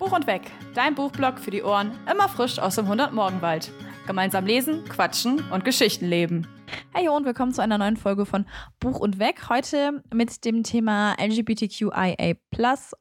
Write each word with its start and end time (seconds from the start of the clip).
Buch 0.00 0.12
und 0.12 0.26
Weg, 0.26 0.50
dein 0.74 0.94
Buchblog 0.94 1.38
für 1.38 1.50
die 1.50 1.62
Ohren, 1.62 1.92
immer 2.10 2.26
frisch 2.26 2.58
aus 2.58 2.76
dem 2.76 2.86
100-Morgenwald. 2.86 3.70
Gemeinsam 4.06 4.46
lesen, 4.46 4.82
quatschen 4.86 5.44
und 5.50 5.62
Geschichten 5.62 6.06
leben. 6.06 6.46
Hey 6.94 7.06
und 7.10 7.26
willkommen 7.26 7.52
zu 7.52 7.60
einer 7.60 7.76
neuen 7.76 7.98
Folge 7.98 8.24
von 8.24 8.46
Buch 8.78 8.98
und 8.98 9.18
Weg. 9.18 9.50
Heute 9.50 10.02
mit 10.10 10.46
dem 10.46 10.62
Thema 10.62 11.16
LGBTQIA 11.20 12.34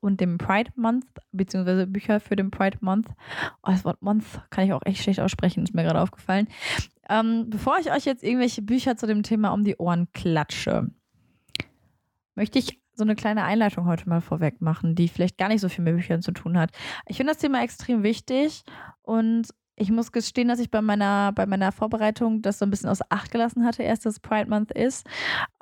und 0.02 0.20
dem 0.20 0.38
Pride 0.38 0.72
Month, 0.76 1.06
beziehungsweise 1.32 1.88
Bücher 1.88 2.20
für 2.20 2.36
den 2.36 2.52
Pride 2.52 2.80
Month. 2.82 3.08
Oh, 3.64 3.72
das 3.72 3.86
Wort 3.86 4.02
Month 4.02 4.26
kann 4.50 4.66
ich 4.66 4.74
auch 4.74 4.82
echt 4.84 5.02
schlecht 5.02 5.22
aussprechen, 5.22 5.64
ist 5.64 5.74
mir 5.74 5.84
gerade 5.84 6.02
aufgefallen. 6.02 6.50
Ähm, 7.10 7.46
bevor 7.50 7.80
ich 7.80 7.94
euch 7.94 8.04
jetzt 8.04 8.26
irgendwelche 8.26 8.62
Bücher 8.62 8.98
zu 8.98 9.08
dem 9.08 9.24
Thema 9.24 9.54
um 9.54 9.64
die 9.64 9.78
Ohren 9.78 10.12
klatsche, 10.12 10.92
möchte 12.36 12.60
ich 12.60 12.82
so 13.00 13.04
eine 13.04 13.16
kleine 13.16 13.44
Einleitung 13.44 13.86
heute 13.86 14.08
mal 14.08 14.22
vorweg 14.22 14.62
machen, 14.62 14.94
die 14.94 15.08
vielleicht 15.08 15.38
gar 15.38 15.48
nicht 15.48 15.62
so 15.62 15.70
viel 15.70 15.84
mit 15.84 15.96
Büchern 15.96 16.22
zu 16.22 16.32
tun 16.32 16.58
hat. 16.58 16.72
Ich 17.08 17.18
finde 17.18 17.34
das 17.34 17.42
Thema 17.42 17.64
extrem 17.64 18.04
wichtig 18.04 18.64
und 19.02 19.48
ich 19.80 19.90
muss 19.92 20.12
gestehen, 20.12 20.50
dass 20.50 20.60
ich 20.60 20.70
bei 20.70 20.82
meiner, 20.82 21.32
bei 21.32 21.46
meiner 21.46 21.72
Vorbereitung 21.72 22.42
das 22.42 22.60
so 22.60 22.66
ein 22.66 22.70
bisschen 22.70 22.90
aus 22.90 23.00
Acht 23.10 23.32
gelassen 23.32 23.66
hatte, 23.66 23.82
erst 23.82 24.06
dass 24.06 24.20
Pride 24.20 24.50
Month 24.50 24.72
ist. 24.72 25.08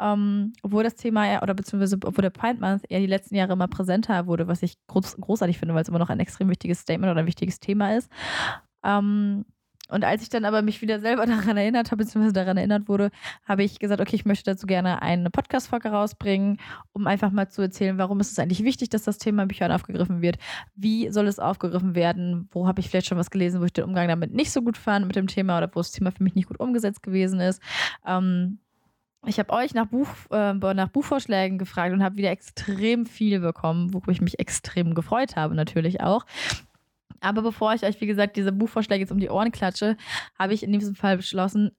Ähm, 0.02 0.54
obwohl 0.64 0.84
das 0.84 0.96
Thema 0.96 1.42
oder 1.44 1.54
beziehungsweise 1.54 1.98
obwohl 2.04 2.24
der 2.24 2.32
Pride 2.32 2.60
Month 2.60 2.84
ja 2.90 3.00
die 3.00 3.06
letzten 3.06 3.36
Jahre 3.36 3.54
immer 3.54 3.68
präsenter 3.68 4.26
wurde, 4.26 4.48
was 4.48 4.64
ich 4.64 4.76
groß, 4.88 5.18
großartig 5.18 5.60
finde, 5.60 5.76
weil 5.76 5.84
es 5.84 5.90
immer 5.90 6.00
noch 6.00 6.10
ein 6.10 6.20
extrem 6.20 6.50
wichtiges 6.50 6.80
Statement 6.80 7.12
oder 7.12 7.22
ein 7.22 7.28
wichtiges 7.28 7.60
Thema 7.60 7.96
ist. 7.96 8.12
Ähm, 8.84 9.46
und 9.90 10.04
als 10.04 10.22
ich 10.22 10.30
dann 10.30 10.46
aber 10.46 10.62
mich 10.62 10.82
wieder 10.82 11.00
selber 11.00 11.26
daran 11.26 11.58
erinnert 11.58 11.92
habe, 11.92 12.04
beziehungsweise 12.04 12.34
daran 12.34 12.58
erinnert 12.58 12.88
wurde, 12.88 13.12
habe 13.46 13.64
ich 13.64 13.80
gesagt, 13.80 14.02
okay, 14.02 14.16
ich 14.16 14.26
möchte 14.26 14.52
dazu 14.52 14.68
gerne 14.68 15.02
eine 15.02 15.30
Podcast-Folge 15.30 15.90
rausbringen, 15.90 16.60
um 16.94 17.08
einfach 17.08 17.32
mal 17.32 17.50
zu 17.50 17.62
erzählen, 17.62 17.98
warum 17.98 18.20
ist 18.20 18.32
es 18.32 18.40
eigentlich 18.40 18.64
wichtig, 18.64 18.90
dass 18.90 19.04
das 19.04 19.18
Thema 19.18 19.46
Büchern 19.46 19.72
aufgegriffen 19.72 20.22
wird? 20.22 20.38
Wie 20.76 21.10
soll 21.12 21.28
es 21.28 21.40
aufgegriffen 21.40 21.96
werden? 21.96 22.50
Wo 22.52 22.68
habe 22.68 22.80
ich 22.80 22.90
vielleicht 22.90 23.08
schon 23.08 23.18
was 23.18 23.32
gelesen, 23.32 23.62
wo 23.62 23.66
ich 23.66 23.74
den 23.74 23.86
Umgang 23.86 24.08
damit 24.08 24.34
nicht 24.34 24.52
so 24.52 24.62
gut 24.62 24.78
fand 24.78 25.08
mit 25.08 25.16
dem 25.16 25.28
Thema 25.28 25.58
oder 25.58 25.70
wo 25.74 25.80
das 25.80 25.92
Thema 25.92 26.12
für 26.12 26.24
mich 26.24 26.36
nicht 26.36 26.48
gut 26.48 26.60
umgesetzt 26.60 27.04
gewesen 27.04 27.40
ist? 27.40 27.62
Ähm, 28.06 28.60
ich 29.26 29.40
habe 29.40 29.52
euch 29.52 29.74
nach, 29.74 29.88
Buch, 29.88 30.08
äh, 30.32 30.54
nach 30.54 30.90
Buchvorschlägen 30.90 31.58
gefragt 31.58 31.94
und 31.94 32.04
habe 32.04 32.18
wieder 32.18 32.32
extrem 32.32 33.06
viel 33.06 33.40
bekommen, 33.40 33.94
worüber 33.94 34.12
ich 34.12 34.22
mich 34.22 34.40
extrem 34.40 34.94
gefreut 34.94 35.36
habe, 35.36 35.56
natürlich 35.56 36.02
auch. 36.02 36.26
Aber 37.20 37.42
bevor 37.42 37.74
ich 37.74 37.84
euch, 37.84 38.00
wie 38.02 38.08
gesagt, 38.08 38.36
diese 38.38 38.52
Buchvorschläge 38.52 39.02
jetzt 39.02 39.12
um 39.12 39.20
die 39.20 39.30
Ohren 39.30 39.52
klatsche, 39.52 39.98
habe 40.38 40.54
ich 40.54 40.64
in 40.64 40.72
diesem 40.72 40.96
Fall 40.96 41.18
beschlossen, 41.18 41.72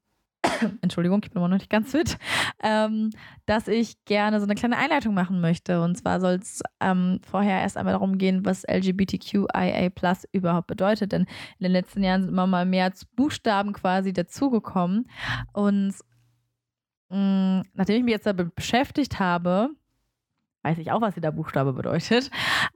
Entschuldigung, 0.83 1.21
ich 1.23 1.31
bin 1.31 1.39
immer 1.39 1.49
noch 1.49 1.59
nicht 1.59 1.71
ganz 1.71 1.91
fit, 1.91 2.19
ähm, 2.63 3.11
dass 3.47 3.69
ich 3.69 4.05
gerne 4.05 4.41
so 4.41 4.45
eine 4.45 4.55
kleine 4.55 4.77
Einleitung 4.77 5.15
machen 5.15 5.41
möchte. 5.41 5.83
Und 5.83 5.97
zwar 5.97 6.21
soll 6.21 6.35
es 6.35 6.63
ähm, 6.81 7.21
vorher 7.29 7.61
erst 7.61 7.77
einmal 7.77 7.95
darum 7.95 8.19
gehen, 8.19 8.45
was 8.45 8.65
LGBTQIA 8.65 9.91
überhaupt 10.33 10.67
bedeutet. 10.67 11.13
Denn 11.13 11.23
in 11.23 11.65
den 11.65 11.73
letzten 11.73 12.03
Jahren 12.03 12.23
sind 12.23 12.31
immer 12.31 12.47
mal 12.47 12.67
mehr 12.67 12.93
Buchstaben 13.17 13.73
quasi 13.73 14.13
dazugekommen. 14.13 15.11
Und 15.53 15.95
mh, 17.11 17.61
mm, 17.61 17.63
nachdem 17.75 17.97
ich 17.97 18.05
mich 18.05 18.13
jetzt 18.13 18.27
damit 18.27 18.55
beschäftigt 18.55 19.19
habe, 19.19 19.71
weiß 20.69 20.79
ich 20.79 20.93
auch, 20.93 21.01
was 21.01 21.15
jeder 21.15 21.33
Buchstabe 21.33 21.73
bedeutet. 21.73 22.31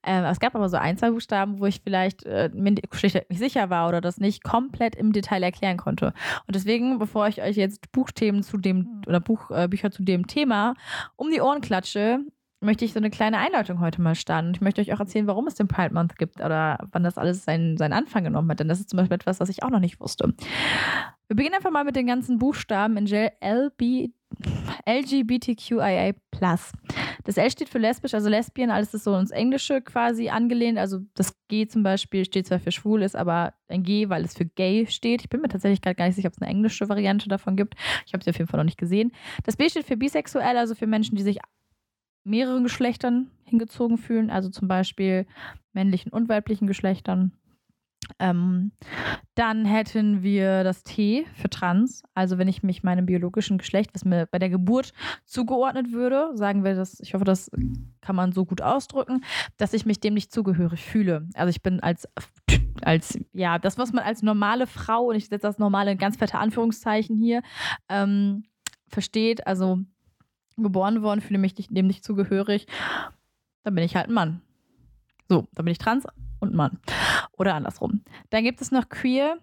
Ähm, 0.05 0.25
es 0.25 0.41
gab 0.41 0.55
aber 0.55 0.69
so 0.69 0.77
ein, 0.77 0.97
zwei 0.97 1.11
Buchstaben, 1.11 1.61
wo 1.61 1.67
ich 1.67 1.81
vielleicht 1.83 2.25
äh, 2.25 2.51
mir 2.55 2.75
schlicht 2.93 3.29
nicht 3.29 3.39
sicher 3.39 3.71
war 3.71 3.89
oder 3.89 4.01
das 4.01 4.19
nicht 4.19 4.43
komplett 4.43 4.97
im 4.97 5.13
Detail 5.13 5.43
erklären 5.43 5.77
konnte. 5.77 6.15
Und 6.47 6.57
deswegen, 6.57 6.99
bevor 6.99 7.29
ich 7.29 7.43
euch 7.43 7.57
jetzt 7.57 7.93
Buchthemen 7.93 8.43
zu 8.43 8.57
dem 8.57 9.03
oder 9.07 9.21
Buchbücher 9.21 9.89
äh, 9.89 9.91
zu 9.91 10.03
dem 10.03 10.27
Thema 10.27 10.75
um 11.17 11.31
die 11.31 11.41
Ohren 11.41 11.61
klatsche, 11.61 12.21
möchte 12.63 12.85
ich 12.85 12.93
so 12.93 12.99
eine 12.99 13.11
kleine 13.11 13.39
Einleitung 13.39 13.81
heute 13.81 14.01
mal 14.01 14.15
starten. 14.15 14.49
Und 14.49 14.57
ich 14.57 14.61
möchte 14.61 14.81
euch 14.81 14.93
auch 14.93 15.01
erzählen, 15.01 15.27
warum 15.27 15.47
es 15.47 15.55
den 15.55 15.69
Pride 15.69 15.93
Month 15.93 16.17
gibt 16.17 16.41
oder 16.41 16.79
wann 16.93 17.03
das 17.03 17.19
alles 17.19 17.45
seinen, 17.45 17.77
seinen 17.77 17.93
Anfang 17.93 18.25
genommen 18.25 18.51
hat. 18.51 18.61
Denn 18.61 18.69
das 18.69 18.81
ist 18.81 18.91
zum 18.91 18.99
Beispiel 18.99 19.17
etwas, 19.17 19.41
was 19.41 19.49
ich 19.49 19.63
auch 19.63 19.71
noch 19.71 19.81
nicht 19.81 20.01
wusste. 20.01 20.33
Wir 21.29 21.37
beginnen 21.37 21.55
einfach 21.55 21.71
mal 21.71 21.85
mit 21.85 21.97
den 21.97 22.07
ganzen 22.07 22.39
Buchstaben 22.39 22.97
in 22.97 23.07
LB, 23.07 24.13
LGBTQIA. 24.87 26.13
Das 27.25 27.37
L 27.37 27.51
steht 27.51 27.69
für 27.69 27.79
lesbisch, 27.79 28.15
also 28.15 28.29
Lesbian, 28.29 28.71
alles 28.71 28.95
ist 28.95 29.05
so 29.05 29.17
ins 29.17 29.31
Englische 29.31 29.81
quasi 29.81 30.29
angelehnt. 30.29 30.79
Also 30.79 31.01
das 31.15 31.37
G 31.49 31.67
zum 31.67 31.83
Beispiel 31.83 32.25
steht 32.25 32.47
zwar 32.47 32.59
für 32.59 32.73
schwul, 32.73 33.03
ist 33.03 33.15
aber 33.15 33.55
ein 33.69 33.85
G, 33.85 34.09
weil 34.09 34.25
es 34.25 34.35
für 34.35 34.45
gay 34.45 34.87
steht. 34.89 35.23
Ich 35.23 35.31
bin 35.31 35.41
mir 35.41 35.49
tatsächlich 35.49 35.81
gerade 35.81 35.95
gar 35.95 36.07
nicht 36.07 36.17
sicher, 36.17 36.29
ob 36.29 36.35
es 36.35 36.43
eine 36.43 36.51
englische 36.51 36.89
Variante 36.89 37.29
davon 37.29 37.57
gibt. 37.57 37.75
Ich 38.07 38.13
habe 38.13 38.25
sie 38.25 38.31
auf 38.31 38.39
jeden 38.39 38.49
Fall 38.49 38.59
noch 38.59 38.65
nicht 38.65 38.79
gesehen. 38.79 39.13
Das 39.45 39.57
B 39.57 39.69
steht 39.69 39.87
für 39.87 39.97
bisexuell, 39.97 40.57
also 40.57 40.75
für 40.75 40.87
Menschen, 40.87 41.17
die 41.17 41.23
sich 41.23 41.39
mehreren 42.25 42.65
Geschlechtern 42.65 43.31
hingezogen 43.45 43.99
fühlen, 43.99 44.31
also 44.31 44.49
zum 44.49 44.69
Beispiel 44.69 45.27
männlichen 45.73 46.13
und 46.13 46.29
weiblichen 46.29 46.67
Geschlechtern. 46.67 47.33
Ähm, 48.19 48.73
dann 49.35 49.65
hätten 49.65 50.23
wir 50.23 50.65
das 50.65 50.83
T 50.83 51.27
für 51.35 51.49
trans. 51.49 52.03
Also 52.15 52.39
wenn 52.39 52.49
ich 52.49 52.63
mich 52.63 52.83
meinem 52.83 53.07
biologischen 53.07 53.59
Geschlecht, 53.59 53.91
was 53.95 54.05
mir 54.05 54.27
bei 54.27 54.39
der 54.39 54.51
Geburt 54.51 54.93
zugeordnet 55.25 55.93
würde, 55.93 56.31
sagen 56.35 56.65
wir 56.65 56.75
das, 56.75 57.01
ich 57.01 57.15
hoffe, 57.15 57.25
das 57.25 57.51
kann 58.01 58.17
man 58.17 58.33
so 58.33 58.45
gut 58.45 58.61
ausdrücken, 58.61 59.25
dass 59.57 59.73
ich 59.73 59.87
mich 59.87 60.01
dem 60.01 60.15
nicht 60.15 60.33
zugehörig 60.33 60.85
fühle. 60.85 61.29
Also 61.35 61.51
ich 61.51 61.63
bin 61.63 61.81
als, 61.81 62.09
als 62.83 63.19
ja, 63.33 63.59
das, 63.59 63.79
was 63.79 63.93
man 63.93 64.05
als 64.05 64.23
normale 64.23 64.67
Frau, 64.67 65.05
und 65.07 65.17
ich 65.17 65.27
setze 65.29 65.47
das 65.47 65.59
normale 65.59 65.93
in 65.93 65.99
ganz 65.99 66.17
fette 66.17 66.39
Anführungszeichen 66.39 67.17
hier, 67.17 67.43
ähm, 67.89 68.45
versteht, 68.89 69.47
also 69.47 69.79
geboren 70.57 71.03
worden, 71.03 71.21
fühle 71.21 71.39
mich 71.39 71.55
dem 71.55 71.87
nicht 71.87 72.05
zugehörig, 72.05 72.67
dann 73.65 73.75
bin 73.75 73.85
ich 73.85 73.97
halt 73.97 74.09
ein 74.09 74.15
Mann. 74.15 74.43
So, 75.29 75.47
dann 75.55 75.65
bin 75.65 75.73
ich 75.73 75.79
trans 75.79 76.05
und 76.43 76.55
Mann. 76.55 76.79
Oder 77.39 77.55
andersrum. 77.55 78.03
Dann 78.31 78.45
gibt 78.45 78.61
es 78.61 78.71
noch 78.71 78.89
queer. 78.89 79.39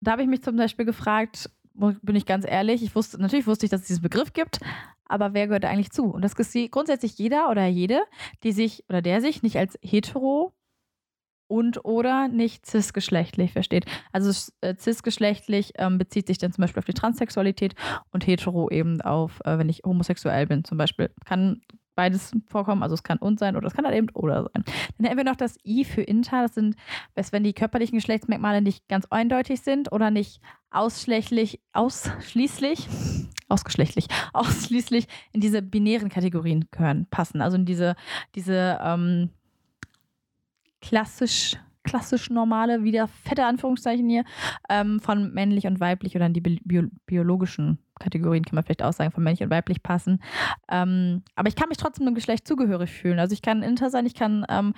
Da 0.00 0.12
habe 0.12 0.22
ich 0.22 0.28
mich 0.28 0.42
zum 0.42 0.56
Beispiel 0.56 0.84
gefragt, 0.84 1.48
bin 1.74 2.16
ich 2.16 2.26
ganz 2.26 2.44
ehrlich, 2.46 2.82
ich 2.82 2.94
wusste, 2.94 3.20
natürlich 3.20 3.46
wusste 3.46 3.64
ich, 3.64 3.70
dass 3.70 3.82
es 3.82 3.86
diesen 3.86 4.02
Begriff 4.02 4.32
gibt, 4.34 4.60
aber 5.06 5.32
wer 5.32 5.46
gehört 5.46 5.64
eigentlich 5.64 5.90
zu? 5.90 6.04
Und 6.06 6.22
das 6.22 6.34
ist 6.34 6.70
grundsätzlich 6.70 7.16
jeder 7.18 7.50
oder 7.50 7.66
jede, 7.66 8.02
die 8.42 8.52
sich 8.52 8.84
oder 8.88 9.00
der 9.00 9.20
sich 9.20 9.42
nicht 9.42 9.56
als 9.56 9.78
hetero 9.82 10.52
und 11.46 11.84
oder 11.84 12.28
nicht 12.28 12.66
cisgeschlechtlich 12.66 13.52
versteht. 13.52 13.86
Also 14.10 14.52
äh, 14.60 14.74
cisgeschlechtlich 14.74 15.72
ähm, 15.76 15.98
bezieht 15.98 16.26
sich 16.26 16.38
dann 16.38 16.52
zum 16.52 16.62
Beispiel 16.62 16.80
auf 16.80 16.86
die 16.86 16.94
Transsexualität 16.94 17.74
und 18.10 18.26
hetero 18.26 18.70
eben 18.70 19.00
auf, 19.02 19.40
äh, 19.44 19.58
wenn 19.58 19.68
ich 19.68 19.82
homosexuell 19.84 20.46
bin 20.46 20.64
zum 20.64 20.78
Beispiel. 20.78 21.10
Kann 21.24 21.60
beides 21.94 22.32
vorkommen. 22.46 22.82
Also 22.82 22.94
es 22.94 23.02
kann 23.02 23.18
und 23.18 23.38
sein 23.38 23.56
oder 23.56 23.66
es 23.66 23.74
kann 23.74 23.84
halt 23.84 23.96
eben 23.96 24.08
oder 24.14 24.44
sein. 24.44 24.64
Dann 24.98 25.06
hätten 25.06 25.16
wir 25.16 25.24
noch 25.24 25.36
das 25.36 25.58
I 25.64 25.84
für 25.84 26.02
inter. 26.02 26.42
Das 26.42 26.54
sind, 26.54 26.76
wenn 27.14 27.44
die 27.44 27.52
körperlichen 27.52 27.98
Geschlechtsmerkmale 27.98 28.62
nicht 28.62 28.88
ganz 28.88 29.06
eindeutig 29.06 29.60
sind 29.60 29.92
oder 29.92 30.10
nicht 30.10 30.40
ausschließlich, 30.70 31.60
ausschließlich, 31.72 32.88
ausgeschlechtlich, 33.48 34.06
ausschließlich 34.32 35.06
in 35.32 35.40
diese 35.40 35.62
binären 35.62 36.08
Kategorien 36.08 36.66
gehören, 36.70 37.06
passen. 37.10 37.40
Also 37.40 37.56
in 37.56 37.66
diese, 37.66 37.96
diese 38.34 38.78
ähm, 38.82 39.30
klassisch 40.80 41.56
klassisch 41.84 42.30
normale, 42.30 42.84
wieder 42.84 43.08
fette 43.08 43.44
Anführungszeichen 43.44 44.08
hier, 44.08 44.24
ähm, 44.68 45.00
von 45.00 45.32
männlich 45.32 45.66
und 45.66 45.80
weiblich 45.80 46.14
oder 46.16 46.26
in 46.26 46.32
die 46.32 46.40
bio 46.40 46.84
biologischen 47.06 47.78
Kategorien 48.00 48.44
kann 48.44 48.54
man 48.54 48.64
vielleicht 48.64 48.82
auch 48.82 48.92
sagen, 48.92 49.10
von 49.12 49.22
männlich 49.22 49.42
und 49.42 49.50
weiblich 49.50 49.82
passen. 49.82 50.20
Ähm, 50.70 51.22
aber 51.36 51.48
ich 51.48 51.56
kann 51.56 51.68
mich 51.68 51.78
trotzdem 51.78 52.06
einem 52.06 52.14
Geschlecht 52.14 52.46
zugehörig 52.46 52.90
fühlen. 52.90 53.18
Also 53.18 53.32
ich 53.32 53.42
kann 53.42 53.62
inter 53.62 53.90
sein, 53.90 54.06
ich 54.06 54.14
kann 54.14 54.44
ähm, 54.48 54.74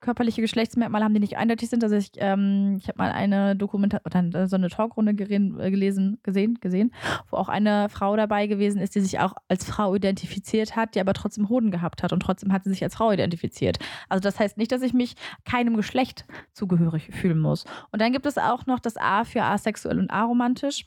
körperliche 0.00 0.40
Geschlechtsmerkmale 0.40 1.04
haben, 1.04 1.14
die 1.14 1.20
nicht 1.20 1.36
eindeutig 1.36 1.70
sind. 1.70 1.82
Also 1.82 1.96
ich, 1.96 2.12
ähm, 2.16 2.76
ich 2.78 2.88
habe 2.88 2.98
mal 2.98 3.12
eine 3.12 3.56
Dokumentation 3.56 4.28
oder 4.28 4.48
so 4.48 4.56
eine 4.56 4.68
Talkrunde 4.68 5.12
äh, 5.12 5.70
gelesen, 5.70 6.18
gesehen, 6.22 6.58
gesehen, 6.60 6.92
wo 7.30 7.36
auch 7.36 7.48
eine 7.48 7.88
Frau 7.88 8.16
dabei 8.16 8.46
gewesen 8.46 8.80
ist, 8.80 8.94
die 8.94 9.00
sich 9.00 9.20
auch 9.20 9.34
als 9.48 9.64
Frau 9.64 9.94
identifiziert 9.94 10.76
hat, 10.76 10.94
die 10.94 11.00
aber 11.00 11.14
trotzdem 11.14 11.48
Hoden 11.48 11.70
gehabt 11.70 12.02
hat 12.02 12.12
und 12.12 12.20
trotzdem 12.20 12.52
hat 12.52 12.64
sie 12.64 12.70
sich 12.70 12.82
als 12.82 12.96
Frau 12.96 13.12
identifiziert. 13.12 13.78
Also 14.08 14.20
das 14.20 14.38
heißt 14.38 14.58
nicht, 14.58 14.72
dass 14.72 14.82
ich 14.82 14.92
mich 14.92 15.14
keinem 15.44 15.76
Geschlecht 15.76 16.26
zugehörig 16.52 17.10
fühlen 17.12 17.40
muss. 17.40 17.64
Und 17.92 18.00
dann 18.00 18.12
gibt 18.12 18.26
es 18.26 18.38
auch 18.38 18.66
noch 18.66 18.80
das 18.80 18.96
A 18.96 19.24
für 19.24 19.42
asexuell 19.42 19.98
und 19.98 20.10
aromantisch. 20.10 20.86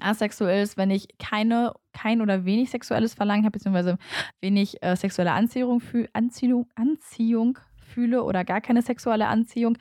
Asexuell 0.00 0.62
ist, 0.62 0.76
wenn 0.76 0.90
ich 0.90 1.08
keine, 1.18 1.72
kein 1.92 2.20
oder 2.20 2.44
wenig 2.44 2.70
sexuelles 2.70 3.14
Verlangen 3.14 3.44
habe, 3.44 3.52
beziehungsweise 3.52 3.98
wenig 4.40 4.82
äh, 4.82 4.96
sexuelle 4.96 5.32
Anziehung, 5.32 5.80
fühl, 5.80 6.08
Anziehung, 6.12 6.66
Anziehung 6.74 7.58
fühle 7.84 8.22
oder 8.24 8.44
gar 8.44 8.60
keine 8.60 8.82
sexuelle 8.82 9.26
Anziehung. 9.26 9.78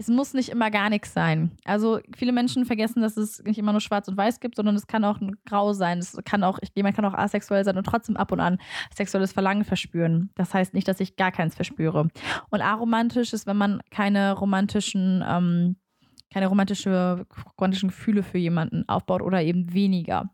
Es 0.00 0.06
muss 0.06 0.32
nicht 0.32 0.50
immer 0.50 0.70
gar 0.70 0.90
nichts 0.90 1.12
sein. 1.12 1.50
Also 1.64 1.98
viele 2.16 2.30
Menschen 2.30 2.64
vergessen, 2.66 3.02
dass 3.02 3.16
es 3.16 3.42
nicht 3.42 3.58
immer 3.58 3.72
nur 3.72 3.80
schwarz 3.80 4.06
und 4.06 4.16
weiß 4.16 4.38
gibt, 4.38 4.54
sondern 4.54 4.76
es 4.76 4.86
kann 4.86 5.04
auch 5.04 5.20
ein 5.20 5.34
grau 5.44 5.72
sein. 5.72 5.98
Es 5.98 6.16
kann 6.24 6.44
auch, 6.44 6.60
jemand 6.76 6.94
kann 6.94 7.04
auch 7.04 7.14
asexuell 7.14 7.64
sein 7.64 7.76
und 7.76 7.84
trotzdem 7.84 8.16
ab 8.16 8.30
und 8.30 8.38
an 8.38 8.58
sexuelles 8.94 9.32
Verlangen 9.32 9.64
verspüren. 9.64 10.30
Das 10.36 10.54
heißt 10.54 10.72
nicht, 10.72 10.86
dass 10.86 11.00
ich 11.00 11.16
gar 11.16 11.32
keins 11.32 11.56
verspüre. 11.56 12.08
Und 12.50 12.60
aromantisch 12.60 13.32
ist, 13.32 13.48
wenn 13.48 13.56
man 13.56 13.80
keine 13.90 14.34
romantischen 14.34 15.24
ähm, 15.28 15.76
keine 16.30 16.46
romantische, 16.46 17.26
romantischen 17.58 17.88
Gefühle 17.88 18.22
für 18.22 18.38
jemanden 18.38 18.88
aufbaut 18.88 19.22
oder 19.22 19.42
eben 19.42 19.72
weniger. 19.72 20.30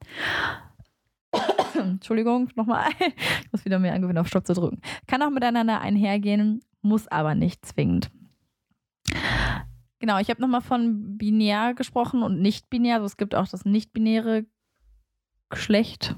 Entschuldigung, 1.74 2.50
nochmal. 2.54 2.88
Ich 2.98 3.52
muss 3.52 3.64
wieder 3.64 3.78
mehr 3.78 3.94
angewöhnen, 3.94 4.18
auf 4.18 4.28
Stopp 4.28 4.46
zu 4.46 4.54
drücken. 4.54 4.80
Kann 5.06 5.22
auch 5.22 5.30
miteinander 5.30 5.80
einhergehen. 5.80 6.60
muss 6.82 7.08
aber 7.08 7.34
nicht 7.34 7.64
zwingend. 7.64 8.10
Genau, 10.00 10.18
ich 10.18 10.28
habe 10.28 10.42
nochmal 10.42 10.60
von 10.60 11.16
binär 11.16 11.72
gesprochen 11.74 12.22
und 12.22 12.40
nicht 12.40 12.68
binär. 12.68 12.96
Also 12.96 13.06
es 13.06 13.16
gibt 13.16 13.34
auch 13.34 13.48
das 13.48 13.64
nicht-binäre 13.64 14.44
Geschlecht. 15.48 16.16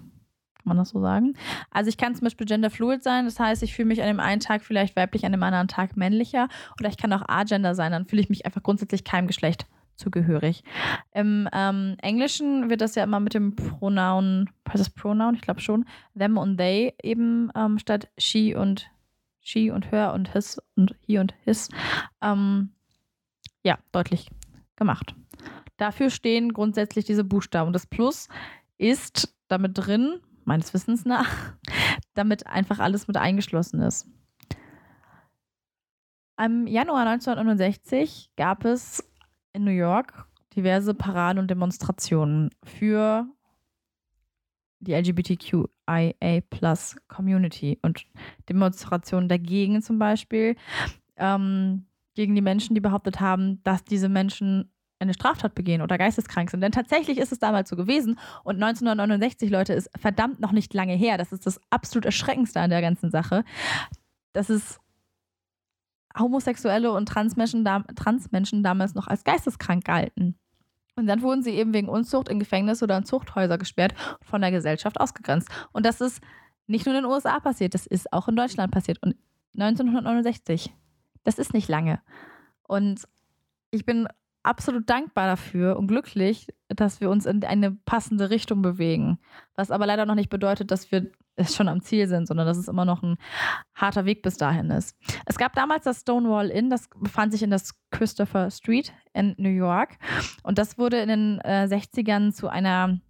Kann 0.67 0.75
man 0.75 0.79
das 0.79 0.89
so 0.89 1.01
sagen? 1.01 1.35
Also 1.71 1.89
ich 1.89 1.97
kann 1.97 2.17
zum 2.17 2.25
Beispiel 2.25 2.45
genderfluid 2.45 3.01
sein, 3.01 3.25
das 3.25 3.39
heißt, 3.39 3.63
ich 3.63 3.73
fühle 3.73 3.87
mich 3.87 4.03
an 4.03 4.09
dem 4.09 4.19
einen 4.19 4.41
Tag 4.41 4.65
vielleicht 4.65 4.97
weiblich, 4.97 5.25
an 5.25 5.31
dem 5.31 5.45
anderen 5.45 5.69
Tag 5.69 5.97
männlicher. 5.97 6.49
Oder 6.81 6.89
ich 6.89 6.97
kann 6.97 7.13
auch 7.13 7.23
agender 7.29 7.77
sein, 7.77 7.93
dann 7.93 8.05
fühle 8.05 8.23
ich 8.23 8.29
mich 8.29 8.47
einfach 8.47 8.65
grundsätzlich 8.65 9.05
keinem 9.05 9.29
Geschlecht 9.29 9.67
zugehörig. 9.95 10.65
Im 11.15 11.49
ähm, 11.53 11.95
Englischen 12.03 12.69
wird 12.69 12.81
das 12.81 12.97
ja 12.97 13.05
immer 13.05 13.21
mit 13.21 13.35
dem 13.35 13.55
Pronoun, 13.55 14.51
was 14.65 14.81
ist 14.81 14.89
das 14.89 14.95
Pronoun? 14.95 15.37
Ich 15.37 15.41
glaube 15.41 15.61
schon, 15.61 15.85
them 16.19 16.37
und 16.37 16.57
they 16.57 16.95
eben 17.01 17.53
ähm, 17.55 17.79
statt 17.79 18.09
she 18.19 18.57
und 18.57 18.91
she 19.41 19.71
und 19.71 19.93
her 19.93 20.15
und 20.15 20.33
his 20.33 20.61
und 20.75 20.97
he 21.07 21.19
und 21.19 21.33
his 21.45 21.69
ähm, 22.21 22.71
ja, 23.63 23.79
deutlich 23.93 24.31
gemacht. 24.75 25.15
Dafür 25.77 26.11
stehen 26.11 26.53
grundsätzlich 26.53 27.05
diese 27.05 27.23
Buchstaben. 27.23 27.73
Das 27.73 27.87
Plus 27.87 28.29
ist 28.79 29.33
damit 29.49 29.79
drin, 29.79 30.21
meines 30.47 30.73
Wissens 30.73 31.05
nach, 31.05 31.29
damit 32.15 32.47
einfach 32.47 32.79
alles 32.79 33.09
mit 33.09 33.17
eingeschlossen 33.17 33.81
ist. 33.81 34.07
Im 36.39 36.67
Januar 36.67 37.07
1969 37.07 38.31
gab 38.37 38.65
es 38.65 39.03
in 39.53 39.65
New 39.65 39.71
York 39.71 40.27
diverse 40.55 40.95
Paraden 40.95 41.39
und 41.39 41.51
Demonstrationen 41.51 42.51
für 42.65 43.27
die 44.81 44.93
LGBTQIA 44.93 46.41
Plus 46.51 46.97
Community 47.09 47.79
und 47.83 48.07
Demonstrationen 48.49 49.29
dagegen 49.29 49.83
zum 49.83 49.99
Beispiel. 49.99 50.57
Ähm, 51.17 51.87
gegen 52.15 52.35
die 52.35 52.43
Menschen, 52.43 52.75
die 52.75 52.81
behauptet 52.81 53.21
haben, 53.21 53.63
dass 53.63 53.85
diese 53.85 54.09
Menschen 54.09 54.71
eine 54.99 55.15
Straftat 55.15 55.55
begehen 55.55 55.83
oder 55.83 55.99
geisteskrank 55.99 56.51
sind. 56.51 56.61
Denn 56.61 56.73
tatsächlich 56.73 57.19
ist 57.19 57.33
es 57.33 57.39
damals 57.39 57.69
so 57.69 57.77
gewesen 57.77 58.19
und 58.45 58.57
1969, 58.63 59.51
Leute, 59.51 59.75
ist 59.75 59.91
verdammt 59.99 60.41
noch 60.41 60.53
nicht 60.53 60.73
lange 60.75 60.95
her. 60.95 61.19
Das 61.19 61.33
ist 61.33 61.47
das 61.47 61.61
absolut 61.71 62.07
Erschreckendste 62.07 62.61
an 62.61 62.71
der 62.71 62.81
ganzen 62.81 63.11
Sache. 63.11 63.45
Dass 64.33 64.49
es 64.49 64.79
Homosexuelle 66.19 66.93
und 66.93 67.09
Transmenschen, 67.09 67.65
Transmenschen 67.95 68.63
damals 68.63 68.95
noch 68.95 69.07
als 69.07 69.25
geisteskrank 69.25 69.85
galten. 69.85 70.39
Und 70.95 71.07
dann 71.07 71.21
wurden 71.21 71.43
sie 71.43 71.51
eben 71.51 71.75
wegen 71.75 71.91
Unzucht 71.91 72.31
in 72.31 72.39
Gefängnisse 72.39 72.85
oder 72.85 72.97
in 72.97 73.05
Zuchthäuser 73.05 73.59
gesperrt 73.59 73.95
und 74.21 74.27
von 74.27 74.41
der 74.41 74.51
Gesellschaft 74.51 74.99
ausgegrenzt. 74.99 75.51
Und 75.73 75.85
das 75.85 76.01
ist 76.01 76.23
nicht 76.67 76.87
nur 76.87 76.95
in 76.95 77.03
den 77.03 77.11
USA 77.11 77.39
passiert, 77.39 77.75
das 77.75 77.87
ist 77.87 78.13
auch 78.15 78.29
in 78.29 78.37
Deutschland 78.37 78.73
passiert. 78.73 79.03
Und 79.03 79.15
1969 79.59 80.73
das 81.27 81.39
ist 81.39 81.53
nicht 81.53 81.69
lange. 81.69 82.01
Und 82.63 83.07
ich 83.73 83.85
bin 83.85 84.07
absolut 84.47 84.89
dankbar 84.89 85.27
dafür 85.27 85.77
und 85.77 85.89
glücklich, 85.89 86.49
dass 86.69 87.01
wir 87.01 87.11
uns 87.11 87.27
in 87.27 87.45
eine 87.45 87.73
passende 87.73 88.31
Richtung 88.31 88.63
bewegen. 88.63 89.19
Was 89.55 89.71
aber 89.71 89.87
leider 89.87 90.07
noch 90.07 90.15
nicht 90.15 90.31
bedeutet, 90.31 90.71
dass 90.71 90.91
wir 90.93 91.11
schon 91.45 91.69
am 91.69 91.83
Ziel 91.83 92.09
sind, 92.09 92.27
sondern 92.27 92.47
dass 92.47 92.57
es 92.57 92.69
immer 92.69 92.85
noch 92.85 93.03
ein 93.03 93.17
harter 93.75 94.05
Weg 94.05 94.23
bis 94.23 94.37
dahin 94.37 94.71
ist. 94.71 94.97
Es 95.27 95.37
gab 95.37 95.55
damals 95.55 95.85
das 95.85 96.01
Stonewall 96.01 96.49
Inn, 96.49 96.71
das 96.71 96.89
befand 96.97 97.33
sich 97.33 97.43
in 97.43 97.51
das 97.51 97.75
Christopher 97.91 98.51
Street 98.51 98.93
in 99.13 99.35
New 99.37 99.51
York. 99.51 99.99
Und 100.43 100.59
das 100.59 100.79
wurde 100.79 100.99
in 100.99 101.09
den 101.09 101.41
äh, 101.41 101.69
60ern 101.69 102.33
zu 102.33 102.49
einer 102.49 103.01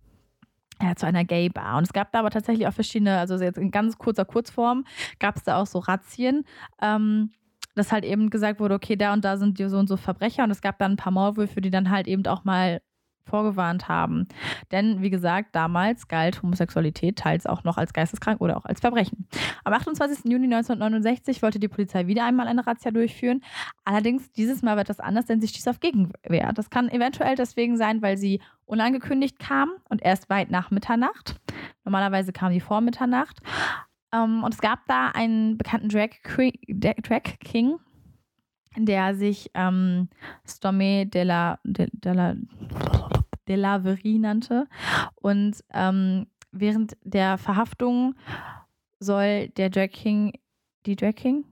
ja, 0.82 0.94
zu 0.94 1.06
einer 1.06 1.24
Gay 1.24 1.48
Bar. 1.48 1.78
Und 1.78 1.84
es 1.84 1.92
gab 1.94 2.12
da 2.12 2.18
aber 2.18 2.28
tatsächlich 2.28 2.66
auch 2.66 2.72
verschiedene, 2.72 3.18
also 3.18 3.36
jetzt 3.36 3.56
in 3.56 3.70
ganz 3.70 3.96
kurzer 3.96 4.26
Kurzform, 4.26 4.84
gab 5.18 5.36
es 5.36 5.42
da 5.42 5.56
auch 5.56 5.66
so 5.66 5.78
Razzien. 5.78 6.44
Ähm, 6.82 7.30
dass 7.76 7.92
halt 7.92 8.04
eben 8.04 8.30
gesagt 8.30 8.58
wurde, 8.58 8.74
okay, 8.74 8.96
da 8.96 9.12
und 9.12 9.24
da 9.24 9.36
sind 9.36 9.58
so 9.58 9.78
und 9.78 9.86
so 9.86 9.96
Verbrecher 9.96 10.44
und 10.44 10.50
es 10.50 10.60
gab 10.60 10.78
dann 10.78 10.92
ein 10.92 10.96
paar 10.96 11.12
Maulwürfe, 11.12 11.60
die 11.60 11.70
dann 11.70 11.90
halt 11.90 12.08
eben 12.08 12.26
auch 12.26 12.44
mal 12.44 12.80
vorgewarnt 13.26 13.88
haben. 13.88 14.28
Denn, 14.72 15.02
wie 15.02 15.10
gesagt, 15.10 15.54
damals 15.54 16.08
galt 16.08 16.42
Homosexualität 16.42 17.18
teils 17.18 17.46
auch 17.46 17.64
noch 17.64 17.76
als 17.76 17.92
geisteskrank 17.92 18.40
oder 18.40 18.56
auch 18.56 18.64
als 18.64 18.80
Verbrechen. 18.80 19.26
Am 19.64 19.72
28. 19.72 20.30
Juni 20.30 20.44
1969 20.44 21.42
wollte 21.42 21.58
die 21.58 21.68
Polizei 21.68 22.06
wieder 22.06 22.24
einmal 22.24 22.46
eine 22.46 22.66
Razzia 22.66 22.90
durchführen. 22.90 23.42
Allerdings 23.84 24.30
dieses 24.32 24.62
Mal 24.62 24.76
wird 24.76 24.88
das 24.88 25.00
anders, 25.00 25.26
denn 25.26 25.40
sie 25.40 25.48
stieß 25.48 25.68
auf 25.68 25.80
Gegenwehr. 25.80 26.52
Das 26.52 26.70
kann 26.70 26.88
eventuell 26.88 27.34
deswegen 27.34 27.76
sein, 27.76 28.00
weil 28.00 28.16
sie 28.16 28.40
unangekündigt 28.64 29.38
kam 29.38 29.70
und 29.88 30.02
erst 30.02 30.30
weit 30.30 30.50
nach 30.50 30.70
Mitternacht. 30.70 31.36
Normalerweise 31.84 32.32
kam 32.32 32.52
die 32.52 32.60
vor 32.60 32.80
Mitternacht. 32.80 33.40
Ähm, 34.12 34.44
und 34.44 34.54
es 34.54 34.60
gab 34.60 34.86
da 34.86 35.08
einen 35.08 35.58
bekannten 35.58 35.88
Drag, 35.88 36.10
Drag 36.68 37.38
King, 37.40 37.78
der 38.76 39.14
sich 39.14 39.50
ähm, 39.54 40.08
Storme 40.46 41.06
de 41.06 41.24
la, 41.24 41.58
de, 41.64 41.88
la, 42.04 42.34
de 43.48 43.56
la 43.56 43.80
Verie 43.80 44.18
nannte. 44.18 44.66
Und 45.14 45.62
ähm, 45.72 46.26
während 46.52 46.96
der 47.02 47.38
Verhaftung 47.38 48.14
soll 48.98 49.48
der 49.50 49.70
Drag 49.70 49.90
King, 49.90 50.32
die 50.86 50.96
Drag 50.96 51.14
King? 51.14 51.44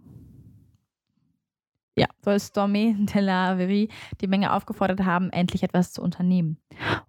Ja, 1.97 2.07
soll 2.23 2.41
Storme 2.41 2.95
de 2.99 3.21
la 3.21 3.57
Verie 3.57 3.89
die 4.21 4.27
Menge 4.27 4.53
aufgefordert 4.53 5.05
haben, 5.05 5.31
endlich 5.31 5.63
etwas 5.63 5.93
zu 5.93 6.03
unternehmen. 6.03 6.59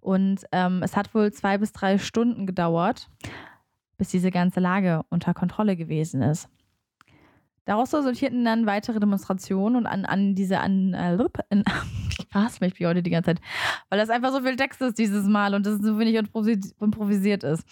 Und 0.00 0.44
ähm, 0.52 0.82
es 0.82 0.96
hat 0.96 1.12
wohl 1.14 1.32
zwei 1.32 1.58
bis 1.58 1.72
drei 1.72 1.98
Stunden 1.98 2.46
gedauert, 2.46 3.10
bis 3.98 4.10
diese 4.10 4.30
ganze 4.30 4.60
Lage 4.60 5.02
unter 5.10 5.34
Kontrolle 5.34 5.76
gewesen 5.76 6.22
ist. 6.22 6.48
Daraus 7.66 7.92
resultierten 7.92 8.44
dann 8.44 8.64
weitere 8.64 9.00
Demonstrationen 9.00 9.76
und 9.76 9.86
an, 9.86 10.04
an 10.04 10.34
diese 10.34 10.60
an, 10.60 10.94
äh, 10.94 11.16
ich 12.10 12.26
hasse 12.32 12.58
mich 12.60 12.74
heute 12.80 13.02
die 13.02 13.10
ganze 13.10 13.34
Zeit, 13.34 13.40
weil 13.90 13.98
das 13.98 14.08
einfach 14.08 14.32
so 14.32 14.40
viel 14.40 14.56
Text 14.56 14.80
ist 14.80 14.98
dieses 14.98 15.26
Mal 15.26 15.54
und 15.54 15.66
das 15.66 15.80
so 15.80 15.98
wenig 15.98 16.14
improvisiert 16.14 17.42
ist. 17.44 17.64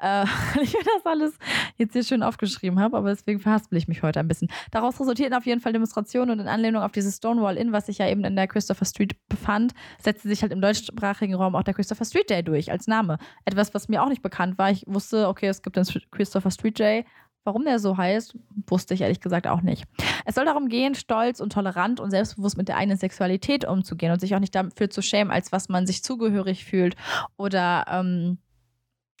Äh, 0.00 0.24
ich 0.62 0.72
mir 0.72 0.84
das 0.84 1.04
alles 1.04 1.36
jetzt 1.76 1.92
hier 1.92 2.04
schön 2.04 2.22
aufgeschrieben 2.22 2.78
habe, 2.78 2.96
aber 2.96 3.10
deswegen 3.10 3.40
verhaspel 3.40 3.76
ich 3.76 3.88
mich 3.88 4.02
heute 4.02 4.20
ein 4.20 4.28
bisschen. 4.28 4.48
Daraus 4.70 5.00
resultierten 5.00 5.36
auf 5.36 5.46
jeden 5.46 5.60
Fall 5.60 5.72
Demonstrationen 5.72 6.30
und 6.30 6.40
in 6.40 6.48
Anlehnung 6.48 6.82
auf 6.82 6.92
dieses 6.92 7.16
Stonewall 7.16 7.56
Inn, 7.56 7.72
was 7.72 7.86
sich 7.86 7.98
ja 7.98 8.08
eben 8.08 8.24
in 8.24 8.36
der 8.36 8.46
Christopher 8.46 8.84
Street 8.84 9.16
befand, 9.28 9.72
setzte 9.98 10.28
sich 10.28 10.42
halt 10.42 10.52
im 10.52 10.60
deutschsprachigen 10.60 11.34
Raum 11.34 11.56
auch 11.56 11.64
der 11.64 11.74
Christopher 11.74 12.04
Street 12.04 12.30
Day 12.30 12.44
durch 12.44 12.70
als 12.70 12.86
Name. 12.86 13.18
Etwas, 13.44 13.74
was 13.74 13.88
mir 13.88 14.02
auch 14.02 14.08
nicht 14.08 14.22
bekannt 14.22 14.58
war. 14.58 14.70
Ich 14.70 14.84
wusste, 14.86 15.28
okay, 15.28 15.48
es 15.48 15.62
gibt 15.62 15.76
den 15.76 15.84
Christopher 16.10 16.52
Street 16.52 16.78
Day, 16.78 17.04
Warum 17.44 17.64
der 17.64 17.78
so 17.78 17.96
heißt, 17.96 18.36
wusste 18.66 18.94
ich 18.94 19.00
ehrlich 19.00 19.20
gesagt 19.20 19.46
auch 19.46 19.62
nicht. 19.62 19.84
Es 20.26 20.34
soll 20.34 20.44
darum 20.44 20.68
gehen, 20.68 20.94
stolz 20.94 21.40
und 21.40 21.52
tolerant 21.52 21.98
und 21.98 22.10
selbstbewusst 22.10 22.58
mit 22.58 22.68
der 22.68 22.76
eigenen 22.76 22.98
Sexualität 22.98 23.64
umzugehen 23.64 24.12
und 24.12 24.20
sich 24.20 24.34
auch 24.34 24.40
nicht 24.40 24.54
dafür 24.54 24.90
zu 24.90 25.00
schämen, 25.00 25.32
als 25.32 25.50
was 25.50 25.68
man 25.68 25.86
sich 25.86 26.04
zugehörig 26.04 26.64
fühlt 26.64 26.96
oder 27.36 27.86
ähm, 27.88 28.38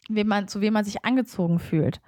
wem 0.08 0.28
man, 0.28 0.48
zu 0.48 0.60
wem 0.60 0.74
man 0.74 0.84
sich 0.84 1.04
angezogen 1.04 1.58
fühlt. 1.58 2.00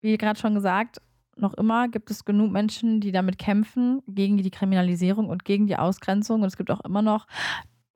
Wie 0.00 0.16
gerade 0.16 0.38
schon 0.38 0.54
gesagt, 0.54 1.00
noch 1.36 1.54
immer 1.54 1.88
gibt 1.88 2.10
es 2.10 2.24
genug 2.24 2.52
Menschen, 2.52 3.00
die 3.00 3.12
damit 3.12 3.38
kämpfen, 3.38 4.02
gegen 4.06 4.36
die 4.36 4.50
Kriminalisierung 4.50 5.28
und 5.28 5.44
gegen 5.44 5.66
die 5.66 5.76
Ausgrenzung. 5.76 6.42
Und 6.42 6.48
es 6.48 6.56
gibt 6.56 6.70
auch 6.70 6.80
immer 6.80 7.02
noch 7.02 7.26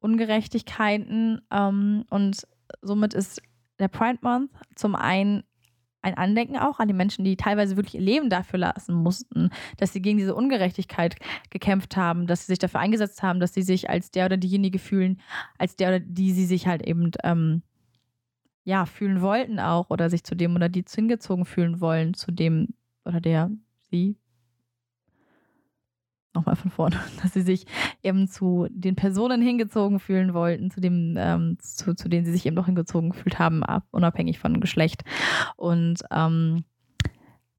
Ungerechtigkeiten. 0.01 1.43
Ähm, 1.51 2.05
und 2.11 2.47
somit 2.83 3.15
ist 3.15 3.43
der 3.79 3.89
Pride 3.89 4.19
Month 4.23 4.51
zum 4.75 4.95
einen 4.95 5.45
ein 6.03 6.17
Andenken 6.17 6.57
auch 6.57 6.81
an 6.81 6.89
die 6.89 6.95
Menschen, 6.95 7.25
die 7.25 7.37
teilweise 7.37 7.77
wirklich 7.77 7.95
ihr 7.95 8.01
Leben 8.01 8.29
dafür 8.29 8.59
lassen 8.59 8.95
mussten, 8.95 9.51
dass 9.77 9.93
sie 9.93 10.03
gegen 10.03 10.19
diese 10.19 10.35
Ungerechtigkeit 10.35 11.17
gekämpft 11.51 11.97
haben, 11.97 12.27
dass 12.27 12.41
sie 12.41 12.53
sich 12.53 12.59
dafür 12.59 12.81
eingesetzt 12.81 13.23
haben, 13.23 13.41
dass 13.41 13.55
sie 13.55 13.63
sich 13.63 13.89
als 13.89 14.11
der 14.11 14.27
oder 14.27 14.37
diejenige 14.37 14.79
fühlen, 14.79 15.21
als 15.59 15.77
der 15.77 15.89
oder 15.89 16.01
die 16.01 16.33
sie 16.33 16.47
sich 16.47 16.67
halt 16.67 16.83
eben 16.83 17.13
ähm, 17.23 17.63
ja 18.65 18.87
fühlen 18.87 19.21
wollten 19.23 19.59
auch 19.59 19.91
oder 19.91 20.11
sich 20.11 20.25
zu 20.25 20.35
dem 20.35 20.55
oder 20.55 20.69
die 20.69 20.85
hingezogen 20.93 21.45
fühlen 21.45 21.81
wollen, 21.81 22.15
zu 22.15 22.33
dem 22.33 22.75
oder 23.05 23.21
der 23.21 23.51
sie 23.91 24.17
nochmal 26.35 26.57
von 26.57 26.71
vorne, 26.71 27.01
dass 27.23 27.33
sie 27.33 27.43
sich 27.43 27.67
eben 28.03 28.29
zu 28.29 28.67
den 28.71 28.97
Personen 28.97 29.43
hingezogen 29.43 29.99
fühlen 29.99 30.35
wollten, 30.35 30.71
zu 30.71 30.81
dem, 30.81 31.17
ähm, 31.19 31.59
zu, 31.61 31.95
zu 31.95 32.09
denen 32.09 32.25
sie 32.25 32.33
sich 32.33 32.47
eben 32.47 32.57
noch 32.57 32.67
hingezogen 32.67 33.11
gefühlt 33.11 33.39
haben, 33.39 33.63
ab, 33.63 33.87
unabhängig 33.91 34.39
von 34.39 34.61
Geschlecht. 34.61 35.05
Und 35.57 36.03
ähm, 36.11 36.65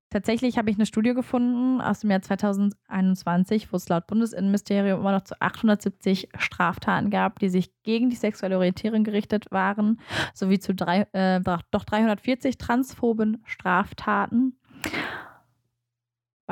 tatsächlich 0.10 0.58
habe 0.58 0.70
ich 0.70 0.78
eine 0.78 0.86
Studie 0.86 1.14
gefunden 1.14 1.82
aus 1.82 2.02
dem 2.02 2.12
Jahr 2.12 2.22
2021, 2.22 3.72
wo 3.72 3.78
es 3.78 3.90
laut 3.90 4.08
Bundesinnenministerium 4.08 5.00
immer 5.00 5.12
noch 5.12 5.24
zu 5.24 5.40
870 5.42 6.30
Straftaten 6.38 7.10
gab, 7.10 7.40
die 7.40 7.50
sich 7.50 7.72
gegen 7.84 8.10
die 8.10 8.16
sexuelle 8.16 8.58
Orientierung 8.58 9.04
gerichtet 9.04 9.52
waren, 9.52 10.00
sowie 10.34 10.60
zu 10.60 10.74
drei, 10.74 11.08
äh, 11.14 11.42
doch 11.42 11.84
340 11.84 12.58
transphoben 12.58 13.42
Straftaten. 13.46 14.58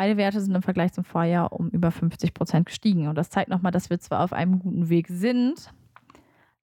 Beide 0.02 0.18
Werte 0.18 0.42
sind 0.42 0.56
im 0.56 0.64
Vergleich 0.64 0.94
zum 0.94 1.04
Vorjahr 1.04 1.54
um 1.54 1.70
über 1.70 1.92
50 1.92 2.34
Prozent 2.34 2.66
gestiegen. 2.66 3.08
Und 3.08 3.14
das 3.14 3.30
zeigt 3.30 3.52
nochmal, 3.52 3.72
dass 3.72 3.92
wir 3.92 4.00
zwar 4.00 4.24
auf 4.24 4.34
einem 4.34 4.58
guten 4.58 4.90
Weg 4.90 5.08
sind, 5.08 5.72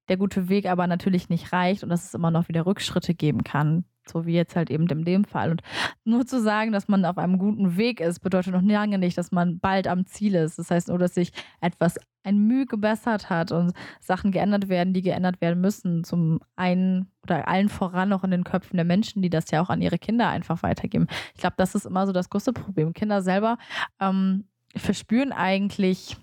der 0.09 0.17
gute 0.17 0.49
Weg 0.49 0.65
aber 0.65 0.87
natürlich 0.87 1.29
nicht 1.29 1.53
reicht 1.53 1.83
und 1.83 1.89
dass 1.89 2.05
es 2.05 2.13
immer 2.13 2.31
noch 2.31 2.49
wieder 2.49 2.65
Rückschritte 2.65 3.13
geben 3.13 3.43
kann. 3.43 3.85
So 4.07 4.25
wie 4.25 4.33
jetzt 4.33 4.55
halt 4.55 4.71
eben 4.71 4.87
in 4.87 5.05
dem 5.05 5.23
Fall. 5.23 5.51
Und 5.51 5.61
nur 6.03 6.25
zu 6.25 6.41
sagen, 6.41 6.71
dass 6.71 6.87
man 6.87 7.05
auf 7.05 7.19
einem 7.19 7.37
guten 7.37 7.77
Weg 7.77 7.99
ist, 7.99 8.21
bedeutet 8.21 8.53
noch 8.53 8.61
lange 8.63 8.97
nicht, 8.97 9.17
dass 9.17 9.31
man 9.31 9.59
bald 9.59 9.87
am 9.87 10.07
Ziel 10.07 10.33
ist. 10.33 10.57
Das 10.57 10.71
heißt 10.71 10.87
nur, 10.87 10.97
dass 10.97 11.13
sich 11.13 11.31
etwas 11.61 11.97
ein 12.23 12.39
Mühe 12.39 12.65
gebessert 12.65 13.29
hat 13.29 13.51
und 13.51 13.73
Sachen 13.99 14.31
geändert 14.31 14.67
werden, 14.67 14.93
die 14.93 15.01
geändert 15.01 15.41
werden 15.41 15.61
müssen. 15.61 16.03
Zum 16.03 16.39
einen 16.55 17.11
oder 17.23 17.47
allen 17.47 17.69
voran 17.69 18.11
auch 18.11 18.23
in 18.23 18.31
den 18.31 18.43
Köpfen 18.43 18.77
der 18.77 18.85
Menschen, 18.85 19.21
die 19.21 19.29
das 19.29 19.51
ja 19.51 19.61
auch 19.61 19.69
an 19.69 19.81
ihre 19.81 19.99
Kinder 19.99 20.27
einfach 20.27 20.63
weitergeben. 20.63 21.07
Ich 21.35 21.41
glaube, 21.41 21.55
das 21.57 21.75
ist 21.75 21.85
immer 21.85 22.07
so 22.07 22.11
das 22.11 22.29
größte 22.29 22.53
Problem. 22.53 22.93
Kinder 22.93 23.21
selber 23.21 23.57
ähm, 23.99 24.45
verspüren 24.75 25.31
eigentlich 25.31 26.17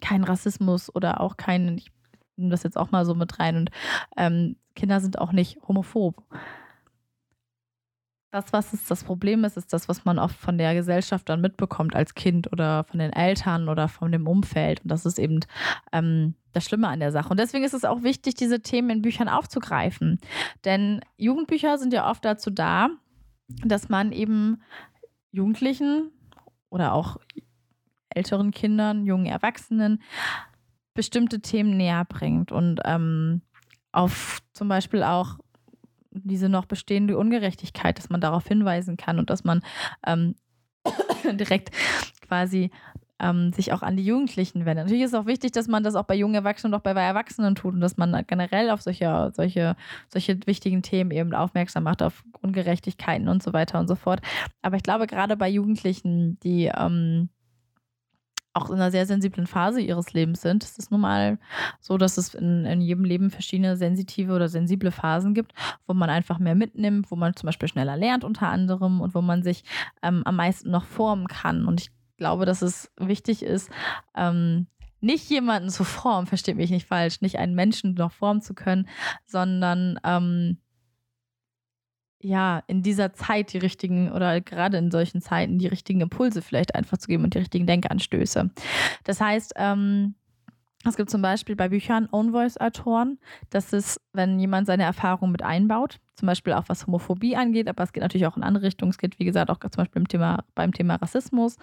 keinen 0.00 0.24
Rassismus 0.24 0.94
oder 0.94 1.20
auch 1.20 1.36
keinen, 1.36 1.78
ich 1.78 1.90
nehme 2.40 2.50
das 2.50 2.62
jetzt 2.62 2.76
auch 2.76 2.90
mal 2.90 3.04
so 3.04 3.14
mit 3.14 3.38
rein, 3.38 3.56
und 3.56 3.70
ähm, 4.16 4.56
Kinder 4.74 5.00
sind 5.00 5.18
auch 5.18 5.32
nicht 5.32 5.58
homophob. 5.66 6.22
Das, 8.32 8.52
was 8.52 8.72
ist 8.72 8.88
das 8.88 9.02
Problem 9.02 9.42
ist, 9.42 9.56
ist 9.56 9.72
das, 9.72 9.88
was 9.88 10.04
man 10.04 10.20
oft 10.20 10.36
von 10.36 10.56
der 10.56 10.74
Gesellschaft 10.74 11.28
dann 11.28 11.40
mitbekommt 11.40 11.96
als 11.96 12.14
Kind 12.14 12.52
oder 12.52 12.84
von 12.84 13.00
den 13.00 13.12
Eltern 13.12 13.68
oder 13.68 13.88
von 13.88 14.12
dem 14.12 14.28
Umfeld. 14.28 14.82
Und 14.82 14.88
das 14.92 15.04
ist 15.04 15.18
eben 15.18 15.40
ähm, 15.92 16.34
das 16.52 16.64
Schlimme 16.64 16.86
an 16.86 17.00
der 17.00 17.10
Sache. 17.10 17.28
Und 17.30 17.40
deswegen 17.40 17.64
ist 17.64 17.74
es 17.74 17.84
auch 17.84 18.04
wichtig, 18.04 18.34
diese 18.34 18.60
Themen 18.60 18.90
in 18.90 19.02
Büchern 19.02 19.28
aufzugreifen. 19.28 20.20
Denn 20.64 21.00
Jugendbücher 21.16 21.76
sind 21.78 21.92
ja 21.92 22.08
oft 22.08 22.24
dazu 22.24 22.50
da, 22.50 22.90
dass 23.64 23.88
man 23.88 24.12
eben 24.12 24.62
Jugendlichen 25.32 26.12
oder 26.68 26.92
auch 26.92 27.16
älteren 28.10 28.52
Kindern, 28.52 29.06
jungen 29.06 29.26
Erwachsenen 29.26 30.02
bestimmte 31.00 31.40
Themen 31.40 31.78
näher 31.78 32.04
bringt 32.04 32.52
und 32.52 32.78
ähm, 32.84 33.40
auf 33.90 34.40
zum 34.52 34.68
Beispiel 34.68 35.02
auch 35.02 35.38
diese 36.10 36.50
noch 36.50 36.66
bestehende 36.66 37.16
Ungerechtigkeit, 37.16 37.96
dass 37.96 38.10
man 38.10 38.20
darauf 38.20 38.46
hinweisen 38.46 38.98
kann 38.98 39.18
und 39.18 39.30
dass 39.30 39.42
man 39.42 39.62
ähm, 40.06 40.34
direkt 41.24 41.70
quasi 42.20 42.70
ähm, 43.18 43.50
sich 43.54 43.72
auch 43.72 43.80
an 43.80 43.96
die 43.96 44.04
Jugendlichen 44.04 44.66
wendet. 44.66 44.84
Natürlich 44.84 45.04
ist 45.04 45.14
es 45.14 45.18
auch 45.18 45.24
wichtig, 45.24 45.52
dass 45.52 45.68
man 45.68 45.82
das 45.82 45.94
auch 45.94 46.04
bei 46.04 46.16
jungen 46.16 46.34
Erwachsenen 46.34 46.74
und 46.74 46.78
auch 46.78 46.82
bei 46.82 46.92
Erwachsenen 46.92 47.54
tut 47.54 47.72
und 47.72 47.80
dass 47.80 47.96
man 47.96 48.22
generell 48.26 48.68
auf 48.68 48.82
solche, 48.82 49.32
solche, 49.34 49.76
solche 50.10 50.38
wichtigen 50.44 50.82
Themen 50.82 51.12
eben 51.12 51.32
aufmerksam 51.32 51.84
macht, 51.84 52.02
auf 52.02 52.24
Ungerechtigkeiten 52.42 53.26
und 53.26 53.42
so 53.42 53.54
weiter 53.54 53.80
und 53.80 53.88
so 53.88 53.94
fort. 53.94 54.20
Aber 54.60 54.76
ich 54.76 54.82
glaube, 54.82 55.06
gerade 55.06 55.38
bei 55.38 55.48
Jugendlichen, 55.48 56.38
die 56.40 56.70
ähm, 56.76 57.30
auch 58.52 58.70
in 58.70 58.76
einer 58.76 58.90
sehr 58.90 59.06
sensiblen 59.06 59.46
Phase 59.46 59.80
ihres 59.80 60.12
Lebens 60.12 60.42
sind. 60.42 60.64
Es 60.64 60.78
ist 60.78 60.90
nun 60.90 61.00
mal 61.00 61.38
so, 61.80 61.98
dass 61.98 62.18
es 62.18 62.34
in, 62.34 62.64
in, 62.64 62.80
jedem 62.80 63.04
Leben 63.04 63.30
verschiedene 63.30 63.76
sensitive 63.76 64.32
oder 64.32 64.48
sensible 64.48 64.90
Phasen 64.90 65.34
gibt, 65.34 65.52
wo 65.86 65.94
man 65.94 66.10
einfach 66.10 66.38
mehr 66.38 66.54
mitnimmt, 66.54 67.10
wo 67.10 67.16
man 67.16 67.36
zum 67.36 67.46
Beispiel 67.46 67.68
schneller 67.68 67.96
lernt 67.96 68.24
unter 68.24 68.48
anderem 68.48 69.00
und 69.00 69.14
wo 69.14 69.20
man 69.20 69.42
sich 69.42 69.64
ähm, 70.02 70.22
am 70.24 70.36
meisten 70.36 70.70
noch 70.70 70.84
formen 70.84 71.28
kann. 71.28 71.66
Und 71.66 71.80
ich 71.80 71.90
glaube, 72.16 72.44
dass 72.44 72.62
es 72.62 72.90
wichtig 72.98 73.42
ist, 73.42 73.70
ähm, 74.16 74.66
nicht 75.00 75.30
jemanden 75.30 75.70
zu 75.70 75.84
formen, 75.84 76.26
versteht 76.26 76.56
mich 76.56 76.70
nicht 76.70 76.86
falsch, 76.86 77.20
nicht 77.20 77.38
einen 77.38 77.54
Menschen 77.54 77.94
noch 77.94 78.12
formen 78.12 78.42
zu 78.42 78.54
können, 78.54 78.88
sondern 79.26 79.98
ähm, 80.04 80.58
ja, 82.20 82.62
in 82.66 82.82
dieser 82.82 83.12
Zeit 83.14 83.52
die 83.52 83.58
richtigen 83.58 84.12
oder 84.12 84.40
gerade 84.40 84.76
in 84.76 84.90
solchen 84.90 85.20
Zeiten 85.20 85.58
die 85.58 85.66
richtigen 85.66 86.00
Impulse 86.00 86.42
vielleicht 86.42 86.74
einfach 86.74 86.98
zu 86.98 87.08
geben 87.08 87.24
und 87.24 87.34
die 87.34 87.38
richtigen 87.38 87.66
Denkanstöße. 87.66 88.50
Das 89.04 89.20
heißt, 89.20 89.54
ähm, 89.56 90.14
es 90.84 90.96
gibt 90.96 91.10
zum 91.10 91.20
Beispiel 91.20 91.56
bei 91.56 91.68
Büchern 91.68 92.08
Own-Voice-Autoren, 92.10 93.18
dass 93.50 93.72
es, 93.72 94.00
wenn 94.12 94.38
jemand 94.38 94.66
seine 94.66 94.84
Erfahrungen 94.84 95.32
mit 95.32 95.42
einbaut, 95.42 95.98
zum 96.20 96.26
Beispiel 96.26 96.52
auch 96.52 96.64
was 96.68 96.86
Homophobie 96.86 97.34
angeht, 97.34 97.68
aber 97.68 97.82
es 97.82 97.92
geht 97.92 98.02
natürlich 98.02 98.26
auch 98.26 98.36
in 98.36 98.42
andere 98.42 98.64
Richtungen. 98.64 98.90
Es 98.90 98.98
geht, 98.98 99.18
wie 99.18 99.24
gesagt, 99.24 99.50
auch 99.50 99.58
zum 99.58 99.70
Beispiel 99.70 100.00
beim 100.02 100.08
Thema, 100.08 100.44
beim 100.54 100.72
Thema 100.72 100.96
Rassismus. 100.96 101.56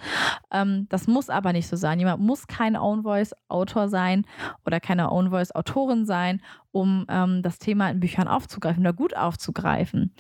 Ähm, 0.52 0.88
das 0.90 1.08
muss 1.08 1.30
aber 1.30 1.54
nicht 1.54 1.68
so 1.68 1.76
sein. 1.76 2.00
Jemand 2.00 2.22
muss 2.22 2.48
kein 2.48 2.76
Own-Voice-Autor 2.76 3.88
sein 3.88 4.26
oder 4.66 4.80
keine 4.80 5.12
Own-Voice-Autorin 5.12 6.06
sein, 6.06 6.42
um 6.72 7.06
ähm, 7.08 7.44
das 7.44 7.60
Thema 7.60 7.90
in 7.90 8.00
Büchern 8.00 8.28
aufzugreifen 8.28 8.82
oder 8.82 8.94
gut 8.94 9.16
aufzugreifen. 9.16 10.14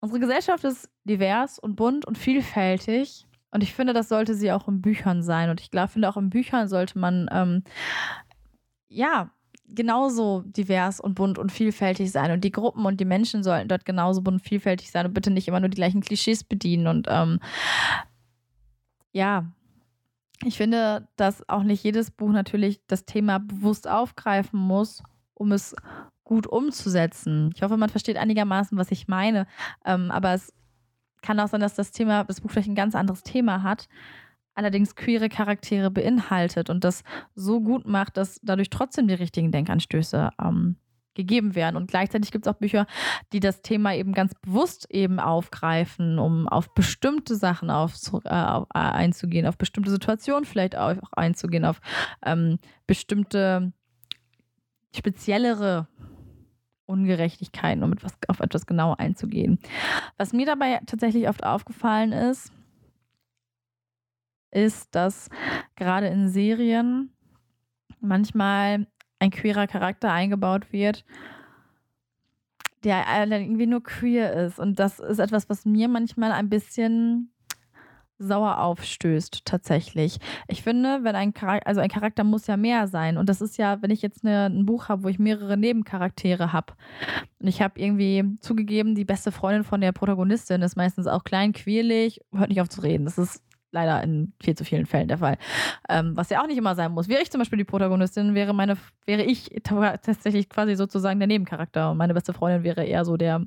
Unsere 0.00 0.20
Gesellschaft 0.20 0.64
ist 0.64 0.90
divers 1.04 1.58
und 1.58 1.76
bunt 1.76 2.06
und 2.06 2.18
vielfältig. 2.18 3.26
Und 3.50 3.62
ich 3.62 3.74
finde, 3.74 3.92
das 3.92 4.08
sollte 4.08 4.34
sie 4.34 4.50
auch 4.50 4.66
in 4.66 4.80
Büchern 4.80 5.22
sein. 5.22 5.50
Und 5.50 5.60
ich 5.60 5.70
glaube, 5.70 5.88
finde 5.88 6.08
auch 6.08 6.16
in 6.16 6.30
Büchern 6.30 6.66
sollte 6.66 6.98
man 6.98 7.28
ähm, 7.30 7.62
ja 8.88 9.30
genauso 9.74 10.42
divers 10.46 11.00
und 11.00 11.14
bunt 11.14 11.38
und 11.38 11.52
vielfältig 11.52 12.10
sein. 12.10 12.30
Und 12.30 12.44
die 12.44 12.52
Gruppen 12.52 12.84
und 12.86 13.00
die 13.00 13.04
Menschen 13.04 13.42
sollten 13.42 13.68
dort 13.68 13.84
genauso 13.84 14.22
bunt 14.22 14.40
und 14.40 14.48
vielfältig 14.48 14.90
sein 14.90 15.06
und 15.06 15.14
bitte 15.14 15.30
nicht 15.30 15.48
immer 15.48 15.60
nur 15.60 15.68
die 15.68 15.76
gleichen 15.76 16.00
Klischees 16.00 16.44
bedienen. 16.44 16.86
Und 16.86 17.06
ähm, 17.10 17.40
ja, 19.12 19.46
ich 20.44 20.56
finde, 20.56 21.08
dass 21.16 21.48
auch 21.48 21.62
nicht 21.62 21.84
jedes 21.84 22.10
Buch 22.10 22.30
natürlich 22.30 22.80
das 22.86 23.04
Thema 23.04 23.38
bewusst 23.38 23.88
aufgreifen 23.88 24.58
muss, 24.58 25.02
um 25.34 25.52
es 25.52 25.74
gut 26.24 26.46
umzusetzen. 26.46 27.50
Ich 27.54 27.62
hoffe, 27.62 27.76
man 27.76 27.90
versteht 27.90 28.16
einigermaßen, 28.16 28.78
was 28.78 28.90
ich 28.90 29.08
meine. 29.08 29.46
Ähm, 29.84 30.10
aber 30.10 30.34
es 30.34 30.52
kann 31.20 31.38
auch 31.40 31.48
sein, 31.48 31.60
dass 31.60 31.74
das 31.74 31.92
Thema, 31.92 32.24
das 32.24 32.40
Buch 32.40 32.50
vielleicht 32.50 32.68
ein 32.68 32.74
ganz 32.74 32.94
anderes 32.94 33.22
Thema 33.22 33.62
hat, 33.62 33.88
allerdings 34.54 34.94
queere 34.94 35.28
Charaktere 35.28 35.90
beinhaltet 35.90 36.70
und 36.70 36.84
das 36.84 37.02
so 37.34 37.60
gut 37.60 37.86
macht, 37.86 38.16
dass 38.16 38.40
dadurch 38.42 38.70
trotzdem 38.70 39.08
die 39.08 39.14
richtigen 39.14 39.52
Denkanstöße 39.52 40.30
ähm, 40.42 40.76
gegeben 41.14 41.54
werden. 41.54 41.76
Und 41.76 41.90
gleichzeitig 41.90 42.30
gibt 42.30 42.46
es 42.46 42.52
auch 42.52 42.58
Bücher, 42.58 42.86
die 43.32 43.40
das 43.40 43.62
Thema 43.62 43.94
eben 43.94 44.12
ganz 44.12 44.34
bewusst 44.34 44.86
eben 44.90 45.20
aufgreifen, 45.20 46.18
um 46.18 46.48
auf 46.48 46.74
bestimmte 46.74 47.36
Sachen 47.36 47.70
auf, 47.70 47.94
äh, 48.24 48.28
äh, 48.28 48.64
einzugehen, 48.72 49.46
auf 49.46 49.58
bestimmte 49.58 49.90
Situationen 49.90 50.44
vielleicht 50.44 50.76
auch 50.76 50.96
einzugehen, 51.12 51.64
auf 51.64 51.80
ähm, 52.24 52.58
bestimmte 52.86 53.72
speziellere 54.94 55.86
Ungerechtigkeiten, 56.86 57.82
um 57.82 57.92
etwas, 57.92 58.12
auf 58.28 58.40
etwas 58.40 58.66
genauer 58.66 58.98
einzugehen. 59.00 59.58
Was 60.18 60.32
mir 60.32 60.46
dabei 60.46 60.80
tatsächlich 60.86 61.28
oft 61.28 61.44
aufgefallen 61.44 62.12
ist, 62.12 62.52
ist, 64.52 64.94
dass 64.94 65.28
gerade 65.76 66.06
in 66.06 66.28
Serien 66.28 67.10
manchmal 68.00 68.86
ein 69.18 69.30
queerer 69.30 69.66
Charakter 69.66 70.12
eingebaut 70.12 70.72
wird, 70.72 71.04
der 72.84 73.04
irgendwie 73.30 73.66
nur 73.66 73.82
queer 73.82 74.32
ist. 74.32 74.58
Und 74.58 74.78
das 74.78 74.98
ist 74.98 75.18
etwas, 75.18 75.48
was 75.48 75.64
mir 75.64 75.88
manchmal 75.88 76.32
ein 76.32 76.48
bisschen 76.48 77.32
sauer 78.18 78.58
aufstößt, 78.58 79.44
tatsächlich. 79.44 80.18
Ich 80.46 80.62
finde, 80.62 81.00
wenn 81.02 81.16
ein 81.16 81.34
Charakter, 81.34 81.66
also 81.66 81.80
ein 81.80 81.88
Charakter 81.88 82.24
muss 82.24 82.46
ja 82.46 82.56
mehr 82.56 82.86
sein. 82.86 83.16
Und 83.16 83.28
das 83.28 83.40
ist 83.40 83.58
ja, 83.58 83.82
wenn 83.82 83.90
ich 83.90 84.02
jetzt 84.02 84.24
eine, 84.24 84.46
ein 84.46 84.64
Buch 84.64 84.88
habe, 84.88 85.04
wo 85.04 85.08
ich 85.08 85.18
mehrere 85.18 85.56
Nebencharaktere 85.56 86.52
habe. 86.52 86.74
Und 87.40 87.48
ich 87.48 87.60
habe 87.60 87.80
irgendwie 87.80 88.38
zugegeben, 88.40 88.94
die 88.94 89.04
beste 89.04 89.32
Freundin 89.32 89.64
von 89.64 89.80
der 89.80 89.92
Protagonistin 89.92 90.62
ist 90.62 90.76
meistens 90.76 91.06
auch 91.06 91.24
klein, 91.24 91.52
quirlig, 91.52 92.20
hört 92.32 92.48
nicht 92.48 92.60
auf 92.60 92.68
zu 92.68 92.82
reden. 92.82 93.04
Das 93.04 93.18
ist 93.18 93.42
leider 93.72 94.02
in 94.02 94.32
viel 94.40 94.54
zu 94.54 94.64
vielen 94.64 94.86
Fällen 94.86 95.08
der 95.08 95.18
Fall. 95.18 95.38
Ähm, 95.88 96.16
was 96.16 96.30
ja 96.30 96.42
auch 96.42 96.46
nicht 96.46 96.58
immer 96.58 96.74
sein 96.74 96.92
muss. 96.92 97.08
Wäre 97.08 97.22
ich 97.22 97.30
zum 97.30 97.40
Beispiel 97.40 97.58
die 97.58 97.64
Protagonistin, 97.64 98.34
wäre 98.34 98.54
meine, 98.54 98.76
wäre 99.06 99.22
ich 99.22 99.50
tatsächlich 99.64 100.48
quasi 100.48 100.76
sozusagen 100.76 101.18
der 101.18 101.28
Nebencharakter. 101.28 101.90
Und 101.90 101.96
meine 101.96 102.14
beste 102.14 102.32
Freundin 102.32 102.62
wäre 102.62 102.84
eher 102.84 103.04
so 103.04 103.16
der 103.16 103.42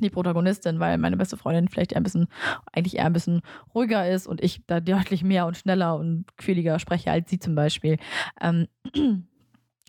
die 0.00 0.10
Protagonistin, 0.10 0.80
weil 0.80 0.98
meine 0.98 1.16
beste 1.16 1.36
Freundin 1.36 1.68
vielleicht 1.68 1.92
eher 1.92 2.00
ein 2.00 2.04
bisschen, 2.04 2.28
eigentlich 2.72 2.96
eher 2.96 3.06
ein 3.06 3.12
bisschen 3.12 3.42
ruhiger 3.74 4.08
ist 4.08 4.26
und 4.26 4.42
ich 4.42 4.62
da 4.66 4.80
deutlich 4.80 5.22
mehr 5.22 5.46
und 5.46 5.56
schneller 5.56 5.96
und 5.96 6.24
quäliger 6.36 6.78
spreche 6.78 7.10
als 7.10 7.28
sie 7.30 7.38
zum 7.38 7.54
Beispiel. 7.54 7.98
Ähm, 8.40 8.66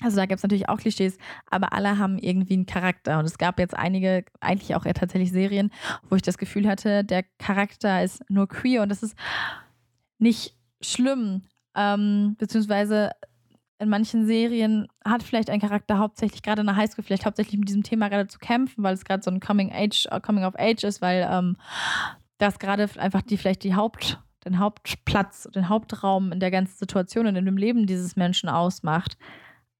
also 0.03 0.17
da 0.17 0.25
gibt 0.25 0.37
es 0.37 0.43
natürlich 0.43 0.69
auch 0.69 0.77
Klischees, 0.77 1.17
aber 1.49 1.73
alle 1.73 1.97
haben 1.97 2.17
irgendwie 2.17 2.53
einen 2.53 2.65
Charakter. 2.65 3.19
Und 3.19 3.25
es 3.25 3.37
gab 3.37 3.59
jetzt 3.59 3.75
einige, 3.75 4.25
eigentlich 4.39 4.75
auch 4.75 4.85
eher 4.85 4.93
tatsächlich 4.93 5.31
Serien, 5.31 5.71
wo 6.09 6.15
ich 6.15 6.21
das 6.21 6.37
Gefühl 6.37 6.67
hatte, 6.67 7.03
der 7.03 7.23
Charakter 7.37 8.03
ist 8.03 8.23
nur 8.29 8.47
queer 8.47 8.81
und 8.81 8.89
das 8.89 9.03
ist 9.03 9.15
nicht 10.17 10.55
schlimm. 10.81 11.43
Ähm, 11.75 12.35
beziehungsweise 12.37 13.11
in 13.81 13.89
manchen 13.89 14.27
Serien 14.27 14.87
hat 15.03 15.23
vielleicht 15.23 15.49
ein 15.49 15.59
Charakter 15.59 15.97
hauptsächlich, 15.97 16.43
gerade 16.43 16.61
in 16.61 16.67
der 16.67 16.75
Highschool, 16.75 17.03
vielleicht 17.03 17.25
hauptsächlich 17.25 17.59
mit 17.59 17.67
diesem 17.67 17.81
Thema 17.81 18.09
gerade 18.09 18.27
zu 18.27 18.37
kämpfen, 18.37 18.83
weil 18.83 18.93
es 18.93 19.05
gerade 19.05 19.23
so 19.23 19.31
ein 19.31 19.39
Coming 19.39 19.71
Age, 19.73 20.07
uh, 20.13 20.19
Coming 20.19 20.43
of 20.43 20.53
Age 20.55 20.83
ist, 20.83 21.01
weil 21.01 21.27
ähm, 21.29 21.57
das 22.37 22.59
gerade 22.59 22.87
einfach 22.97 23.23
die 23.23 23.37
vielleicht 23.37 23.63
die 23.63 23.73
Haupt, 23.73 24.19
den 24.45 24.59
Hauptplatz, 24.59 25.49
den 25.55 25.67
Hauptraum 25.67 26.31
in 26.31 26.39
der 26.39 26.51
ganzen 26.51 26.77
Situation 26.77 27.25
und 27.25 27.35
in 27.35 27.45
dem 27.45 27.57
Leben 27.57 27.87
dieses 27.87 28.15
Menschen 28.15 28.49
ausmacht. 28.49 29.17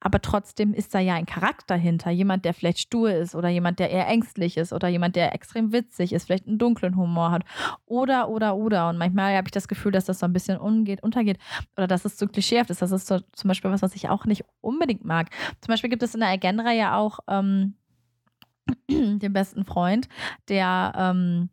Aber 0.02 0.20
trotzdem 0.20 0.74
ist 0.74 0.94
da 0.96 1.00
ja 1.00 1.14
ein 1.14 1.28
Charakter 1.28 1.76
hinter. 1.76 2.10
Jemand, 2.10 2.44
der 2.44 2.56
vielleicht 2.56 2.80
stur 2.80 3.14
ist 3.14 3.36
oder 3.36 3.50
jemand, 3.50 3.78
der 3.80 3.92
eher 3.92 4.08
ängstlich 4.08 4.58
ist 4.58 4.74
oder 4.74 4.88
jemand, 4.88 5.16
der 5.16 5.34
extrem 5.36 5.72
witzig 5.72 6.12
ist, 6.12 6.26
vielleicht 6.26 6.48
einen 6.48 6.58
dunklen 6.58 6.98
Humor 6.98 7.32
hat. 7.32 7.44
Oder, 7.86 8.28
oder, 8.28 8.56
oder. 8.56 8.90
Und 8.90 8.98
manchmal 8.98 9.36
habe 9.38 9.48
ich 9.48 9.52
das 9.52 9.68
Gefühl, 9.68 9.92
dass 9.92 10.06
das 10.06 10.20
so 10.20 10.26
ein 10.26 10.34
bisschen 10.34 10.58
umgeht, 10.58 11.04
untergeht 11.04 11.38
oder 11.78 11.86
dass 11.86 12.04
es 12.04 12.18
zu 12.18 12.28
klischeehaft 12.28 12.72
ist. 12.72 12.82
Das 12.82 12.92
ist 12.92 13.06
so, 13.06 13.20
zum 13.32 13.48
Beispiel 13.48 13.70
was, 13.70 13.84
was 13.84 13.96
ich 13.96 14.10
auch 14.10 14.26
nicht 14.26 14.44
unbedingt 14.60 15.06
mag. 15.06 15.30
Zum 15.62 15.72
Beispiel 15.72 15.90
gibt 15.90 16.02
es 16.02 16.16
in 16.16 16.22
der 16.22 16.30
Again-Reihe 16.30 16.96
auch 16.96 17.20
ähm, 17.28 17.76
den 18.90 19.34
besten 19.34 19.66
Freund, 19.66 20.10
der. 20.50 20.94
Ähm, 20.98 21.50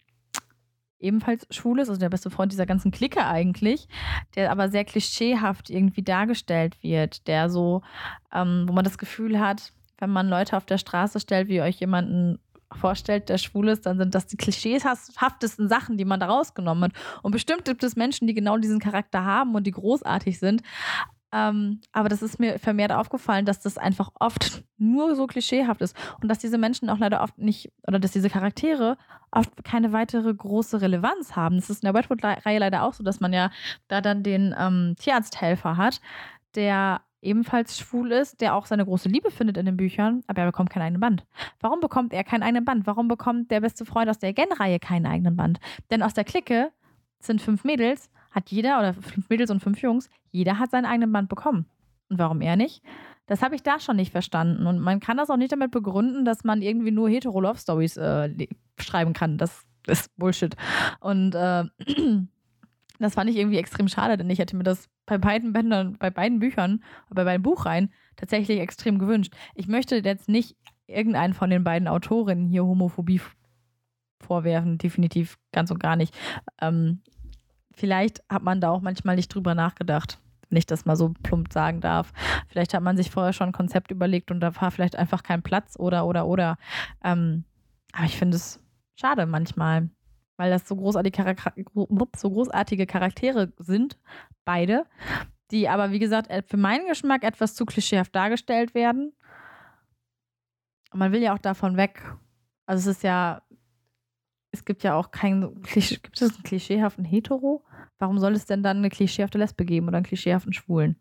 ebenfalls 1.01 1.47
schwul 1.51 1.79
ist, 1.79 1.89
also 1.89 2.01
der 2.01 2.09
beste 2.09 2.31
Freund 2.31 2.53
dieser 2.53 2.67
ganzen 2.67 2.91
Clique 2.91 3.25
eigentlich, 3.25 3.89
der 4.35 4.51
aber 4.51 4.69
sehr 4.69 4.85
klischeehaft 4.85 5.71
irgendwie 5.71 6.03
dargestellt 6.03 6.83
wird, 6.83 7.27
der 7.27 7.51
so, 7.51 7.83
ähm, 8.33 8.65
wo 8.69 8.73
man 8.73 8.85
das 8.85 8.99
Gefühl 8.99 9.39
hat, 9.41 9.73
wenn 9.99 10.11
man 10.11 10.29
Leute 10.29 10.57
auf 10.57 10.65
der 10.65 10.79
Straße 10.79 11.21
stellt, 11.21 11.49
wie 11.49 11.61
euch 11.61 11.81
jemanden 11.81 12.39
vorstellt, 12.73 13.29
der 13.29 13.39
schwul 13.39 13.69
ist, 13.69 13.87
dann 13.87 13.99
sind 13.99 14.15
das 14.15 14.27
die 14.27 14.37
klischeehaftesten 14.37 15.69
Sachen, 15.69 15.97
die 15.97 16.05
man 16.05 16.21
da 16.21 16.27
rausgenommen 16.27 16.85
hat. 16.85 16.93
Und 17.23 17.33
bestimmt 17.33 17.65
gibt 17.65 17.83
es 17.83 17.97
Menschen, 17.97 18.27
die 18.27 18.35
genau 18.35 18.59
diesen 18.59 18.79
Charakter 18.79 19.25
haben 19.25 19.55
und 19.55 19.67
die 19.67 19.73
großartig 19.73 20.39
sind. 20.39 20.63
Ähm, 21.33 21.81
aber 21.93 22.09
das 22.09 22.23
ist 22.23 22.41
mir 22.41 22.59
vermehrt 22.59 22.93
aufgefallen, 22.93 23.45
dass 23.45 23.61
das 23.61 23.77
einfach 23.77 24.11
oft 24.19 24.65
nur 24.79 25.15
so 25.15 25.27
klischeehaft 25.27 25.83
ist 25.83 25.97
und 26.23 26.29
dass 26.29 26.39
diese 26.39 26.59
Menschen 26.59 26.89
auch 26.89 26.99
leider 26.99 27.23
oft 27.23 27.37
nicht, 27.39 27.71
oder 27.87 27.99
dass 27.99 28.13
diese 28.13 28.31
Charaktere 28.31 28.97
oft 29.31 29.65
keine 29.65 29.93
weitere 29.93 30.33
große 30.33 30.81
Relevanz 30.81 31.37
haben. 31.37 31.57
Das 31.57 31.69
ist 31.69 31.83
in 31.83 31.93
der 31.93 31.95
Wetwood-Reihe 31.95 32.59
leider 32.59 32.83
auch 32.83 32.95
so, 32.95 33.05
dass 33.05 33.21
man 33.21 33.33
ja 33.33 33.51
da 33.89 34.01
dann 34.01 34.23
den 34.23 34.55
ähm, 34.59 34.95
Tierarzthelfer 34.99 35.77
hat, 35.77 36.01
der 36.55 37.03
ebenfalls 37.21 37.79
schwul 37.79 38.13
ist, 38.13 38.41
der 38.41 38.55
auch 38.55 38.67
seine 38.67 38.85
große 38.85 39.09
Liebe 39.09 39.31
findet 39.31 39.57
in 39.57 39.67
den 39.67 39.77
Büchern, 39.77 40.23
aber 40.29 40.43
er 40.43 40.47
bekommt 40.47 40.71
keinen 40.71 40.83
eigenen 40.83 41.01
Band. 41.01 41.27
Warum 41.61 41.81
bekommt 41.81 42.13
er 42.13 42.25
keinen 42.25 42.43
eigenen 42.43 42.65
Band? 42.65 42.87
Warum 42.87 43.09
bekommt 43.09 43.51
der 43.51 43.61
beste 43.61 43.85
Freund 43.85 44.09
aus 44.09 44.19
der 44.19 44.33
Gen-Reihe 44.33 44.79
keinen 44.79 45.07
eigenen 45.07 45.37
Band? 45.37 45.59
Denn 45.91 46.03
aus 46.03 46.15
der 46.15 46.25
Clique 46.25 46.71
sind 47.19 47.43
fünf 47.43 47.65
Mädels 47.65 48.11
hat 48.39 48.51
jeder, 48.51 48.79
oder 48.79 48.95
fünf 48.95 49.29
Mädels 49.29 49.51
und 49.51 49.61
fünf 49.61 49.81
Jungs, 49.83 50.09
jeder 50.31 50.59
hat 50.59 50.71
seinen 50.71 50.87
eigenen 50.87 51.13
Band 51.13 51.29
bekommen. 51.29 51.67
Und 52.09 52.19
warum 52.19 52.41
er 52.41 52.57
nicht? 52.57 52.83
Das 53.27 53.43
habe 53.43 53.55
ich 53.55 53.63
da 53.63 53.79
schon 53.79 53.97
nicht 53.97 54.13
verstanden. 54.13 54.67
Und 54.67 54.79
man 54.79 55.01
kann 55.01 55.17
das 55.17 55.29
auch 55.29 55.37
nicht 55.37 55.53
damit 55.53 55.71
begründen, 55.71 56.25
dass 56.25 56.45
man 56.45 56.63
irgendwie 56.63 56.91
nur 56.91 57.11
Hetero-Love-Stories 57.11 57.97
äh, 57.99 58.49
schreiben 58.79 59.13
kann. 59.13 59.37
Das 59.39 59.67
ist 59.87 60.17
Bullshit. 60.17 60.57
Und 61.01 61.35
äh, 61.35 61.65
das 62.99 63.15
fand 63.15 63.29
ich 63.29 63.37
irgendwie 63.37 63.59
extrem 63.59 63.89
schade, 63.89 64.17
denn 64.17 64.31
ich 64.31 64.39
hätte 64.39 64.57
mir 64.57 64.65
das 64.65 64.89
bei 65.05 65.19
beiden 65.19 65.53
Bändern, 65.53 65.97
bei 65.99 66.11
beiden 66.11 66.39
Büchern, 66.39 66.83
bei 67.11 67.25
beiden 67.25 67.43
Buchreihen 67.43 67.93
tatsächlich 68.17 68.61
extrem 68.61 68.99
gewünscht. 68.99 69.35
Ich 69.55 69.69
möchte 69.69 69.97
jetzt 69.97 70.29
nicht 70.29 70.57
irgendeinen 70.87 71.35
von 71.35 71.51
den 71.51 71.65
beiden 71.65 71.89
Autorinnen 71.89 72.47
hier 72.47 72.65
Homophobie 72.65 73.21
vorwerfen, 74.21 74.79
definitiv 74.79 75.39
ganz 75.53 75.71
und 75.71 75.81
gar 75.81 75.97
nicht. 75.97 76.17
Ähm, 76.61 77.03
vielleicht 77.79 78.23
hat 78.29 78.43
man 78.43 78.61
da 78.61 78.71
auch 78.71 78.81
manchmal 78.81 79.17
nicht 79.17 79.29
drüber 79.29 79.55
nachgedacht. 79.55 80.19
Wenn 80.51 80.59
ich 80.59 80.67
das 80.67 80.87
mal 80.87 80.97
so 80.97 81.13
plump 81.23 81.53
sagen 81.53 81.81
darf. 81.81 82.13
Vielleicht 82.49 82.73
hat 82.73 82.83
man 82.83 82.97
sich 82.97 83.11
vorher 83.11 83.33
schon 83.33 83.51
ein 83.51 83.53
Konzept 83.53 83.91
überlegt 83.91 84.31
und 84.31 84.41
da 84.41 84.55
war 84.61 84.71
vielleicht 84.71 84.97
einfach 84.97 85.23
kein 85.23 85.43
Platz 85.43 85.77
oder, 85.79 86.07
oder, 86.07 86.27
oder. 86.27 86.57
Ähm, 87.05 87.45
aber 87.93 88.07
ich 88.07 88.17
finde 88.17 88.37
es 88.37 88.61
schade 88.99 89.27
manchmal, 89.27 89.91
weil 90.37 90.51
das 90.51 90.67
so 90.67 90.77
großartige, 90.77 91.37
so 92.17 92.31
großartige 92.31 92.87
Charaktere 92.87 93.53
sind, 93.59 93.99
beide, 94.45 94.87
die 95.51 95.69
aber, 95.69 95.91
wie 95.91 95.99
gesagt, 95.99 96.31
für 96.49 96.57
meinen 96.57 96.89
Geschmack 96.89 97.25
etwas 97.25 97.55
zu 97.55 97.67
klischeehaft 97.67 98.15
dargestellt 98.15 98.75
werden. 98.75 99.13
Und 100.93 100.99
man 100.99 101.13
will 101.13 101.23
ja 101.23 101.35
auch 101.35 101.39
davon 101.39 101.77
weg. 101.77 102.03
Also 102.65 102.91
es 102.91 102.97
ist 102.97 103.03
ja 103.03 103.43
es 104.51 104.65
gibt 104.65 104.83
ja 104.83 104.95
auch 104.95 105.11
keinen 105.11 105.63
gibt 105.63 106.21
es 106.21 106.35
einen 106.35 106.43
klischeehaften 106.43 107.05
Hetero? 107.05 107.65
Warum 107.99 108.19
soll 108.19 108.35
es 108.35 108.47
denn 108.47 108.63
dann 108.63 108.79
eine 108.79 108.91
klischeehafte 108.91 109.39
Lesbe 109.39 109.65
geben 109.65 109.89
oder 109.89 109.97
einen 109.99 110.07
klischeehaften 110.07 110.53
Schwulen? 110.53 110.97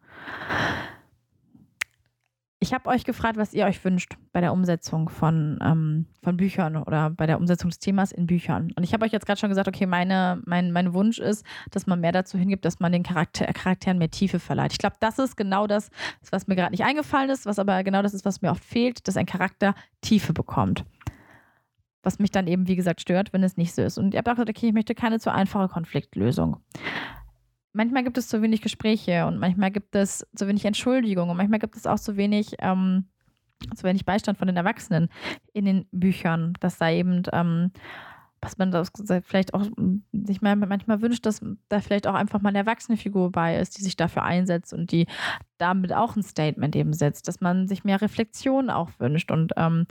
Ich 2.60 2.74
habe 2.74 2.90
euch 2.90 3.04
gefragt, 3.04 3.38
was 3.38 3.54
ihr 3.54 3.66
euch 3.66 3.84
wünscht 3.86 4.18
bei 4.34 4.42
der 4.42 4.52
Umsetzung 4.52 5.10
von, 5.10 5.60
ähm, 5.62 6.08
von 6.24 6.38
Büchern 6.38 6.76
oder 6.76 7.12
bei 7.12 7.28
der 7.28 7.38
Umsetzung 7.38 7.70
des 7.70 7.78
Themas 7.78 8.12
in 8.12 8.26
Büchern. 8.26 8.72
Und 8.76 8.84
ich 8.84 8.94
habe 8.94 9.06
euch 9.06 9.12
jetzt 9.12 9.28
gerade 9.28 9.40
schon 9.40 9.50
gesagt, 9.50 9.68
okay, 9.68 9.86
meine, 9.86 10.42
mein, 10.46 10.72
mein 10.72 10.94
Wunsch 10.94 11.20
ist, 11.20 11.46
dass 11.70 11.86
man 11.86 12.02
mehr 12.02 12.12
dazu 12.12 12.36
hingibt, 12.36 12.66
dass 12.66 12.80
man 12.80 12.92
den 12.92 13.04
Charakter, 13.04 13.46
Charakteren 13.54 14.00
mehr 14.00 14.10
Tiefe 14.10 14.40
verleiht. 14.40 14.72
Ich 14.72 14.80
glaube, 14.80 14.96
das 15.00 15.20
ist 15.20 15.38
genau 15.38 15.68
das, 15.68 15.92
was 16.32 16.48
mir 16.48 16.56
gerade 16.56 16.72
nicht 16.72 16.84
eingefallen 16.84 17.30
ist, 17.30 17.46
was 17.46 17.60
aber 17.60 17.84
genau 17.84 18.02
das 18.02 18.16
ist, 18.16 18.26
was 18.26 18.42
mir 18.42 18.50
oft 18.50 18.64
fehlt, 18.64 19.08
dass 19.08 19.18
ein 19.18 19.28
Charakter 19.28 19.76
Tiefe 20.02 20.34
bekommt 20.34 20.84
was 22.08 22.20
mich 22.20 22.32
dann 22.32 22.48
eben, 22.48 22.70
wie 22.70 22.78
gesagt, 22.78 23.02
stört, 23.02 23.34
wenn 23.34 23.44
es 23.44 23.58
nicht 23.58 23.76
so 23.76 23.82
ist. 23.82 23.98
Und 23.98 24.14
ich 24.14 24.18
habe 24.18 24.32
auch 24.32 24.36
gesagt, 24.36 24.50
okay, 24.50 24.68
ich 24.68 24.74
möchte 24.74 24.96
keine 24.96 25.20
zu 25.20 25.30
einfache 25.30 25.68
Konfliktlösung. 25.68 26.56
Manchmal 27.74 28.06
gibt 28.06 28.18
es 28.18 28.30
zu 28.30 28.42
wenig 28.42 28.62
Gespräche 28.62 29.28
und 29.28 29.40
manchmal 29.40 29.72
gibt 29.72 29.94
es 29.94 30.26
zu 30.34 30.48
wenig 30.48 30.64
Entschuldigung 30.64 31.30
und 31.30 31.36
manchmal 31.36 31.60
gibt 31.60 31.76
es 31.76 31.86
auch 31.86 32.00
zu 32.00 32.16
wenig, 32.16 32.56
ähm, 32.60 33.10
zu 33.76 33.84
wenig 33.84 34.06
Beistand 34.06 34.38
von 34.38 34.48
den 34.48 34.56
Erwachsenen 34.56 35.10
in 35.52 35.66
den 35.66 35.86
Büchern, 35.92 36.54
dass 36.62 36.78
da 36.78 36.90
eben 36.90 37.24
ähm, 37.34 37.72
was 38.42 38.58
man 38.58 38.72
das 38.72 38.92
vielleicht 39.24 39.54
auch 39.54 39.66
sich 40.14 40.42
manchmal 40.42 41.02
wünscht, 41.02 41.26
dass 41.26 41.42
da 41.70 41.80
vielleicht 41.80 42.08
auch 42.08 42.14
einfach 42.14 42.42
mal 42.42 42.50
eine 42.50 42.60
erwachsene 42.60 42.98
Figur 42.98 43.32
bei 43.32 43.58
ist, 43.58 43.78
die 43.78 43.84
sich 43.84 43.96
dafür 43.96 44.24
einsetzt 44.24 44.74
und 44.74 44.92
die 44.92 45.08
damit 45.58 45.92
auch 45.92 46.16
ein 46.16 46.24
Statement 46.24 46.76
eben 46.76 46.94
setzt, 46.94 47.28
dass 47.28 47.42
man 47.42 47.68
sich 47.68 47.84
mehr 47.84 48.02
Reflexion 48.02 48.70
auch 48.70 48.92
wünscht. 49.00 49.32
Und 49.32 49.54
ähm, 49.58 49.88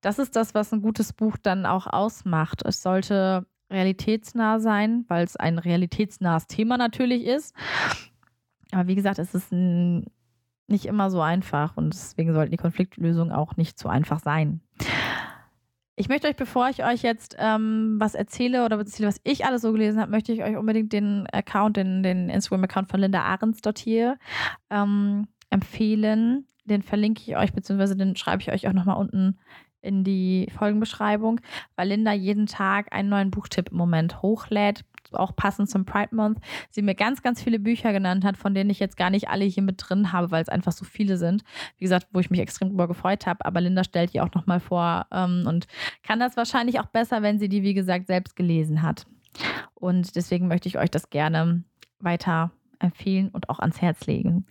das 0.00 0.18
ist 0.18 0.34
das, 0.34 0.54
was 0.54 0.72
ein 0.72 0.82
gutes 0.82 1.12
Buch 1.12 1.36
dann 1.40 1.64
auch 1.64 1.86
ausmacht. 1.86 2.62
Es 2.64 2.82
sollte 2.82 3.46
realitätsnah 3.70 4.58
sein, 4.58 5.04
weil 5.08 5.24
es 5.24 5.36
ein 5.36 5.58
realitätsnahes 5.58 6.46
Thema 6.46 6.76
natürlich 6.76 7.24
ist. 7.24 7.54
Aber 8.72 8.88
wie 8.88 8.94
gesagt, 8.94 9.18
es 9.18 9.34
ist 9.34 9.52
ein, 9.52 10.06
nicht 10.66 10.86
immer 10.86 11.10
so 11.10 11.20
einfach 11.20 11.76
und 11.76 11.94
deswegen 11.94 12.34
sollten 12.34 12.50
die 12.50 12.56
Konfliktlösungen 12.56 13.32
auch 13.32 13.56
nicht 13.56 13.78
so 13.78 13.88
einfach 13.88 14.20
sein. 14.20 14.60
Ich 15.98 16.10
möchte 16.10 16.28
euch, 16.28 16.36
bevor 16.36 16.68
ich 16.68 16.84
euch 16.84 17.02
jetzt 17.02 17.36
ähm, 17.38 17.96
was 17.98 18.14
erzähle 18.14 18.66
oder 18.66 18.76
erzähle, 18.76 19.08
was 19.08 19.20
ich 19.24 19.46
alles 19.46 19.62
so 19.62 19.72
gelesen 19.72 19.98
habe, 19.98 20.10
möchte 20.10 20.30
ich 20.30 20.42
euch 20.42 20.56
unbedingt 20.56 20.92
den 20.92 21.26
Account, 21.32 21.78
den, 21.78 22.02
den 22.02 22.28
Instagram-Account 22.28 22.90
von 22.90 23.00
Linda 23.00 23.22
Ahrens 23.22 23.62
dort 23.62 23.78
hier 23.78 24.18
ähm, 24.68 25.26
empfehlen. 25.48 26.46
Den 26.64 26.82
verlinke 26.82 27.22
ich 27.26 27.36
euch, 27.38 27.54
beziehungsweise 27.54 27.96
den 27.96 28.14
schreibe 28.14 28.42
ich 28.42 28.52
euch 28.52 28.68
auch 28.68 28.74
nochmal 28.74 28.98
unten 28.98 29.38
in 29.80 30.04
die 30.04 30.48
Folgenbeschreibung, 30.54 31.40
weil 31.76 31.88
Linda 31.88 32.12
jeden 32.12 32.46
Tag 32.46 32.92
einen 32.92 33.08
neuen 33.08 33.30
Buchtipp 33.30 33.70
im 33.70 33.78
Moment 33.78 34.20
hochlädt, 34.20 34.84
auch 35.12 35.34
passend 35.36 35.70
zum 35.70 35.84
Pride 35.84 36.14
Month, 36.14 36.38
sie 36.70 36.82
mir 36.82 36.94
ganz, 36.94 37.22
ganz 37.22 37.42
viele 37.42 37.58
Bücher 37.58 37.92
genannt 37.92 38.24
hat, 38.24 38.36
von 38.36 38.54
denen 38.54 38.70
ich 38.70 38.80
jetzt 38.80 38.96
gar 38.96 39.10
nicht 39.10 39.28
alle 39.28 39.44
hier 39.44 39.62
mit 39.62 39.76
drin 39.78 40.12
habe, 40.12 40.30
weil 40.30 40.42
es 40.42 40.48
einfach 40.48 40.72
so 40.72 40.84
viele 40.84 41.16
sind. 41.16 41.42
Wie 41.78 41.84
gesagt, 41.84 42.08
wo 42.12 42.20
ich 42.20 42.30
mich 42.30 42.40
extrem 42.40 42.70
drüber 42.70 42.88
gefreut 42.88 43.26
habe. 43.26 43.44
Aber 43.44 43.60
Linda 43.60 43.84
stellt 43.84 44.14
die 44.14 44.20
auch 44.20 44.32
nochmal 44.34 44.60
vor 44.60 45.06
ähm, 45.12 45.44
und 45.46 45.66
kann 46.02 46.20
das 46.20 46.36
wahrscheinlich 46.36 46.80
auch 46.80 46.86
besser, 46.86 47.22
wenn 47.22 47.38
sie 47.38 47.48
die, 47.48 47.62
wie 47.62 47.74
gesagt, 47.74 48.06
selbst 48.06 48.36
gelesen 48.36 48.82
hat. 48.82 49.06
Und 49.74 50.16
deswegen 50.16 50.48
möchte 50.48 50.68
ich 50.68 50.78
euch 50.78 50.90
das 50.90 51.10
gerne 51.10 51.64
weiter 52.00 52.52
empfehlen 52.78 53.28
und 53.28 53.48
auch 53.48 53.58
ans 53.58 53.80
Herz 53.80 54.06
legen. 54.06 54.46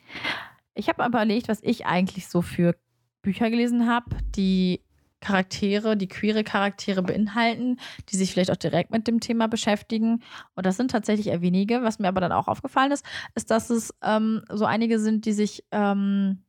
Ich 0.74 0.89
habe 0.89 1.04
aber 1.04 1.18
überlegt, 1.18 1.48
was 1.48 1.63
ich 1.63 1.86
eigentlich 1.86 2.28
so 2.28 2.41
für 2.41 2.76
Bücher 3.22 3.50
gelesen 3.50 3.88
habe, 3.88 4.18
die 4.36 4.85
Charaktere, 5.21 5.97
die 5.97 6.08
queere 6.08 6.43
Charaktere 6.43 7.01
beinhalten, 7.01 7.80
die 8.10 8.15
sich 8.15 8.32
vielleicht 8.32 8.51
auch 8.51 8.58
direkt 8.58 8.91
mit 8.91 9.08
dem 9.08 9.19
Thema 9.19 9.47
beschäftigen. 9.47 10.21
Und 10.56 10.65
das 10.65 10.78
sind 10.78 10.91
tatsächlich 10.91 11.28
eher 11.28 11.41
wenige. 11.41 11.82
Was 11.84 11.99
mir 11.99 12.08
aber 12.08 12.21
dann 12.21 12.32
auch 12.32 12.47
aufgefallen 12.47 12.91
ist, 12.91 13.06
ist, 13.34 13.49
dass 13.49 13.69
es 13.69 13.93
ähm, 14.04 14.43
so 14.51 14.65
einige 14.65 14.99
sind, 14.99 15.25
die 15.25 15.34
sich, 15.34 15.65
ähm, 15.71 16.43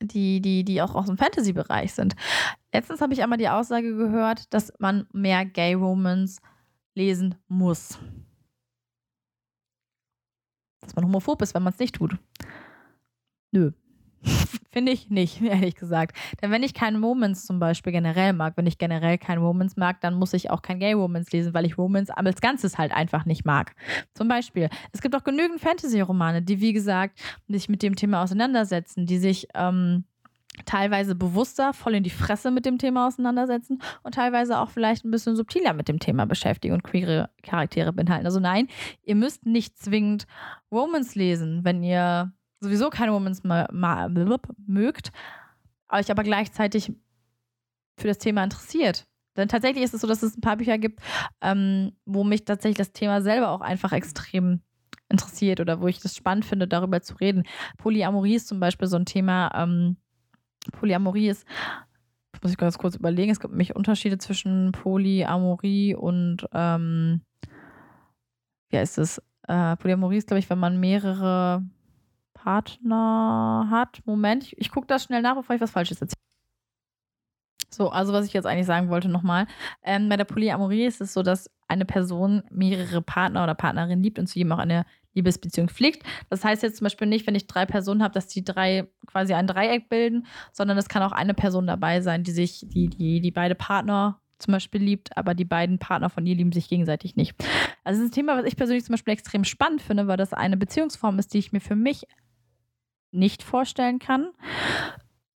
die, 0.00 0.40
die, 0.40 0.64
die 0.64 0.80
auch 0.82 0.94
aus 0.94 1.06
dem 1.06 1.18
Fantasy-Bereich 1.18 1.94
sind. 1.94 2.14
Letztens 2.72 3.00
habe 3.00 3.12
ich 3.12 3.22
einmal 3.22 3.38
die 3.38 3.48
Aussage 3.48 3.96
gehört, 3.96 4.52
dass 4.54 4.72
man 4.78 5.08
mehr 5.12 5.44
Gay 5.44 5.74
Romans 5.74 6.40
lesen 6.94 7.34
muss. 7.48 7.98
Dass 10.80 10.94
man 10.94 11.04
homophob 11.06 11.42
ist, 11.42 11.54
wenn 11.54 11.64
man 11.64 11.72
es 11.72 11.78
nicht 11.80 11.96
tut. 11.96 12.16
Nö, 13.50 13.72
Finde 14.70 14.92
ich 14.92 15.08
nicht, 15.08 15.40
ehrlich 15.42 15.76
gesagt. 15.76 16.16
Denn 16.42 16.50
wenn 16.50 16.62
ich 16.62 16.74
keine 16.74 16.98
Moments 16.98 17.46
zum 17.46 17.58
Beispiel 17.58 17.92
generell 17.92 18.32
mag, 18.32 18.56
wenn 18.56 18.66
ich 18.66 18.78
generell 18.78 19.18
keine 19.18 19.40
Moments 19.40 19.76
mag, 19.76 20.00
dann 20.00 20.14
muss 20.14 20.34
ich 20.34 20.50
auch 20.50 20.62
kein 20.62 20.78
Gay 20.78 20.94
Moments 20.94 21.32
lesen, 21.32 21.54
weil 21.54 21.64
ich 21.66 21.76
Moments 21.76 22.10
als 22.10 22.40
Ganzes 22.40 22.78
halt 22.78 22.92
einfach 22.92 23.24
nicht 23.24 23.44
mag. 23.44 23.74
Zum 24.14 24.28
Beispiel, 24.28 24.68
es 24.92 25.00
gibt 25.00 25.16
auch 25.16 25.24
genügend 25.24 25.60
Fantasy-Romane, 25.60 26.42
die, 26.42 26.60
wie 26.60 26.72
gesagt, 26.72 27.18
sich 27.48 27.68
mit 27.68 27.82
dem 27.82 27.96
Thema 27.96 28.22
auseinandersetzen, 28.22 29.06
die 29.06 29.18
sich 29.18 29.48
ähm, 29.54 30.04
teilweise 30.64 31.14
bewusster 31.14 31.72
voll 31.72 31.94
in 31.94 32.02
die 32.02 32.10
Fresse 32.10 32.50
mit 32.50 32.66
dem 32.66 32.78
Thema 32.78 33.06
auseinandersetzen 33.06 33.80
und 34.02 34.14
teilweise 34.14 34.58
auch 34.58 34.70
vielleicht 34.70 35.04
ein 35.04 35.10
bisschen 35.10 35.36
subtiler 35.36 35.72
mit 35.72 35.88
dem 35.88 35.98
Thema 35.98 36.26
beschäftigen 36.26 36.74
und 36.74 36.84
queere 36.84 37.30
Charaktere 37.42 37.92
beinhalten. 37.92 38.26
Also 38.26 38.40
nein, 38.40 38.68
ihr 39.04 39.14
müsst 39.14 39.46
nicht 39.46 39.78
zwingend 39.78 40.26
Romans 40.70 41.14
lesen, 41.14 41.64
wenn 41.64 41.82
ihr 41.82 42.32
sowieso 42.60 42.90
keine 42.90 43.12
Womans 43.12 43.42
mögt, 43.44 45.12
euch 45.90 46.10
aber 46.10 46.22
gleichzeitig 46.22 46.92
für 47.98 48.08
das 48.08 48.18
Thema 48.18 48.44
interessiert. 48.44 49.06
Denn 49.36 49.48
tatsächlich 49.48 49.84
ist 49.84 49.94
es 49.94 50.00
so, 50.00 50.06
dass 50.06 50.22
es 50.22 50.36
ein 50.36 50.40
paar 50.40 50.56
Bücher 50.56 50.78
gibt, 50.78 51.00
ähm, 51.40 51.92
wo 52.04 52.24
mich 52.24 52.44
tatsächlich 52.44 52.78
das 52.78 52.92
Thema 52.92 53.22
selber 53.22 53.50
auch 53.50 53.60
einfach 53.60 53.92
extrem 53.92 54.60
interessiert 55.08 55.60
oder 55.60 55.80
wo 55.80 55.86
ich 55.86 56.00
das 56.00 56.16
spannend 56.16 56.44
finde, 56.44 56.68
darüber 56.68 57.00
zu 57.00 57.14
reden. 57.14 57.44
Polyamorie 57.78 58.34
ist 58.34 58.48
zum 58.48 58.60
Beispiel 58.60 58.88
so 58.88 58.96
ein 58.96 59.06
Thema. 59.06 59.50
Ähm, 59.54 59.96
Polyamorie 60.72 61.28
ist, 61.28 61.46
muss 62.42 62.52
ich 62.52 62.58
ganz 62.58 62.78
kurz 62.78 62.96
überlegen, 62.96 63.30
es 63.30 63.40
gibt 63.40 63.52
nämlich 63.52 63.74
Unterschiede 63.74 64.18
zwischen 64.18 64.72
Polyamorie 64.72 65.94
und, 65.94 66.46
ähm, 66.52 67.22
wie 68.70 68.78
heißt 68.78 68.98
es? 68.98 69.22
Äh, 69.46 69.76
Polyamorie 69.76 70.18
ist, 70.18 70.26
glaube 70.26 70.40
ich, 70.40 70.50
wenn 70.50 70.58
man 70.58 70.78
mehrere 70.78 71.64
Partner 72.42 73.68
hat. 73.70 74.00
Moment, 74.04 74.44
ich, 74.44 74.58
ich 74.58 74.70
gucke 74.70 74.86
das 74.86 75.04
schnell 75.04 75.22
nach, 75.22 75.34
bevor 75.34 75.56
ich 75.56 75.60
was 75.60 75.72
Falsches 75.72 76.00
erzähle. 76.00 76.18
So, 77.70 77.90
also 77.90 78.12
was 78.12 78.26
ich 78.26 78.32
jetzt 78.32 78.46
eigentlich 78.46 78.66
sagen 78.66 78.88
wollte 78.88 79.08
nochmal. 79.08 79.46
Ähm, 79.82 80.08
bei 80.08 80.16
der 80.16 80.24
Polyamorie 80.24 80.86
ist 80.86 81.00
es 81.00 81.12
so, 81.12 81.22
dass 81.22 81.50
eine 81.66 81.84
Person 81.84 82.42
mehrere 82.50 83.02
Partner 83.02 83.44
oder 83.44 83.54
Partnerinnen 83.54 84.02
liebt 84.02 84.18
und 84.18 84.26
zu 84.26 84.38
jedem 84.38 84.52
auch 84.52 84.58
eine 84.58 84.86
Liebesbeziehung 85.14 85.68
pflegt. 85.68 86.04
Das 86.30 86.44
heißt 86.44 86.62
jetzt 86.62 86.78
zum 86.78 86.86
Beispiel 86.86 87.06
nicht, 87.06 87.26
wenn 87.26 87.34
ich 87.34 87.46
drei 87.46 87.66
Personen 87.66 88.02
habe, 88.02 88.14
dass 88.14 88.28
die 88.28 88.44
drei 88.44 88.88
quasi 89.06 89.34
ein 89.34 89.46
Dreieck 89.46 89.88
bilden, 89.88 90.26
sondern 90.52 90.78
es 90.78 90.88
kann 90.88 91.02
auch 91.02 91.12
eine 91.12 91.34
Person 91.34 91.66
dabei 91.66 92.00
sein, 92.00 92.22
die 92.22 92.30
sich, 92.30 92.64
die, 92.68 92.88
die, 92.88 93.20
die 93.20 93.30
beide 93.30 93.54
Partner 93.54 94.20
zum 94.38 94.52
Beispiel 94.52 94.80
liebt, 94.80 95.16
aber 95.16 95.34
die 95.34 95.44
beiden 95.44 95.78
Partner 95.78 96.08
von 96.08 96.24
ihr 96.24 96.36
lieben 96.36 96.52
sich 96.52 96.68
gegenseitig 96.68 97.16
nicht. 97.16 97.34
Also 97.84 98.00
das 98.00 98.06
ist 98.06 98.12
ein 98.12 98.14
Thema, 98.14 98.38
was 98.38 98.46
ich 98.46 98.56
persönlich 98.56 98.84
zum 98.84 98.94
Beispiel 98.94 99.12
extrem 99.12 99.44
spannend 99.44 99.82
finde, 99.82 100.06
weil 100.06 100.16
das 100.16 100.32
eine 100.32 100.56
Beziehungsform 100.56 101.18
ist, 101.18 101.34
die 101.34 101.38
ich 101.38 101.52
mir 101.52 101.60
für 101.60 101.76
mich 101.76 102.06
nicht 103.10 103.42
vorstellen 103.42 103.98
kann. 103.98 104.30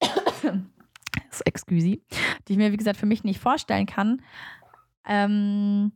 Excuse, 1.44 1.98
die 2.48 2.52
ich 2.52 2.56
mir, 2.56 2.72
wie 2.72 2.76
gesagt, 2.76 2.98
für 2.98 3.06
mich 3.06 3.24
nicht 3.24 3.40
vorstellen 3.40 3.86
kann. 3.86 4.22
Ähm, 5.06 5.92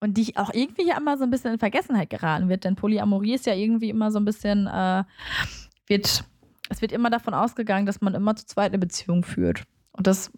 und 0.00 0.16
die 0.16 0.22
ich 0.22 0.36
auch 0.36 0.52
irgendwie 0.52 0.86
ja 0.86 0.96
immer 0.96 1.16
so 1.16 1.24
ein 1.24 1.30
bisschen 1.30 1.52
in 1.52 1.58
Vergessenheit 1.58 2.10
geraten 2.10 2.48
wird, 2.48 2.64
denn 2.64 2.74
Polyamorie 2.74 3.34
ist 3.34 3.46
ja 3.46 3.54
irgendwie 3.54 3.88
immer 3.88 4.10
so 4.10 4.18
ein 4.18 4.24
bisschen, 4.24 4.66
äh, 4.66 5.04
wird, 5.86 6.24
es 6.68 6.82
wird 6.82 6.90
immer 6.90 7.08
davon 7.08 7.34
ausgegangen, 7.34 7.86
dass 7.86 8.00
man 8.00 8.14
immer 8.14 8.34
zu 8.34 8.44
zweit 8.46 8.72
eine 8.72 8.78
Beziehung 8.78 9.22
führt. 9.22 9.62
Und 9.92 10.08
dass, 10.08 10.32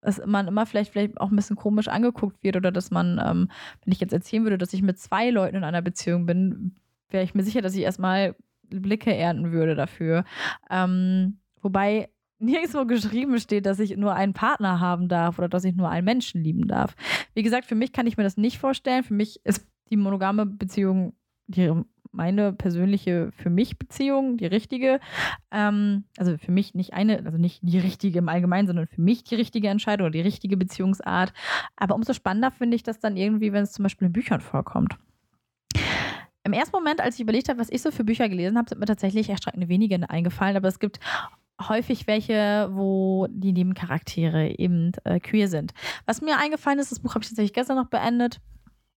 dass 0.00 0.24
man 0.24 0.48
immer 0.48 0.64
vielleicht, 0.64 0.92
vielleicht 0.92 1.20
auch 1.20 1.30
ein 1.30 1.36
bisschen 1.36 1.56
komisch 1.56 1.88
angeguckt 1.88 2.42
wird 2.42 2.56
oder 2.56 2.72
dass 2.72 2.90
man, 2.90 3.20
ähm, 3.22 3.50
wenn 3.84 3.92
ich 3.92 4.00
jetzt 4.00 4.14
erzählen 4.14 4.44
würde, 4.44 4.58
dass 4.58 4.72
ich 4.72 4.80
mit 4.80 4.98
zwei 4.98 5.28
Leuten 5.28 5.56
in 5.56 5.64
einer 5.64 5.82
Beziehung 5.82 6.24
bin, 6.24 6.76
wäre 7.10 7.24
ich 7.24 7.34
mir 7.34 7.42
sicher, 7.42 7.60
dass 7.60 7.74
ich 7.74 7.82
erstmal 7.82 8.34
Blicke 8.80 9.14
ernten 9.14 9.52
würde 9.52 9.74
dafür. 9.74 10.24
Ähm, 10.70 11.38
wobei 11.60 12.08
nirgendwo 12.38 12.84
geschrieben 12.86 13.38
steht, 13.38 13.66
dass 13.66 13.78
ich 13.78 13.96
nur 13.96 14.14
einen 14.14 14.32
Partner 14.32 14.80
haben 14.80 15.08
darf 15.08 15.38
oder 15.38 15.48
dass 15.48 15.64
ich 15.64 15.76
nur 15.76 15.88
einen 15.88 16.04
Menschen 16.04 16.42
lieben 16.42 16.66
darf. 16.66 16.96
Wie 17.34 17.42
gesagt, 17.42 17.66
für 17.66 17.76
mich 17.76 17.92
kann 17.92 18.06
ich 18.06 18.16
mir 18.16 18.24
das 18.24 18.36
nicht 18.36 18.58
vorstellen. 18.58 19.04
Für 19.04 19.14
mich 19.14 19.40
ist 19.44 19.68
die 19.90 19.96
monogame 19.96 20.44
Beziehung 20.46 21.14
die, 21.46 21.70
meine 22.12 22.52
persönliche 22.52 23.30
für 23.32 23.50
mich 23.50 23.78
Beziehung, 23.78 24.36
die 24.36 24.46
richtige. 24.46 25.00
Ähm, 25.50 26.04
also 26.16 26.36
für 26.36 26.52
mich 26.52 26.74
nicht 26.74 26.92
eine, 26.92 27.24
also 27.24 27.38
nicht 27.38 27.60
die 27.62 27.78
richtige 27.78 28.18
im 28.18 28.28
Allgemeinen, 28.28 28.66
sondern 28.66 28.86
für 28.86 29.00
mich 29.00 29.24
die 29.24 29.34
richtige 29.34 29.68
Entscheidung 29.68 30.06
oder 30.06 30.12
die 30.12 30.20
richtige 30.20 30.56
Beziehungsart. 30.56 31.32
Aber 31.76 31.94
umso 31.94 32.12
spannender 32.12 32.50
finde 32.50 32.76
ich 32.76 32.82
das 32.82 33.00
dann 33.00 33.16
irgendwie, 33.16 33.52
wenn 33.52 33.64
es 33.64 33.72
zum 33.72 33.82
Beispiel 33.82 34.06
in 34.06 34.12
Büchern 34.12 34.40
vorkommt. 34.40 34.98
Im 36.44 36.52
ersten 36.52 36.76
Moment, 36.76 37.00
als 37.00 37.16
ich 37.16 37.20
überlegt 37.20 37.48
habe, 37.48 37.60
was 37.60 37.70
ich 37.70 37.82
so 37.82 37.90
für 37.90 38.04
Bücher 38.04 38.28
gelesen 38.28 38.58
habe, 38.58 38.68
sind 38.68 38.78
mir 38.78 38.86
tatsächlich 38.86 39.28
erschreckend 39.28 39.68
wenige 39.68 40.08
eingefallen, 40.10 40.56
aber 40.56 40.68
es 40.68 40.80
gibt 40.80 40.98
häufig 41.68 42.06
welche, 42.06 42.68
wo 42.72 43.28
die 43.30 43.52
Nebencharaktere 43.52 44.58
eben 44.58 44.92
äh, 45.04 45.20
queer 45.20 45.48
sind. 45.48 45.72
Was 46.06 46.20
mir 46.20 46.38
eingefallen 46.38 46.78
ist, 46.78 46.90
das 46.90 47.00
Buch 47.00 47.14
habe 47.14 47.22
ich 47.22 47.28
tatsächlich 47.28 47.52
gestern 47.52 47.76
noch 47.76 47.88
beendet. 47.88 48.40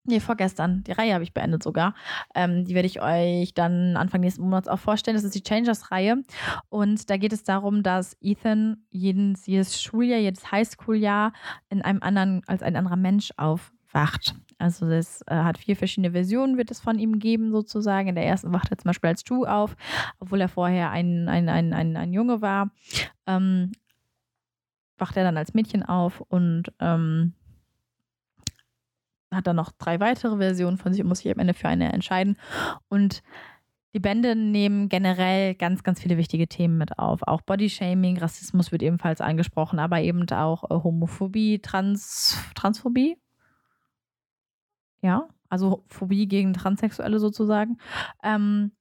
Nee, 0.06 0.20
vorgestern. 0.20 0.84
Die 0.84 0.92
Reihe 0.92 1.14
habe 1.14 1.24
ich 1.24 1.32
beendet 1.32 1.62
sogar. 1.62 1.94
Ähm, 2.34 2.66
die 2.66 2.74
werde 2.74 2.86
ich 2.86 3.00
euch 3.00 3.54
dann 3.54 3.96
Anfang 3.96 4.20
nächsten 4.20 4.42
Monats 4.42 4.68
auch 4.68 4.78
vorstellen. 4.78 5.16
Das 5.16 5.24
ist 5.24 5.34
die 5.34 5.42
Changers-Reihe. 5.42 6.22
Und 6.68 7.08
da 7.08 7.16
geht 7.16 7.32
es 7.32 7.42
darum, 7.42 7.82
dass 7.82 8.14
Ethan 8.20 8.84
jedes, 8.90 9.46
jedes 9.46 9.82
Schuljahr, 9.82 10.18
jedes 10.20 10.52
Highschool-Jahr 10.52 11.32
in 11.70 11.80
einem 11.80 12.02
anderen, 12.02 12.42
als 12.46 12.62
ein 12.62 12.76
anderer 12.76 12.96
Mensch 12.96 13.32
aufwacht. 13.38 14.34
Also 14.58 14.86
es 14.86 15.22
äh, 15.26 15.34
hat 15.34 15.58
vier 15.58 15.76
verschiedene 15.76 16.12
Versionen, 16.12 16.56
wird 16.56 16.70
es 16.70 16.80
von 16.80 16.98
ihm 16.98 17.18
geben, 17.18 17.50
sozusagen. 17.50 18.08
In 18.08 18.14
der 18.14 18.26
ersten 18.26 18.52
wacht 18.52 18.70
er 18.70 18.78
zum 18.78 18.88
Beispiel 18.88 19.08
als 19.08 19.24
Drew 19.24 19.44
auf, 19.44 19.76
obwohl 20.18 20.40
er 20.40 20.48
vorher 20.48 20.90
ein, 20.90 21.28
ein, 21.28 21.48
ein, 21.48 21.72
ein, 21.72 21.96
ein 21.96 22.12
Junge 22.12 22.40
war. 22.40 22.70
Ähm, 23.26 23.72
wacht 24.98 25.16
er 25.16 25.24
dann 25.24 25.36
als 25.36 25.54
Mädchen 25.54 25.82
auf 25.82 26.20
und 26.20 26.72
ähm, 26.80 27.34
hat 29.32 29.46
dann 29.46 29.56
noch 29.56 29.72
drei 29.72 30.00
weitere 30.00 30.36
Versionen 30.36 30.78
von 30.78 30.92
sich 30.92 31.02
und 31.02 31.08
muss 31.08 31.18
sich 31.18 31.32
am 31.32 31.40
Ende 31.40 31.54
für 31.54 31.68
eine 31.68 31.92
entscheiden. 31.92 32.36
Und 32.88 33.22
die 33.94 34.00
Bände 34.00 34.34
nehmen 34.34 34.88
generell 34.88 35.54
ganz, 35.54 35.84
ganz 35.84 36.00
viele 36.00 36.16
wichtige 36.16 36.48
Themen 36.48 36.78
mit 36.78 36.98
auf. 36.98 37.22
Auch 37.22 37.42
Bodyshaming, 37.42 38.18
Rassismus 38.18 38.72
wird 38.72 38.82
ebenfalls 38.82 39.20
angesprochen, 39.20 39.78
aber 39.78 40.00
eben 40.00 40.28
auch 40.30 40.64
äh, 40.64 40.82
Homophobie, 40.82 41.60
Trans, 41.60 42.36
Transphobie, 42.56 43.16
ja, 45.04 45.28
also 45.50 45.84
Phobie 45.88 46.26
gegen 46.26 46.54
Transsexuelle 46.54 47.18
sozusagen. 47.18 47.76
Ähm, 48.22 48.72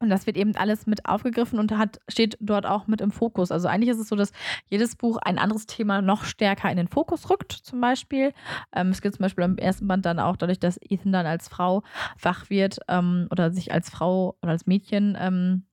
und 0.00 0.08
das 0.08 0.26
wird 0.26 0.38
eben 0.38 0.56
alles 0.56 0.86
mit 0.86 1.06
aufgegriffen 1.06 1.58
und 1.58 1.70
hat, 1.76 2.00
steht 2.08 2.36
dort 2.40 2.66
auch 2.66 2.86
mit 2.86 3.00
im 3.00 3.10
Fokus. 3.10 3.52
Also 3.52 3.68
eigentlich 3.68 3.90
ist 3.90 4.00
es 4.00 4.08
so, 4.08 4.16
dass 4.16 4.32
jedes 4.66 4.96
Buch 4.96 5.18
ein 5.18 5.38
anderes 5.38 5.66
Thema 5.66 6.00
noch 6.00 6.24
stärker 6.24 6.70
in 6.70 6.78
den 6.78 6.88
Fokus 6.88 7.28
rückt, 7.28 7.52
zum 7.52 7.80
Beispiel. 7.80 8.32
Ähm, 8.74 8.88
es 8.88 9.02
geht 9.02 9.14
zum 9.14 9.22
Beispiel 9.22 9.44
im 9.44 9.58
ersten 9.58 9.86
Band 9.86 10.06
dann 10.06 10.18
auch 10.18 10.36
dadurch, 10.36 10.58
dass 10.58 10.78
Ethan 10.80 11.12
dann 11.12 11.26
als 11.26 11.48
Frau 11.48 11.82
wach 12.20 12.48
wird 12.48 12.78
ähm, 12.88 13.28
oder 13.30 13.50
sich 13.52 13.70
als 13.72 13.90
Frau 13.90 14.36
oder 14.42 14.52
als 14.52 14.66
Mädchen 14.66 15.16
ähm, 15.20 15.64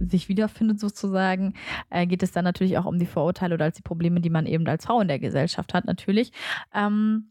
sich 0.00 0.28
wiederfindet 0.28 0.80
sozusagen, 0.80 1.54
äh, 1.90 2.06
geht 2.06 2.24
es 2.24 2.32
dann 2.32 2.44
natürlich 2.44 2.76
auch 2.76 2.86
um 2.86 2.98
die 2.98 3.06
Vorurteile 3.06 3.54
oder 3.54 3.66
als 3.66 3.76
die 3.76 3.82
Probleme, 3.82 4.20
die 4.20 4.30
man 4.30 4.46
eben 4.46 4.66
als 4.66 4.86
Frau 4.86 5.00
in 5.00 5.08
der 5.08 5.20
Gesellschaft 5.20 5.74
hat, 5.74 5.84
natürlich. 5.84 6.32
Ähm, 6.74 7.30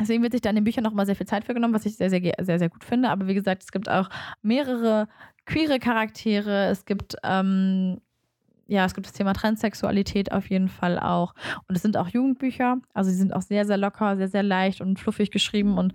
Deswegen 0.00 0.22
wird 0.22 0.32
sich 0.32 0.40
da 0.40 0.50
in 0.50 0.56
den 0.56 0.64
Büchern 0.64 0.84
noch 0.84 0.92
mal 0.92 1.06
sehr 1.06 1.16
viel 1.16 1.26
Zeit 1.26 1.44
für 1.44 1.54
genommen, 1.54 1.74
was 1.74 1.86
ich 1.86 1.96
sehr, 1.96 2.10
sehr, 2.10 2.20
sehr, 2.40 2.58
sehr 2.58 2.68
gut 2.68 2.84
finde. 2.84 3.10
Aber 3.10 3.26
wie 3.26 3.34
gesagt, 3.34 3.62
es 3.62 3.72
gibt 3.72 3.88
auch 3.88 4.08
mehrere 4.42 5.08
queere 5.44 5.78
Charaktere. 5.78 6.66
Es 6.66 6.84
gibt, 6.84 7.16
ähm, 7.24 8.00
ja, 8.68 8.84
es 8.84 8.94
gibt 8.94 9.06
das 9.06 9.14
Thema 9.14 9.32
Transsexualität 9.32 10.30
auf 10.30 10.48
jeden 10.50 10.68
Fall 10.68 10.98
auch. 10.98 11.34
Und 11.66 11.74
es 11.74 11.82
sind 11.82 11.96
auch 11.96 12.08
Jugendbücher. 12.08 12.78
Also 12.94 13.10
sie 13.10 13.16
sind 13.16 13.34
auch 13.34 13.42
sehr, 13.42 13.64
sehr 13.64 13.78
locker, 13.78 14.16
sehr, 14.16 14.28
sehr 14.28 14.42
leicht 14.42 14.80
und 14.80 15.00
fluffig 15.00 15.30
geschrieben 15.30 15.78
und 15.78 15.94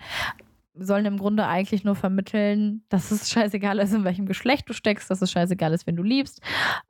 sollen 0.76 1.06
im 1.06 1.18
Grunde 1.18 1.48
eigentlich 1.48 1.84
nur 1.84 1.96
vermitteln, 1.96 2.84
dass 2.90 3.12
es 3.12 3.30
scheißegal 3.30 3.80
ist, 3.80 3.94
in 3.94 4.04
welchem 4.04 4.26
Geschlecht 4.26 4.68
du 4.70 4.74
steckst, 4.74 5.10
dass 5.10 5.22
es 5.22 5.32
scheißegal 5.32 5.74
ist, 5.74 5.86
wenn 5.86 5.96
du 5.96 6.04
liebst, 6.04 6.42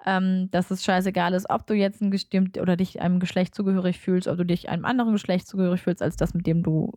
ähm, 0.06 0.50
dass 0.52 0.72
es 0.72 0.84
scheißegal 0.84 1.34
ist, 1.34 1.50
ob 1.50 1.68
du 1.68 1.74
jetzt 1.74 2.02
ein 2.02 2.12
gestimmt 2.12 2.58
oder 2.58 2.78
dich 2.78 3.02
einem 3.02 3.20
Geschlecht 3.20 3.56
zugehörig 3.56 4.00
fühlst, 4.00 4.28
ob 4.28 4.38
du 4.38 4.46
dich 4.46 4.70
einem 4.70 4.86
anderen 4.86 5.12
Geschlecht 5.12 5.48
zugehörig 5.48 5.82
fühlst, 5.82 6.02
als 6.02 6.16
das, 6.16 6.34
mit 6.34 6.48
dem 6.48 6.64
du 6.64 6.94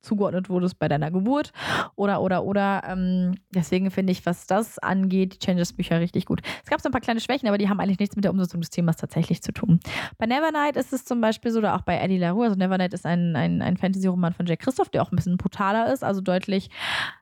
zugeordnet 0.00 0.48
wurdest 0.48 0.78
bei 0.78 0.88
deiner 0.88 1.10
Geburt 1.10 1.52
oder, 1.96 2.22
oder, 2.22 2.44
oder. 2.44 2.82
Ähm, 2.86 3.34
deswegen 3.54 3.90
finde 3.90 4.12
ich, 4.12 4.24
was 4.26 4.46
das 4.46 4.78
angeht, 4.78 5.34
die 5.34 5.38
Changes-Bücher 5.38 6.00
richtig 6.00 6.26
gut. 6.26 6.40
Es 6.64 6.70
gab 6.70 6.80
so 6.80 6.88
ein 6.88 6.92
paar 6.92 7.00
kleine 7.00 7.20
Schwächen, 7.20 7.48
aber 7.48 7.58
die 7.58 7.68
haben 7.68 7.80
eigentlich 7.80 7.98
nichts 7.98 8.16
mit 8.16 8.24
der 8.24 8.32
Umsetzung 8.32 8.60
des 8.60 8.70
Themas 8.70 8.96
tatsächlich 8.96 9.42
zu 9.42 9.52
tun. 9.52 9.80
Bei 10.18 10.26
Nevernight 10.26 10.76
ist 10.76 10.92
es 10.92 11.04
zum 11.04 11.20
Beispiel 11.20 11.50
so, 11.50 11.58
oder 11.58 11.76
auch 11.76 11.82
bei 11.82 11.98
Eddie 11.98 12.18
LaRue, 12.18 12.44
also 12.44 12.56
Nevernight 12.56 12.94
ist 12.94 13.06
ein, 13.06 13.36
ein, 13.36 13.62
ein 13.62 13.76
Fantasy-Roman 13.76 14.32
von 14.32 14.46
Jack 14.46 14.60
Christoph, 14.60 14.88
der 14.88 15.02
auch 15.02 15.12
ein 15.12 15.16
bisschen 15.16 15.36
brutaler 15.36 15.92
ist, 15.92 16.02
also 16.02 16.20
deutlich, 16.20 16.70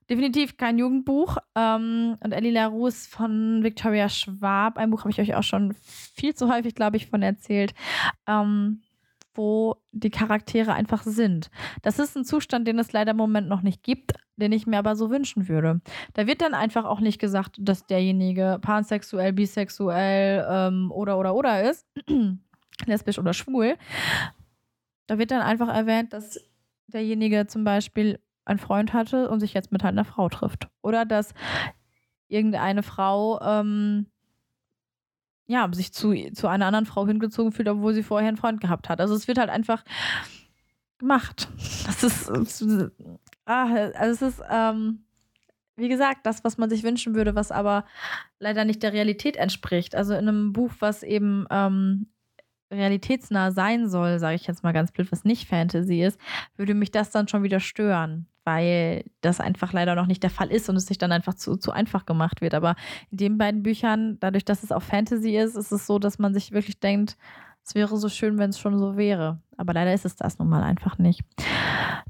definitiv 0.08 0.56
kein 0.56 0.78
Jugendbuch. 0.78 1.36
Ähm, 1.54 2.16
und 2.22 2.32
Eddie 2.32 2.50
LaRue 2.50 2.88
ist 2.88 3.08
von 3.08 3.62
Victoria 3.62 4.08
Schwab, 4.08 4.78
ein 4.78 4.90
Buch 4.90 5.00
habe 5.00 5.10
ich 5.10 5.20
euch 5.20 5.34
auch 5.34 5.42
schon 5.42 5.74
viel 6.14 6.34
zu 6.34 6.52
häufig, 6.52 6.74
glaube 6.74 6.96
ich, 6.96 7.06
von 7.06 7.22
erzählt. 7.22 7.74
Ähm, 8.26 8.82
wo 9.34 9.76
die 9.92 10.10
Charaktere 10.10 10.72
einfach 10.72 11.02
sind. 11.02 11.50
Das 11.82 11.98
ist 11.98 12.16
ein 12.16 12.24
Zustand, 12.24 12.66
den 12.66 12.78
es 12.78 12.92
leider 12.92 13.12
im 13.12 13.16
Moment 13.16 13.48
noch 13.48 13.62
nicht 13.62 13.82
gibt, 13.82 14.12
den 14.36 14.52
ich 14.52 14.66
mir 14.66 14.78
aber 14.78 14.96
so 14.96 15.10
wünschen 15.10 15.48
würde. 15.48 15.80
Da 16.14 16.26
wird 16.26 16.40
dann 16.40 16.54
einfach 16.54 16.84
auch 16.84 17.00
nicht 17.00 17.18
gesagt, 17.18 17.56
dass 17.58 17.86
derjenige 17.86 18.58
pansexuell, 18.60 19.32
bisexuell 19.32 20.46
ähm, 20.48 20.90
oder 20.92 21.18
oder 21.18 21.34
oder 21.34 21.70
ist, 21.70 21.86
lesbisch 22.86 23.18
oder 23.18 23.34
schwul. 23.34 23.76
Da 25.06 25.18
wird 25.18 25.30
dann 25.30 25.42
einfach 25.42 25.68
erwähnt, 25.68 26.12
dass 26.12 26.40
derjenige 26.86 27.46
zum 27.46 27.64
Beispiel 27.64 28.18
einen 28.44 28.58
Freund 28.58 28.92
hatte 28.92 29.28
und 29.28 29.40
sich 29.40 29.54
jetzt 29.54 29.72
mit 29.72 29.84
einer 29.84 30.04
Frau 30.04 30.28
trifft. 30.28 30.68
Oder 30.82 31.04
dass 31.04 31.34
irgendeine 32.28 32.82
Frau 32.82 33.40
ähm, 33.40 34.06
ja, 35.50 35.68
sich 35.72 35.92
zu, 35.92 36.14
zu 36.32 36.46
einer 36.46 36.66
anderen 36.66 36.86
Frau 36.86 37.06
hingezogen 37.08 37.50
fühlt, 37.50 37.68
obwohl 37.68 37.92
sie 37.92 38.04
vorher 38.04 38.28
einen 38.28 38.36
Freund 38.36 38.60
gehabt 38.60 38.88
hat. 38.88 39.00
Also 39.00 39.16
es 39.16 39.26
wird 39.26 39.38
halt 39.38 39.50
einfach 39.50 39.84
gemacht. 40.98 41.48
Das 41.86 42.04
ist, 42.04 42.30
ah, 43.46 43.74
also 43.94 44.26
es 44.26 44.34
ist, 44.34 44.42
ähm, 44.48 45.00
wie 45.74 45.88
gesagt, 45.88 46.24
das, 46.24 46.44
was 46.44 46.56
man 46.56 46.70
sich 46.70 46.84
wünschen 46.84 47.16
würde, 47.16 47.34
was 47.34 47.50
aber 47.50 47.84
leider 48.38 48.64
nicht 48.64 48.82
der 48.84 48.92
Realität 48.92 49.36
entspricht. 49.36 49.96
Also 49.96 50.12
in 50.12 50.28
einem 50.28 50.52
Buch, 50.52 50.70
was 50.78 51.02
eben 51.02 51.46
ähm, 51.50 52.06
realitätsnah 52.70 53.50
sein 53.50 53.88
soll, 53.88 54.20
sage 54.20 54.36
ich 54.36 54.46
jetzt 54.46 54.62
mal 54.62 54.72
ganz 54.72 54.92
blöd, 54.92 55.10
was 55.10 55.24
nicht 55.24 55.48
Fantasy 55.48 56.00
ist, 56.00 56.20
würde 56.54 56.74
mich 56.74 56.92
das 56.92 57.10
dann 57.10 57.26
schon 57.26 57.42
wieder 57.42 57.58
stören, 57.58 58.28
weil 58.50 59.04
das 59.20 59.38
einfach 59.38 59.72
leider 59.72 59.94
noch 59.94 60.06
nicht 60.06 60.24
der 60.24 60.30
Fall 60.30 60.50
ist 60.50 60.68
und 60.68 60.74
es 60.74 60.86
sich 60.86 60.98
dann 60.98 61.12
einfach 61.12 61.34
zu, 61.34 61.56
zu 61.56 61.70
einfach 61.70 62.04
gemacht 62.04 62.40
wird. 62.40 62.54
Aber 62.54 62.74
in 63.12 63.18
den 63.18 63.38
beiden 63.38 63.62
Büchern, 63.62 64.16
dadurch, 64.18 64.44
dass 64.44 64.64
es 64.64 64.72
auch 64.72 64.82
Fantasy 64.82 65.36
ist, 65.36 65.54
ist 65.54 65.70
es 65.70 65.86
so, 65.86 66.00
dass 66.00 66.18
man 66.18 66.34
sich 66.34 66.50
wirklich 66.50 66.80
denkt, 66.80 67.16
es 67.62 67.76
wäre 67.76 67.96
so 67.96 68.08
schön, 68.08 68.38
wenn 68.38 68.50
es 68.50 68.58
schon 68.58 68.76
so 68.76 68.96
wäre. 68.96 69.38
Aber 69.56 69.72
leider 69.72 69.94
ist 69.94 70.04
es 70.04 70.16
das 70.16 70.38
nun 70.38 70.48
mal 70.48 70.64
einfach 70.64 70.98
nicht. 70.98 71.22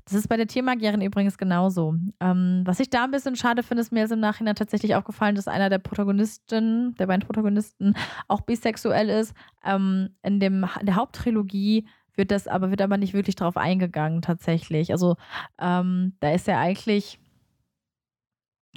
Das 0.05 0.15
ist 0.15 0.29
bei 0.29 0.39
der 0.39 0.47
Tiermagierin 0.47 1.03
übrigens 1.03 1.37
genauso. 1.37 1.95
Ähm, 2.21 2.63
was 2.65 2.81
ich 2.81 2.89
da 2.89 3.05
ein 3.05 3.11
bisschen 3.11 3.37
schade 3.37 3.63
finde, 3.63 3.83
ist 3.83 3.93
mir 3.93 4.01
jetzt 4.01 4.13
im 4.13 4.21
Nachhinein 4.21 4.55
tatsächlich 4.55 4.95
aufgefallen, 4.95 5.35
dass 5.35 5.49
einer 5.49 5.69
der 5.69 5.79
Protagonisten, 5.79 6.95
der 6.95 7.07
beiden 7.07 7.27
Protagonisten, 7.27 7.95
auch 8.29 8.41
bisexuell 8.41 9.11
ist. 9.11 9.35
Ähm, 9.63 10.11
in, 10.23 10.41
dem, 10.41 10.67
in 10.81 10.87
der 10.87 10.97
Haupttrilogie 10.97 11.87
wird 12.17 12.31
das 12.31 12.47
aber, 12.47 12.71
wird 12.71 12.83
aber 12.83 12.97
nicht 12.97 13.15
wirklich 13.15 13.37
drauf 13.37 13.57
eingegangen, 13.57 14.23
tatsächlich. 14.23 14.93
Also 14.93 15.17
ähm, 15.59 16.15
da 16.21 16.33
ist 16.33 16.49
er 16.49 16.59
eigentlich, 16.59 17.19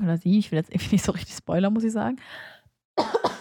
oder 0.02 0.18
sie, 0.18 0.40
ich 0.40 0.52
will 0.52 0.60
jetzt 0.60 0.72
irgendwie 0.72 0.90
nicht 0.96 1.06
so 1.06 1.12
richtig 1.12 1.36
Spoiler, 1.36 1.70
muss 1.70 1.84
ich 1.84 1.92
sagen. 1.92 2.18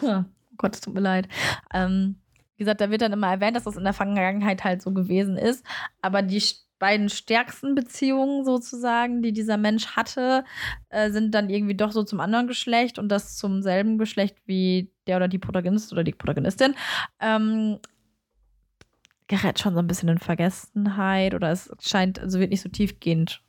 oh 0.02 0.24
Gott, 0.56 0.74
es 0.74 0.80
tut 0.80 0.94
mir 0.94 1.00
leid. 1.00 1.28
Ähm, 1.72 2.16
wie 2.56 2.64
gesagt, 2.64 2.80
da 2.80 2.90
wird 2.90 3.02
dann 3.02 3.12
immer 3.12 3.30
erwähnt, 3.30 3.56
dass 3.56 3.64
das 3.64 3.76
in 3.76 3.84
der 3.84 3.92
Vergangenheit 3.92 4.64
halt 4.64 4.82
so 4.82 4.92
gewesen 4.92 5.36
ist. 5.36 5.64
Aber 6.00 6.22
die 6.22 6.40
beiden 6.82 7.08
stärksten 7.08 7.76
Beziehungen 7.76 8.44
sozusagen, 8.44 9.22
die 9.22 9.32
dieser 9.32 9.56
Mensch 9.56 9.94
hatte, 9.94 10.44
äh, 10.88 11.10
sind 11.12 11.32
dann 11.32 11.48
irgendwie 11.48 11.76
doch 11.76 11.92
so 11.92 12.02
zum 12.02 12.18
anderen 12.18 12.48
Geschlecht 12.48 12.98
und 12.98 13.08
das 13.08 13.36
zum 13.36 13.62
selben 13.62 13.98
Geschlecht 13.98 14.36
wie 14.46 14.90
der 15.06 15.18
oder 15.18 15.28
die 15.28 15.38
Protagonist 15.38 15.92
oder 15.92 16.02
die 16.02 16.10
Protagonistin. 16.10 16.74
Ähm, 17.20 17.78
gerät 19.32 19.58
schon 19.58 19.72
so 19.72 19.80
ein 19.80 19.86
bisschen 19.86 20.10
in 20.10 20.18
Vergessenheit 20.18 21.34
oder 21.34 21.50
es 21.50 21.70
scheint, 21.80 22.18
also 22.18 22.38
wird 22.38 22.50
nicht 22.50 22.60
so 22.60 22.68
tiefgehend, 22.68 23.42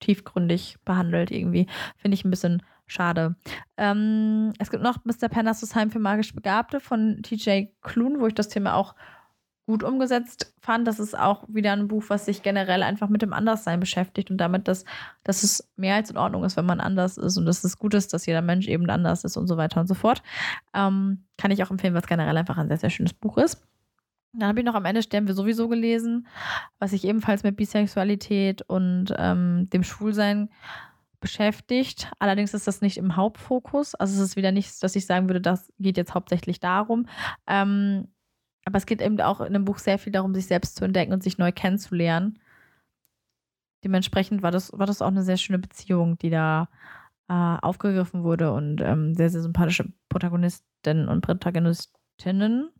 tiefgründig 0.00 0.76
behandelt 0.84 1.30
irgendwie. 1.30 1.66
Finde 1.96 2.14
ich 2.14 2.24
ein 2.24 2.30
bisschen 2.30 2.62
Schade. 2.88 3.34
Ähm, 3.76 4.52
es 4.60 4.70
gibt 4.70 4.82
noch 4.82 5.04
Mr. 5.04 5.28
Parnassus 5.28 5.74
Heim 5.74 5.90
für 5.90 5.98
magisch 5.98 6.34
Begabte 6.34 6.78
von 6.78 7.20
TJ 7.22 7.66
Klun, 7.82 8.20
wo 8.20 8.28
ich 8.28 8.34
das 8.34 8.48
Thema 8.48 8.74
auch 8.74 8.94
gut 9.66 9.82
umgesetzt 9.82 10.54
fand. 10.60 10.86
Das 10.86 11.00
ist 11.00 11.18
auch 11.18 11.44
wieder 11.48 11.72
ein 11.72 11.88
Buch, 11.88 12.04
was 12.08 12.26
sich 12.26 12.42
generell 12.42 12.84
einfach 12.84 13.08
mit 13.08 13.22
dem 13.22 13.32
Anderssein 13.32 13.80
beschäftigt 13.80 14.30
und 14.30 14.38
damit, 14.38 14.68
dass, 14.68 14.84
dass 15.24 15.42
es 15.42 15.68
mehr 15.76 15.96
als 15.96 16.10
in 16.10 16.16
Ordnung 16.16 16.44
ist, 16.44 16.56
wenn 16.56 16.64
man 16.64 16.80
anders 16.80 17.18
ist 17.18 17.36
und 17.36 17.44
dass 17.44 17.64
es 17.64 17.76
gut 17.76 17.92
ist, 17.92 18.14
dass 18.14 18.24
jeder 18.24 18.42
Mensch 18.42 18.68
eben 18.68 18.88
anders 18.88 19.24
ist 19.24 19.36
und 19.36 19.48
so 19.48 19.56
weiter 19.56 19.80
und 19.80 19.88
so 19.88 19.94
fort. 19.94 20.22
Ähm, 20.72 21.24
kann 21.36 21.50
ich 21.50 21.62
auch 21.64 21.70
empfehlen, 21.72 21.94
was 21.94 22.06
generell 22.06 22.36
einfach 22.36 22.56
ein 22.56 22.68
sehr, 22.68 22.78
sehr 22.78 22.90
schönes 22.90 23.12
Buch 23.12 23.36
ist. 23.36 23.66
Dann 24.32 24.48
habe 24.48 24.60
ich 24.60 24.66
noch 24.66 24.74
am 24.74 24.84
Ende 24.84 25.02
Sterben 25.02 25.26
wir 25.26 25.34
sowieso 25.34 25.68
gelesen, 25.68 26.26
was 26.78 26.90
sich 26.90 27.04
ebenfalls 27.04 27.42
mit 27.42 27.56
Bisexualität 27.56 28.62
und 28.62 29.14
ähm, 29.16 29.68
dem 29.70 29.82
Schwulsein 29.82 30.50
beschäftigt. 31.20 32.10
Allerdings 32.18 32.54
ist 32.54 32.66
das 32.66 32.80
nicht 32.80 32.98
im 32.98 33.16
Hauptfokus. 33.16 33.94
Also 33.94 34.14
es 34.14 34.30
ist 34.30 34.36
wieder 34.36 34.52
nichts, 34.52 34.78
dass 34.78 34.96
ich 34.96 35.06
sagen 35.06 35.28
würde, 35.28 35.40
das 35.40 35.72
geht 35.78 35.96
jetzt 35.96 36.14
hauptsächlich 36.14 36.60
darum. 36.60 37.06
Ähm, 37.46 38.08
aber 38.64 38.78
es 38.78 38.86
geht 38.86 39.00
eben 39.00 39.20
auch 39.20 39.40
in 39.40 39.52
dem 39.52 39.64
Buch 39.64 39.78
sehr 39.78 39.98
viel 39.98 40.12
darum, 40.12 40.34
sich 40.34 40.46
selbst 40.46 40.76
zu 40.76 40.84
entdecken 40.84 41.12
und 41.12 41.22
sich 41.22 41.38
neu 41.38 41.52
kennenzulernen. 41.52 42.38
Dementsprechend 43.84 44.42
war 44.42 44.50
das, 44.50 44.72
war 44.72 44.86
das 44.86 45.02
auch 45.02 45.08
eine 45.08 45.22
sehr 45.22 45.36
schöne 45.36 45.60
Beziehung, 45.60 46.18
die 46.18 46.30
da 46.30 46.68
äh, 47.28 47.32
aufgegriffen 47.32 48.24
wurde 48.24 48.52
und 48.52 48.80
ähm, 48.80 49.14
sehr, 49.14 49.30
sehr 49.30 49.42
sympathische 49.42 49.92
Protagonistinnen 50.08 51.08
und 51.08 51.20
Protagonistinnen. 51.20 52.70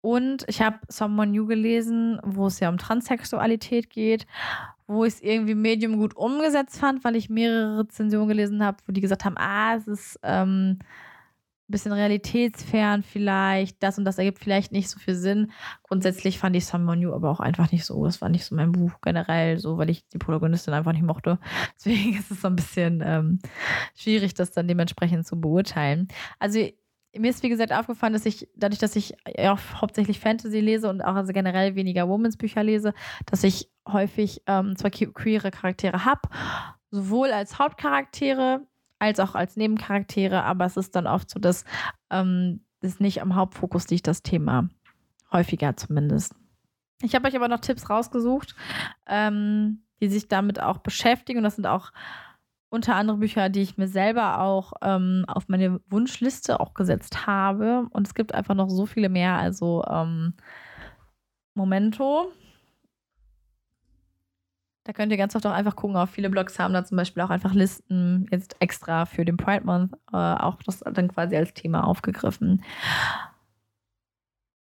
Und 0.00 0.44
ich 0.48 0.62
habe 0.62 0.78
Someone 0.88 1.32
New 1.32 1.46
gelesen, 1.46 2.20
wo 2.24 2.46
es 2.46 2.60
ja 2.60 2.68
um 2.68 2.78
Transsexualität 2.78 3.90
geht, 3.90 4.26
wo 4.86 5.04
ich 5.04 5.14
es 5.14 5.20
irgendwie 5.20 5.54
Medium 5.54 5.98
gut 5.98 6.16
umgesetzt 6.16 6.78
fand, 6.78 7.04
weil 7.04 7.16
ich 7.16 7.28
mehrere 7.28 7.80
Rezensionen 7.80 8.28
gelesen 8.28 8.64
habe, 8.64 8.78
wo 8.86 8.92
die 8.92 9.00
gesagt 9.00 9.24
haben, 9.24 9.36
ah, 9.36 9.74
es 9.74 9.88
ist 9.88 10.20
ähm, 10.22 10.78
ein 11.68 11.72
bisschen 11.72 11.92
realitätsfern 11.92 13.02
vielleicht, 13.02 13.82
das 13.82 13.98
und 13.98 14.06
das 14.06 14.16
ergibt 14.16 14.38
vielleicht 14.38 14.72
nicht 14.72 14.88
so 14.88 14.98
viel 14.98 15.14
Sinn. 15.14 15.52
Grundsätzlich 15.82 16.38
fand 16.38 16.56
ich 16.56 16.64
Someone 16.64 17.00
New 17.02 17.12
aber 17.12 17.30
auch 17.30 17.40
einfach 17.40 17.70
nicht 17.70 17.84
so. 17.84 18.06
Das 18.06 18.22
war 18.22 18.30
nicht 18.30 18.46
so 18.46 18.54
mein 18.54 18.72
Buch 18.72 18.92
generell, 19.02 19.58
so, 19.58 19.76
weil 19.76 19.90
ich 19.90 20.06
die 20.08 20.18
Protagonistin 20.18 20.72
einfach 20.72 20.92
nicht 20.92 21.04
mochte. 21.04 21.38
Deswegen 21.76 22.18
ist 22.18 22.30
es 22.30 22.40
so 22.40 22.48
ein 22.48 22.56
bisschen 22.56 23.02
ähm, 23.04 23.40
schwierig, 23.94 24.32
das 24.32 24.52
dann 24.52 24.66
dementsprechend 24.66 25.26
zu 25.26 25.38
beurteilen. 25.38 26.08
Also 26.38 26.66
mir 27.16 27.30
ist 27.30 27.42
wie 27.42 27.48
gesagt 27.48 27.72
aufgefallen, 27.72 28.12
dass 28.12 28.26
ich, 28.26 28.48
dadurch, 28.54 28.78
dass 28.78 28.96
ich 28.96 29.14
ja 29.36 29.54
auch 29.54 29.80
hauptsächlich 29.80 30.20
Fantasy 30.20 30.60
lese 30.60 30.88
und 30.90 31.00
auch 31.02 31.14
also 31.14 31.32
generell 31.32 31.74
weniger 31.74 32.08
Womans 32.08 32.36
Bücher 32.36 32.62
lese, 32.62 32.92
dass 33.26 33.44
ich 33.44 33.70
häufig 33.86 34.42
ähm, 34.46 34.76
zwar 34.76 34.90
queere 34.90 35.50
Charaktere 35.50 36.04
habe, 36.04 36.20
sowohl 36.90 37.32
als 37.32 37.58
Hauptcharaktere 37.58 38.66
als 38.98 39.20
auch 39.20 39.34
als 39.34 39.56
Nebencharaktere, 39.56 40.42
aber 40.44 40.64
es 40.64 40.76
ist 40.76 40.96
dann 40.96 41.06
oft 41.06 41.30
so, 41.30 41.38
dass 41.38 41.64
ähm, 42.10 42.64
es 42.80 43.00
nicht 43.00 43.22
am 43.22 43.34
Hauptfokus 43.34 43.88
liegt, 43.88 44.06
das 44.06 44.22
Thema. 44.22 44.68
Häufiger 45.30 45.76
zumindest. 45.76 46.34
Ich 47.02 47.14
habe 47.14 47.28
euch 47.28 47.36
aber 47.36 47.48
noch 47.48 47.60
Tipps 47.60 47.90
rausgesucht, 47.90 48.54
ähm, 49.06 49.82
die 50.00 50.08
sich 50.08 50.28
damit 50.28 50.60
auch 50.60 50.78
beschäftigen 50.78 51.38
und 51.38 51.44
das 51.44 51.56
sind 51.56 51.66
auch 51.66 51.92
unter 52.70 52.96
anderem 52.96 53.20
Bücher, 53.20 53.48
die 53.48 53.62
ich 53.62 53.78
mir 53.78 53.88
selber 53.88 54.40
auch 54.40 54.72
ähm, 54.82 55.24
auf 55.26 55.48
meine 55.48 55.80
Wunschliste 55.88 56.60
auch 56.60 56.74
gesetzt 56.74 57.26
habe. 57.26 57.86
Und 57.90 58.06
es 58.06 58.14
gibt 58.14 58.34
einfach 58.34 58.54
noch 58.54 58.68
so 58.68 58.86
viele 58.86 59.08
mehr. 59.08 59.34
Also 59.34 59.84
ähm, 59.88 60.34
Momento. 61.54 62.30
Da 64.84 64.92
könnt 64.92 65.12
ihr 65.12 65.18
ganz 65.18 65.36
oft 65.36 65.46
auch 65.46 65.52
einfach 65.52 65.76
gucken. 65.76 65.96
Auch 65.96 66.08
viele 66.08 66.30
Blogs 66.30 66.58
haben 66.58 66.72
da 66.72 66.84
zum 66.84 66.96
Beispiel 66.96 67.22
auch 67.22 67.30
einfach 67.30 67.54
Listen 67.54 68.26
jetzt 68.30 68.56
extra 68.60 69.06
für 69.06 69.24
den 69.24 69.36
Pride 69.36 69.64
Month 69.64 69.92
äh, 70.12 70.16
auch 70.16 70.62
das 70.62 70.80
dann 70.80 71.08
quasi 71.08 71.36
als 71.36 71.52
Thema 71.54 71.84
aufgegriffen. 71.86 72.62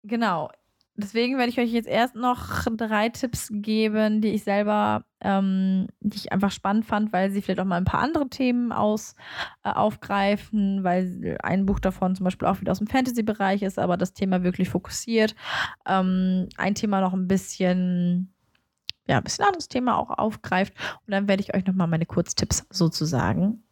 Genau 0.03 0.51
deswegen 0.97 1.37
werde 1.39 1.51
ich 1.51 1.59
euch 1.59 1.73
jetzt 1.73 1.89
erst 1.89 2.15
noch 2.15 2.65
drei 2.77 3.09
Tipps 3.09 3.49
geben, 3.53 4.21
die 4.21 4.29
ich 4.29 4.45
selber, 4.45 5.05
ähm, 5.21 5.89
die 6.01 6.17
ich 6.17 6.33
einfach 6.33 6.51
spannend 6.51 6.87
fand, 6.87 7.13
weil 7.13 7.31
sie 7.31 7.43
vielleicht 7.43 7.61
auch 7.61 7.65
mal 7.65 7.77
ein 7.77 7.85
paar 7.85 8.01
andere 8.01 8.29
Themen 8.29 8.73
aus, 8.73 9.15
äh, 9.65 9.71
aufgreifen, 9.71 10.85
weil 10.85 11.39
ein 11.43 11.67
Buch 11.67 11.81
davon 11.81 12.15
zum 12.15 12.25
Beispiel 12.25 12.49
auch 12.49 12.61
wieder 12.61 12.73
aus 12.73 12.79
dem 12.79 12.87
Fantasy-Bereich 12.87 13.63
ist, 13.63 13.79
aber 13.79 13.97
das 13.97 14.13
Thema 14.13 14.43
wirklich 14.43 14.69
fokussiert. 14.69 15.35
Ähm, 15.87 16.49
ein 16.57 16.75
Thema 16.75 17.01
noch 17.01 17.13
ein 17.13 17.29
bisschen 17.29 18.31
ja, 19.07 19.19
ein 19.19 19.23
bisschen 19.23 19.45
anderes 19.45 19.69
Thema 19.69 19.99
auch 19.99 20.09
aufgreift. 20.09 20.73
Und 21.07 21.13
dann 21.13 21.29
werde 21.29 21.43
ich 21.43 21.55
euch 21.55 21.67
nochmal 21.67 21.89
meine 21.89 22.07
Kurztipps 22.07 22.67
sozusagen 22.71 23.65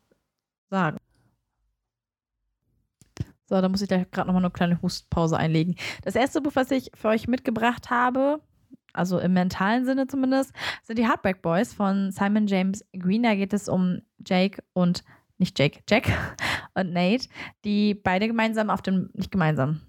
sagen. 0.73 0.97
So, 3.53 3.61
da 3.61 3.69
muss 3.69 3.83
ich 3.83 3.89
gleich 3.89 4.11
gerade 4.11 4.29
nochmal 4.29 4.43
eine 4.43 4.51
kleine 4.51 4.81
Hustpause 4.81 5.37
einlegen. 5.37 5.75
Das 6.05 6.15
erste 6.15 6.41
Buch, 6.41 6.53
was 6.55 6.71
ich 6.71 6.91
für 6.95 7.09
euch 7.09 7.29
mitgebracht 7.29 7.91
habe, 7.91 8.41
also 8.95 9.19
im 9.19 9.35
mentalen 9.35 9.85
Sinne 9.85 10.07
zumindest, 10.07 10.55
sind 10.85 10.99
die 10.99 11.07
Heartbreak 11.07 11.43
Boys 11.43 11.75
von 11.75 12.13
Simon 12.13 12.47
James 12.47 12.83
Green. 12.99 13.25
Da 13.25 13.35
geht 13.35 13.53
es 13.53 13.69
um 13.69 14.01
Jake 14.27 14.63
und, 14.73 15.05
nicht 15.37 15.59
Jake, 15.59 15.81
Jack 15.87 16.09
und 16.75 16.95
Nate, 16.95 17.29
die 17.67 17.93
beide 17.93 18.27
gemeinsam 18.27 18.71
auf 18.71 18.81
dem, 18.81 19.11
nicht 19.13 19.31
gemeinsam, 19.31 19.83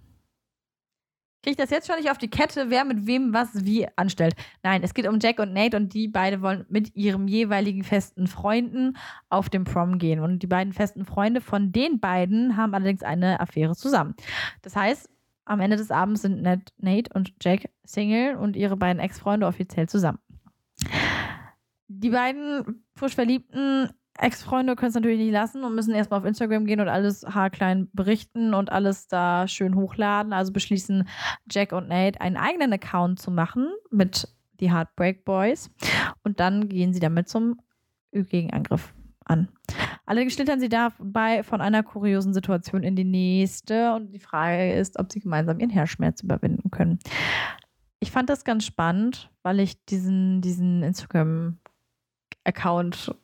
kriege 1.44 1.52
ich 1.52 1.58
das 1.58 1.72
jetzt 1.72 1.88
schon 1.88 1.98
nicht 1.98 2.10
auf 2.10 2.18
die 2.18 2.30
Kette, 2.30 2.70
wer 2.70 2.86
mit 2.86 3.06
wem 3.06 3.34
was 3.34 3.66
wie 3.66 3.86
anstellt. 3.98 4.34
Nein, 4.64 4.82
es 4.82 4.94
geht 4.94 5.08
um 5.08 5.20
Jack 5.22 5.40
und 5.40 5.52
Nate 5.52 5.76
und 5.76 5.94
die 5.94 6.08
beide 6.08 6.42
wollen 6.42 6.66
mit 6.70 6.96
ihrem 6.96 7.28
jeweiligen 7.28 7.84
festen 7.84 8.28
Freunden 8.28 8.96
auf 9.30 9.50
dem 9.50 9.66
Prom 9.66 9.98
gehen. 9.98 10.22
Und 10.22 10.40
die 10.40 10.48
beiden 10.48 10.72
festen 10.72 11.04
Freunde 11.06 11.42
von 11.42 11.74
den 11.74 12.00
beiden 12.00 12.56
haben 12.56 12.74
allerdings 12.74 13.04
eine 13.04 13.42
Affäre 13.42 13.76
zusammen. 13.76 14.16
Das 14.62 14.78
heißt, 14.78 15.10
am 15.44 15.60
Ende 15.60 15.76
des 15.76 15.92
Abends 15.92 16.22
sind 16.22 16.42
Nate 16.42 17.14
und 17.14 17.34
Jack 17.42 17.70
Single 17.84 18.38
und 18.38 18.56
ihre 18.56 18.78
beiden 18.78 19.02
Ex-Freunde 19.02 19.46
offiziell 19.46 19.90
zusammen. 19.90 20.20
Die 21.90 22.10
beiden 22.10 22.86
frisch 22.96 23.16
Verliebten 23.16 23.90
Ex-Freunde 24.20 24.76
können 24.76 24.90
es 24.90 24.96
natürlich 24.96 25.20
nicht 25.20 25.32
lassen 25.32 25.64
und 25.64 25.74
müssen 25.74 25.94
erstmal 25.94 26.20
auf 26.20 26.26
Instagram 26.26 26.66
gehen 26.66 26.80
und 26.80 26.88
alles 26.88 27.26
haarklein 27.26 27.90
berichten 27.94 28.54
und 28.54 28.72
alles 28.72 29.08
da 29.08 29.48
schön 29.48 29.76
hochladen. 29.76 30.34
Also 30.34 30.52
beschließen 30.52 31.08
Jack 31.50 31.72
und 31.72 31.88
Nate 31.88 32.22
einen 32.22 32.38
eigenen 32.38 32.74
Account 32.74 33.20
zu 33.20 33.32
machen 33.32 33.70
mit 33.90 34.28
die 34.60 34.72
Heartbreak 34.72 35.26
Boys 35.26 35.72
und 36.24 36.40
dann 36.40 36.70
gehen 36.70 36.94
sie 36.94 37.00
damit 37.00 37.28
zum 37.28 37.60
Gegenangriff 38.12 38.94
an. 39.26 39.50
Allerdings 40.06 40.34
schlittern 40.34 40.60
sie 40.60 40.70
dabei 40.70 41.42
von 41.44 41.62
einer 41.62 41.82
kuriosen 41.82 42.34
Situation 42.34 42.84
in 42.84 42.96
die 42.96 43.06
nächste 43.06 43.96
und 43.96 44.12
die 44.12 44.20
Frage 44.20 44.74
ist, 44.74 45.00
ob 45.00 45.12
sie 45.12 45.22
gemeinsam 45.22 45.60
ihren 45.60 45.72
Herzschmerz 45.72 46.22
überwinden 46.22 46.70
können. 46.72 47.00
Ich 48.00 48.12
fand 48.12 48.30
das 48.30 48.44
ganz 48.44 48.66
spannend, 48.66 49.32
weil 49.44 49.62
ich 49.62 49.86
diesen, 49.86 50.42
diesen 50.42 50.84
Instagram-Account 50.84 53.16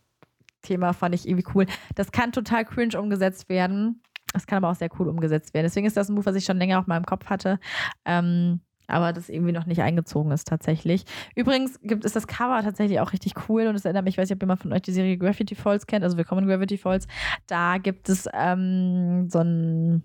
Thema 0.61 0.93
fand 0.93 1.15
ich 1.15 1.27
irgendwie 1.27 1.47
cool. 1.55 1.65
Das 1.95 2.11
kann 2.11 2.31
total 2.31 2.65
cringe 2.65 2.99
umgesetzt 2.99 3.49
werden. 3.49 4.01
Das 4.33 4.45
kann 4.45 4.57
aber 4.57 4.69
auch 4.69 4.75
sehr 4.75 4.89
cool 4.99 5.07
umgesetzt 5.07 5.53
werden. 5.53 5.65
Deswegen 5.65 5.87
ist 5.87 5.97
das 5.97 6.09
ein 6.09 6.15
Buch, 6.15 6.25
was 6.25 6.35
ich 6.35 6.45
schon 6.45 6.57
länger 6.57 6.79
auf 6.79 6.87
meinem 6.87 7.05
Kopf 7.05 7.27
hatte. 7.27 7.59
Ähm, 8.05 8.61
aber 8.87 9.13
das 9.13 9.29
irgendwie 9.29 9.51
noch 9.51 9.65
nicht 9.65 9.81
eingezogen 9.81 10.31
ist 10.31 10.47
tatsächlich. 10.47 11.05
Übrigens 11.35 11.79
gibt 11.81 12.05
es 12.05 12.13
das 12.13 12.27
Cover 12.27 12.61
tatsächlich 12.63 12.99
auch 12.99 13.13
richtig 13.13 13.33
cool 13.47 13.67
und 13.67 13.75
es 13.75 13.85
erinnert 13.85 14.03
mich, 14.03 14.15
ich 14.15 14.17
weiß 14.17 14.29
nicht, 14.29 14.37
ob 14.37 14.41
jemand 14.41 14.61
von 14.61 14.73
euch 14.73 14.81
die 14.81 14.91
Serie 14.91 15.17
Graffiti 15.17 15.55
Falls 15.55 15.85
kennt, 15.85 16.03
also 16.03 16.17
Willkommen 16.17 16.43
in 16.43 16.49
Gravity 16.49 16.77
Falls. 16.77 17.07
Da 17.47 17.77
gibt 17.77 18.09
es 18.09 18.27
ähm, 18.33 19.29
so 19.29 19.39
ein 19.39 20.03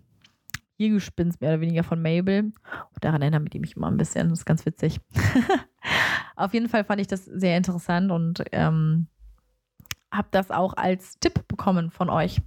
Hirgespinst 0.76 1.40
mehr 1.40 1.50
oder 1.50 1.60
weniger 1.60 1.82
von 1.82 2.02
Mabel. 2.02 2.40
Und 2.40 2.54
daran 3.04 3.22
erinnert 3.22 3.42
mich 3.54 3.76
immer 3.76 3.90
ein 3.90 3.96
bisschen. 3.96 4.28
Das 4.28 4.40
ist 4.40 4.44
ganz 4.44 4.66
witzig. 4.66 5.00
Auf 6.36 6.52
jeden 6.52 6.68
Fall 6.68 6.84
fand 6.84 7.00
ich 7.00 7.06
das 7.06 7.24
sehr 7.24 7.56
interessant 7.56 8.10
und 8.10 8.42
ähm, 8.52 9.06
habe 10.14 10.28
das 10.30 10.50
auch 10.50 10.74
als 10.76 11.18
Tipp 11.18 11.46
bekommen 11.48 11.90
von 11.90 12.10
euch. 12.10 12.40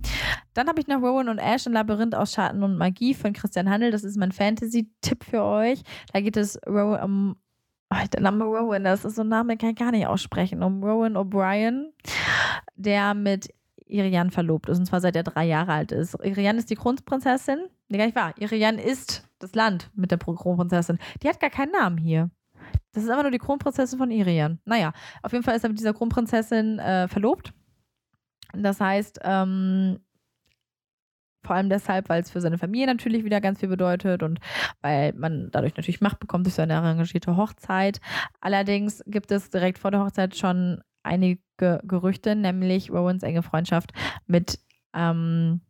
Dann 0.53 0.67
habe 0.67 0.79
ich 0.79 0.87
noch 0.87 1.01
Rowan 1.01 1.29
und 1.29 1.39
Ash, 1.39 1.67
ein 1.67 1.73
Labyrinth 1.73 2.15
aus 2.15 2.33
Schatten 2.33 2.63
und 2.63 2.77
Magie 2.77 3.13
von 3.13 3.33
Christian 3.33 3.69
Handel. 3.69 3.91
Das 3.91 4.03
ist 4.03 4.17
mein 4.17 4.31
Fantasy-Tipp 4.31 5.23
für 5.23 5.43
euch. 5.43 5.81
Da 6.13 6.21
geht 6.21 6.37
es 6.37 6.59
Rowan 6.67 7.03
um. 7.03 7.35
Oh, 7.89 8.05
der 8.11 8.21
Name 8.21 8.43
Rowan, 8.43 8.83
das 8.83 9.05
ist 9.05 9.15
so 9.15 9.21
ein 9.21 9.29
Name, 9.29 9.55
den 9.55 9.59
kann 9.59 9.69
ich 9.69 9.75
gar 9.77 9.91
nicht 9.91 10.07
aussprechen. 10.07 10.61
Um 10.61 10.83
Rowan 10.83 11.15
O'Brien, 11.15 11.93
der 12.75 13.13
mit 13.13 13.53
Irian 13.85 14.29
verlobt 14.29 14.67
ist, 14.67 14.79
und 14.79 14.85
zwar 14.85 14.99
seit 14.99 15.15
er 15.15 15.23
drei 15.23 15.45
Jahre 15.45 15.71
alt 15.71 15.93
ist. 15.93 16.15
Irian 16.21 16.57
ist 16.57 16.69
die 16.69 16.75
Kronprinzessin. 16.75 17.69
Nee, 17.87 17.97
gar 17.97 18.05
nicht 18.05 18.15
wahr. 18.15 18.33
Irian 18.37 18.77
ist 18.77 19.23
das 19.39 19.55
Land 19.55 19.89
mit 19.95 20.11
der 20.11 20.17
Kronprinzessin. 20.17 20.99
Die 21.23 21.29
hat 21.29 21.39
gar 21.39 21.49
keinen 21.49 21.71
Namen 21.71 21.97
hier. 21.97 22.29
Das 22.93 23.03
ist 23.03 23.09
einfach 23.09 23.23
nur 23.23 23.31
die 23.31 23.37
Kronprinzessin 23.37 23.97
von 23.97 24.11
Irian. 24.11 24.59
Naja, 24.65 24.91
auf 25.21 25.31
jeden 25.31 25.43
Fall 25.43 25.55
ist 25.55 25.63
er 25.63 25.69
mit 25.69 25.79
dieser 25.79 25.93
Kronprinzessin 25.93 26.79
äh, 26.79 27.07
verlobt. 27.07 27.53
Das 28.53 28.79
heißt, 28.79 29.19
ähm, 29.23 29.99
vor 31.43 31.55
allem 31.55 31.69
deshalb, 31.69 32.09
weil 32.09 32.21
es 32.21 32.29
für 32.29 32.41
seine 32.41 32.57
Familie 32.57 32.87
natürlich 32.87 33.23
wieder 33.23 33.39
ganz 33.39 33.59
viel 33.59 33.69
bedeutet 33.69 34.21
und 34.21 34.39
weil 34.81 35.13
man 35.13 35.49
dadurch 35.51 35.75
natürlich 35.77 36.01
Macht 36.01 36.19
bekommt 36.19 36.45
durch 36.45 36.55
seine 36.55 36.75
arrangierte 36.75 37.37
Hochzeit. 37.37 38.01
Allerdings 38.41 39.01
gibt 39.07 39.31
es 39.31 39.49
direkt 39.49 39.79
vor 39.79 39.91
der 39.91 40.01
Hochzeit 40.01 40.35
schon 40.35 40.81
einige 41.03 41.39
Gerüchte, 41.57 42.35
nämlich 42.35 42.91
Rowans 42.91 43.23
enge 43.23 43.43
Freundschaft 43.43 43.93
mit 44.25 44.59
ähm, 44.93 45.61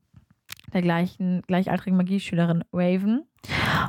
der 0.74 0.82
gleichen, 0.82 1.44
gleichaltrigen 1.44 1.98
Magieschülerin 1.98 2.64
Raven. 2.74 3.24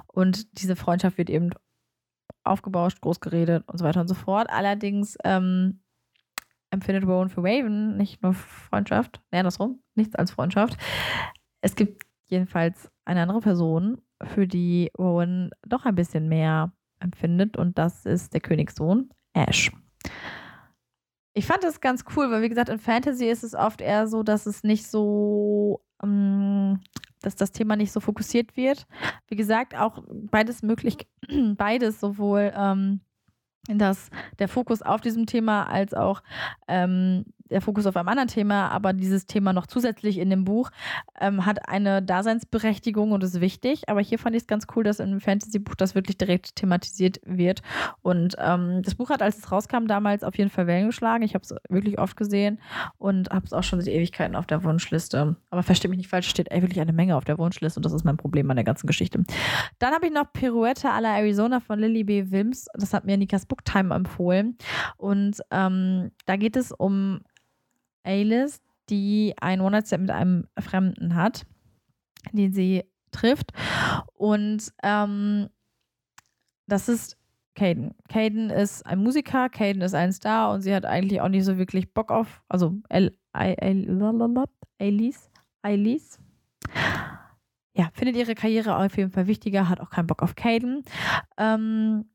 Und 0.07 0.61
diese 0.61 0.77
Freundschaft 0.77 1.17
wird 1.17 1.31
eben 1.31 1.51
aufgebauscht, 2.45 3.01
groß 3.01 3.21
geredet 3.21 3.65
und 3.67 3.79
so 3.79 3.85
weiter 3.85 4.03
und 4.03 4.09
so 4.09 4.15
fort. 4.15 4.49
Allerdings 4.51 5.17
ähm, 5.25 5.81
empfindet 6.71 7.05
Rowan 7.05 7.29
für 7.29 7.43
Raven 7.43 7.97
nicht 7.97 8.23
nur 8.23 8.35
Freundschaft, 8.35 9.21
nee, 9.31 9.39
andersrum, 9.39 9.83
nichts 9.95 10.15
als 10.15 10.31
Freundschaft. 10.31 10.77
Es 11.61 11.75
gibt 11.75 12.05
jedenfalls 12.29 12.91
eine 13.05 13.23
andere 13.23 13.41
Person, 13.41 14.03
für 14.25 14.47
die 14.47 14.91
Rowan 14.99 15.51
doch 15.67 15.85
ein 15.85 15.95
bisschen 15.95 16.29
mehr 16.29 16.73
empfindet 17.01 17.57
und 17.57 17.79
das 17.79 18.05
ist 18.07 18.35
der 18.35 18.41
Königssohn 18.41 19.11
Ash. 19.33 19.71
Ich 21.35 21.47
fand 21.47 21.63
das 21.63 21.81
ganz 21.81 22.05
cool, 22.17 22.31
weil 22.31 22.43
wie 22.43 22.49
gesagt, 22.49 22.69
in 22.69 22.81
Fantasy 22.81 23.27
ist 23.27 23.45
es 23.45 23.55
oft 23.55 23.81
eher 23.81 24.09
so, 24.09 24.25
dass 24.25 24.47
es 24.47 24.65
nicht 24.65 24.87
so, 24.89 25.81
ähm, 26.03 26.81
dass 27.21 27.37
das 27.37 27.53
Thema 27.53 27.77
nicht 27.77 27.93
so 27.93 28.01
fokussiert 28.01 28.57
wird. 28.57 28.87
Wie 29.29 29.37
gesagt, 29.37 29.77
auch 29.77 30.03
beides 30.09 30.63
möglich, 30.63 30.97
beides 31.57 32.01
sowohl 32.01 32.53
ähm, 32.57 33.01
dass 33.77 34.09
der 34.39 34.49
Fokus 34.49 34.81
auf 34.81 35.03
diesem 35.03 35.27
Thema 35.27 35.65
als 35.65 35.93
auch 35.93 36.23
ähm, 36.69 37.27
der 37.51 37.61
Fokus 37.61 37.87
auf 37.87 37.97
einem 37.97 38.09
anderen 38.09 38.29
Thema, 38.29 38.69
aber 38.69 38.93
dieses 38.93 39.27
Thema 39.27 39.53
noch 39.53 39.67
zusätzlich 39.67 40.19
in 40.19 40.31
dem 40.31 40.45
Buch 40.45 40.71
ähm, 41.21 41.47
hat 41.47 41.69
eine 41.69 42.03
Daseinsberechtigung 42.03 43.13
und 43.13 43.23
ist 43.25 43.41
wichtig. 43.41 43.89
Aber 43.89 44.01
hier 44.01 44.19
fand 44.19 44.37
ich 44.37 44.43
es 44.43 44.47
ganz 44.47 44.67
cool, 44.75 44.85
dass 44.85 45.01
in 45.01 45.09
einem 45.11 45.21
Fantasy-Buch 45.21 45.75
das 45.75 45.95
wirklich 45.95 46.19
direkt 46.19 46.57
thematisiert 46.57 47.21
wird. 47.25 47.63
Und 48.03 48.37
ähm, 48.39 48.83
das 48.83 48.95
Buch 48.95 49.11
hat, 49.11 49.23
als 49.23 49.39
es 49.39 49.51
rauskam, 49.51 49.87
damals 49.87 50.25
auf 50.25 50.37
jeden 50.37 50.51
Fall 50.51 50.67
Wellen 50.67 50.87
geschlagen. 50.87 51.23
Ich 51.25 51.35
habe 51.35 51.43
es 51.43 51.55
wirklich 51.69 51.99
oft 51.99 52.17
gesehen 52.17 52.61
und 52.99 53.31
habe 53.31 53.47
es 53.47 53.53
auch 53.53 53.63
schon 53.63 53.81
seit 53.81 53.93
Ewigkeiten 53.93 54.37
auf 54.37 54.47
der 54.47 54.65
Wunschliste. 54.65 55.37
Aber 55.51 55.63
verstehe 55.63 55.89
mich 55.89 55.99
nicht 55.99 56.09
falsch, 56.09 56.29
steht 56.29 56.51
wirklich 56.51 56.81
eine 56.81 56.93
Menge 56.93 57.17
auf 57.17 57.25
der 57.25 57.39
Wunschliste 57.39 57.79
und 57.79 57.85
das 57.85 57.93
ist 57.93 58.05
mein 58.05 58.17
Problem 58.17 58.51
an 58.51 58.57
der 58.57 58.65
ganzen 58.65 58.87
Geschichte. 58.87 59.25
Dann 59.79 59.95
habe 59.95 60.07
ich 60.07 60.13
noch 60.13 60.33
Pirouette 60.33 60.89
à 60.89 61.01
la 61.01 61.19
Arizona 61.19 61.61
von 61.61 61.79
Lily 61.79 62.05
B. 62.05 62.31
Wims. 62.31 62.67
Das 62.75 62.95
hat 62.95 63.05
mir 63.05 63.17
Nikas 63.17 63.47
Booktime 63.47 63.95
empfohlen. 63.95 64.57
Und 64.97 65.41
ähm, 65.51 66.11
da 66.27 66.37
geht 66.37 66.57
es 66.57 66.73
um 66.73 67.21
Alice, 68.09 68.61
die 68.89 69.35
ein 69.41 69.61
One-Night-Stand 69.61 70.03
mit 70.03 70.11
einem 70.11 70.47
Fremden 70.59 71.15
hat, 71.15 71.47
den 72.33 72.53
sie 72.53 72.85
trifft. 73.11 73.53
Und 74.15 74.73
ähm, 74.83 75.49
das 76.67 76.89
ist 76.89 77.17
Caden. 77.55 77.95
Caden 78.09 78.51
ist 78.51 78.87
ein 78.87 79.01
Musiker, 79.01 79.49
Caden 79.49 79.83
ist 79.83 79.95
ein 79.95 80.13
Star 80.13 80.53
und 80.53 80.63
sie 80.63 80.75
hat 80.75 80.85
eigentlich 80.85 81.21
auch 81.21 81.29
nicht 81.29 81.45
so 81.45 81.59
wirklich 81.59 81.93
Bock 81.93 82.11
auf, 82.11 82.43
also 82.49 82.75
Alice, 82.89 83.13
Alice, 85.63 86.19
ja, 87.75 87.89
findet 87.93 88.17
ihre 88.17 88.35
Karriere 88.35 88.77
auf 88.77 88.97
jeden 88.97 89.11
Fall 89.11 89.27
wichtiger, 89.27 89.69
hat 89.69 89.81
auch 89.81 89.91
keinen 89.91 90.07
Bock 90.07 90.23
auf 90.23 90.35
Caden. 90.35 90.83
Ähm, 91.37 92.07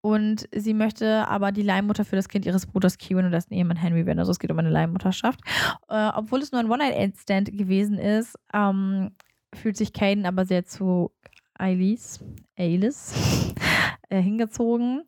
und 0.00 0.48
sie 0.54 0.74
möchte 0.74 1.28
aber 1.28 1.52
die 1.52 1.62
Leihmutter 1.62 2.04
für 2.04 2.16
das 2.16 2.28
Kind 2.28 2.46
ihres 2.46 2.66
Bruders 2.66 2.98
Kieran 2.98 3.26
und 3.26 3.32
dessen 3.32 3.54
Ehemann 3.54 3.76
Henry 3.76 4.06
werden. 4.06 4.18
Also 4.18 4.32
es 4.32 4.38
geht 4.38 4.50
um 4.50 4.58
eine 4.58 4.70
Leihmutterschaft. 4.70 5.40
Äh, 5.88 6.10
obwohl 6.14 6.40
es 6.40 6.52
nur 6.52 6.60
ein 6.60 6.70
One-Night-Stand 6.70 7.56
gewesen 7.56 7.98
ist, 7.98 8.36
ähm, 8.52 9.10
fühlt 9.54 9.76
sich 9.76 9.92
Caden 9.92 10.26
aber 10.26 10.46
sehr 10.46 10.64
zu 10.64 11.12
Alice, 11.54 12.20
Alice 12.56 13.14
äh, 14.08 14.20
hingezogen. 14.20 15.02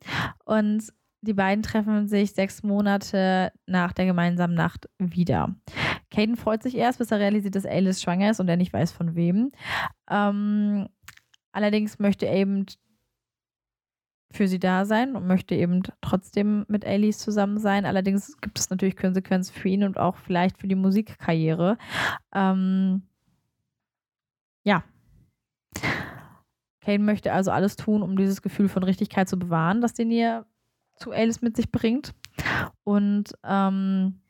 Und 0.44 0.92
die 1.22 1.34
beiden 1.34 1.62
treffen 1.62 2.06
sich 2.06 2.32
sechs 2.32 2.62
Monate 2.62 3.50
nach 3.66 3.92
der 3.92 4.06
gemeinsamen 4.06 4.54
Nacht 4.54 4.88
wieder. 4.98 5.54
Caden 6.10 6.36
freut 6.36 6.62
sich 6.62 6.76
erst, 6.76 6.98
bis 6.98 7.10
er 7.10 7.18
realisiert, 7.18 7.54
dass 7.56 7.66
Alice 7.66 8.02
schwanger 8.02 8.30
ist 8.30 8.40
und 8.40 8.48
er 8.48 8.56
nicht 8.56 8.72
weiß 8.72 8.92
von 8.92 9.14
wem. 9.16 9.50
Ähm, 10.10 10.88
allerdings 11.52 11.98
möchte 11.98 12.26
eben 12.26 12.66
für 14.30 14.48
sie 14.48 14.58
da 14.58 14.84
sein 14.84 15.14
und 15.14 15.26
möchte 15.26 15.54
eben 15.54 15.82
trotzdem 16.00 16.64
mit 16.68 16.84
Alice 16.84 17.18
zusammen 17.18 17.58
sein. 17.58 17.86
Allerdings 17.86 18.36
gibt 18.40 18.58
es 18.58 18.68
natürlich 18.70 18.96
Konsequenzen 18.96 19.54
für 19.54 19.68
ihn 19.68 19.84
und 19.84 19.98
auch 19.98 20.16
vielleicht 20.16 20.58
für 20.58 20.66
die 20.66 20.74
Musikkarriere. 20.74 21.78
Ähm, 22.34 23.02
ja. 24.64 24.82
Kane 26.80 27.04
möchte 27.04 27.32
also 27.32 27.50
alles 27.50 27.76
tun, 27.76 28.02
um 28.02 28.16
dieses 28.16 28.42
Gefühl 28.42 28.68
von 28.68 28.82
Richtigkeit 28.82 29.28
zu 29.28 29.38
bewahren, 29.38 29.80
das 29.80 29.94
den 29.94 30.10
ihr 30.10 30.44
zu 30.96 31.12
Alice 31.12 31.40
mit 31.40 31.56
sich 31.56 31.70
bringt. 31.70 32.14
Und 32.82 33.32
ähm, 33.44 34.20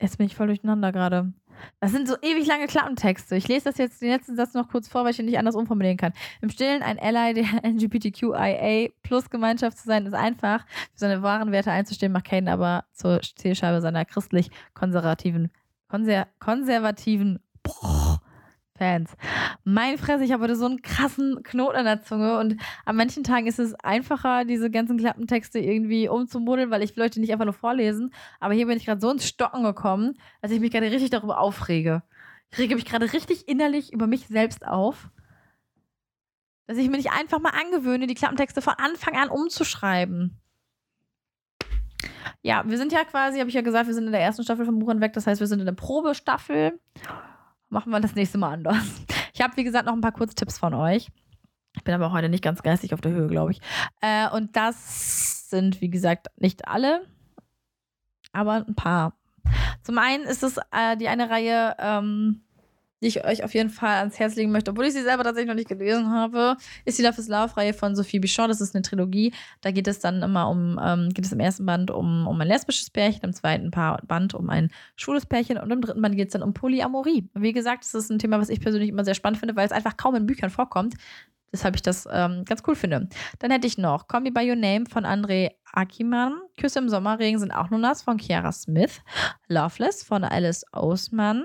jetzt 0.00 0.18
bin 0.18 0.26
ich 0.26 0.34
voll 0.34 0.48
durcheinander 0.48 0.92
gerade. 0.92 1.32
Das 1.80 1.92
sind 1.92 2.08
so 2.08 2.16
ewig 2.22 2.46
lange 2.46 2.66
Klappentexte. 2.66 3.36
Ich 3.36 3.48
lese 3.48 3.64
das 3.66 3.78
jetzt 3.78 4.00
den 4.02 4.10
letzten 4.10 4.36
Satz 4.36 4.54
noch 4.54 4.68
kurz 4.68 4.88
vor, 4.88 5.04
weil 5.04 5.12
ich 5.12 5.18
ihn 5.18 5.26
nicht 5.26 5.38
anders 5.38 5.54
umformulieren 5.54 5.96
kann. 5.96 6.12
Im 6.40 6.50
Stillen 6.50 6.82
ein 6.82 6.98
Ally 6.98 7.34
der 7.34 7.44
LGBTQIA 7.64 8.90
plus 9.02 9.30
Gemeinschaft 9.30 9.78
zu 9.78 9.84
sein, 9.86 10.06
ist 10.06 10.14
einfach. 10.14 10.66
Für 10.92 10.98
seine 10.98 11.22
wahren 11.22 11.52
Werte 11.52 11.70
einzustehen, 11.70 12.12
macht 12.12 12.26
Kane 12.26 12.50
aber 12.50 12.84
zur 12.92 13.20
Zielscheibe 13.20 13.80
seiner 13.80 14.04
christlich-konservativen 14.04 15.50
konser 15.88 16.26
konservativen 16.40 17.38
Fans. 18.76 19.12
Mein 19.62 19.98
Fresse, 19.98 20.24
ich 20.24 20.32
habe 20.32 20.42
heute 20.42 20.56
so 20.56 20.66
einen 20.66 20.82
krassen 20.82 21.44
Knoten 21.44 21.76
an 21.76 21.84
der 21.84 22.02
Zunge 22.02 22.38
und 22.38 22.60
an 22.84 22.96
manchen 22.96 23.22
Tagen 23.22 23.46
ist 23.46 23.60
es 23.60 23.74
einfacher, 23.74 24.44
diese 24.44 24.68
ganzen 24.68 24.98
Klappentexte 24.98 25.60
irgendwie 25.60 26.08
umzumodeln, 26.08 26.72
weil 26.72 26.82
ich 26.82 26.96
Leute 26.96 27.20
nicht 27.20 27.32
einfach 27.32 27.44
nur 27.44 27.54
vorlesen. 27.54 28.12
Aber 28.40 28.52
hier 28.54 28.66
bin 28.66 28.76
ich 28.76 28.84
gerade 28.84 29.00
so 29.00 29.10
ins 29.10 29.28
Stocken 29.28 29.62
gekommen, 29.62 30.18
dass 30.42 30.50
ich 30.50 30.58
mich 30.58 30.72
gerade 30.72 30.90
richtig 30.90 31.10
darüber 31.10 31.38
aufrege. 31.38 32.02
Ich 32.50 32.58
rege 32.58 32.74
mich 32.74 32.84
gerade 32.84 33.12
richtig 33.12 33.46
innerlich 33.46 33.92
über 33.92 34.08
mich 34.08 34.26
selbst 34.26 34.66
auf, 34.66 35.08
dass 36.66 36.76
ich 36.76 36.88
mir 36.90 36.96
nicht 36.96 37.12
einfach 37.12 37.38
mal 37.38 37.52
angewöhne, 37.52 38.08
die 38.08 38.14
Klappentexte 38.14 38.60
von 38.60 38.74
Anfang 38.74 39.16
an 39.16 39.28
umzuschreiben. 39.28 40.40
Ja, 42.42 42.64
wir 42.66 42.76
sind 42.76 42.90
ja 42.90 43.04
quasi, 43.04 43.38
habe 43.38 43.48
ich 43.48 43.54
ja 43.54 43.62
gesagt, 43.62 43.86
wir 43.86 43.94
sind 43.94 44.06
in 44.06 44.12
der 44.12 44.20
ersten 44.20 44.42
Staffel 44.42 44.66
von 44.66 44.80
Buch 44.80 44.88
und 44.88 45.00
Weg. 45.00 45.12
Das 45.12 45.28
heißt, 45.28 45.40
wir 45.40 45.46
sind 45.46 45.60
in 45.60 45.66
der 45.66 45.72
Probestaffel 45.72 46.78
machen 47.74 47.90
wir 47.90 48.00
das 48.00 48.14
nächste 48.14 48.38
Mal 48.38 48.54
anders. 48.54 49.04
Ich 49.34 49.42
habe, 49.42 49.56
wie 49.56 49.64
gesagt, 49.64 49.86
noch 49.86 49.92
ein 49.92 50.00
paar 50.00 50.12
Kurztipps 50.12 50.58
von 50.58 50.72
euch. 50.74 51.10
Ich 51.76 51.82
bin 51.82 51.92
aber 51.92 52.12
heute 52.12 52.28
nicht 52.28 52.44
ganz 52.44 52.62
geistig 52.62 52.94
auf 52.94 53.00
der 53.00 53.10
Höhe, 53.10 53.26
glaube 53.26 53.50
ich. 53.50 53.60
Äh, 54.00 54.30
und 54.30 54.56
das 54.56 55.50
sind, 55.50 55.80
wie 55.80 55.90
gesagt, 55.90 56.28
nicht 56.36 56.68
alle, 56.68 57.04
aber 58.32 58.64
ein 58.66 58.76
paar. 58.76 59.18
Zum 59.82 59.98
einen 59.98 60.24
ist 60.24 60.44
es 60.44 60.56
äh, 60.70 60.96
die 60.96 61.08
eine 61.08 61.28
Reihe, 61.28 61.74
ähm, 61.78 62.43
die 63.04 63.08
ich 63.08 63.24
euch 63.24 63.44
auf 63.44 63.54
jeden 63.54 63.70
Fall 63.70 63.98
ans 63.98 64.18
Herz 64.18 64.34
legen 64.34 64.50
möchte, 64.50 64.70
obwohl 64.70 64.86
ich 64.86 64.94
sie 64.94 65.02
selber 65.02 65.22
tatsächlich 65.22 65.48
noch 65.48 65.54
nicht 65.54 65.68
gelesen 65.68 66.10
habe, 66.10 66.56
ist 66.84 66.98
die 66.98 67.02
Love 67.02 67.20
is 67.20 67.28
Love-Reihe 67.28 67.74
von 67.74 67.94
Sophie 67.94 68.18
Bichon. 68.18 68.48
Das 68.48 68.60
ist 68.60 68.74
eine 68.74 68.82
Trilogie. 68.82 69.32
Da 69.60 69.70
geht 69.70 69.86
es 69.86 70.00
dann 70.00 70.22
immer 70.22 70.48
um, 70.48 70.80
ähm, 70.82 71.10
geht 71.10 71.24
es 71.24 71.32
im 71.32 71.40
ersten 71.40 71.66
Band 71.66 71.90
um, 71.90 72.26
um 72.26 72.40
ein 72.40 72.48
lesbisches 72.48 72.90
Pärchen, 72.90 73.22
im 73.22 73.32
zweiten 73.32 73.70
Band 73.70 74.34
um 74.34 74.48
ein 74.48 74.70
schwules 74.96 75.26
Pärchen 75.26 75.58
und 75.58 75.70
im 75.70 75.80
dritten 75.80 76.00
Band 76.00 76.16
geht 76.16 76.28
es 76.28 76.32
dann 76.32 76.42
um 76.42 76.54
Polyamorie. 76.54 77.28
Wie 77.34 77.52
gesagt, 77.52 77.84
das 77.84 77.94
ist 77.94 78.10
ein 78.10 78.18
Thema, 78.18 78.40
was 78.40 78.48
ich 78.48 78.60
persönlich 78.60 78.88
immer 78.88 79.04
sehr 79.04 79.14
spannend 79.14 79.38
finde, 79.38 79.54
weil 79.54 79.66
es 79.66 79.72
einfach 79.72 79.96
kaum 79.96 80.14
in 80.14 80.26
Büchern 80.26 80.50
vorkommt. 80.50 80.94
Deshalb 81.52 81.76
ich 81.76 81.82
das 81.82 82.08
ähm, 82.10 82.44
ganz 82.44 82.62
cool 82.66 82.74
finde. 82.74 83.08
Dann 83.38 83.52
hätte 83.52 83.68
ich 83.68 83.78
noch 83.78 84.08
Call 84.08 84.22
Me 84.22 84.32
By 84.32 84.48
Your 84.48 84.56
Name 84.56 84.86
von 84.86 85.04
André 85.04 85.50
Akiman. 85.72 86.40
Küsse 86.58 86.80
im 86.80 86.88
Sommerregen 86.88 87.38
sind 87.38 87.52
auch 87.52 87.70
nur 87.70 87.78
nass 87.78 88.02
von 88.02 88.16
Kiara 88.16 88.50
Smith. 88.50 89.02
Loveless 89.46 90.02
von 90.02 90.24
Alice 90.24 90.64
Osman. 90.72 91.44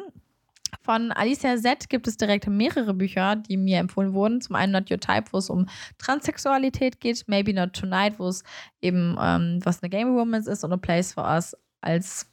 Von 0.90 1.12
Alicia 1.12 1.56
Z 1.56 1.88
gibt 1.92 2.08
es 2.08 2.18
direkt 2.18 2.48
mehrere 2.48 2.96
Bücher, 2.96 3.36
die 3.36 3.58
mir 3.58 3.78
empfohlen 3.78 4.16
wurden. 4.16 4.42
Zum 4.42 4.56
einen 4.56 4.72
Not 4.72 4.90
Your 4.90 5.00
Type, 5.00 5.26
wo 5.32 5.38
es 5.38 5.52
um 5.52 5.68
Transsexualität 6.00 7.00
geht. 7.00 7.28
Maybe 7.28 7.54
Not 7.54 7.74
Tonight, 7.74 8.18
wo 8.18 8.28
es 8.28 8.44
eben 8.82 9.16
ähm, 9.22 9.60
was 9.64 9.84
eine 9.84 9.92
Game 9.92 10.16
Woman 10.16 10.42
ist. 10.42 10.64
Und 10.64 10.74
A 10.74 10.78
Place 10.78 11.14
for 11.14 11.26
Us 11.26 11.56
als 11.82 12.28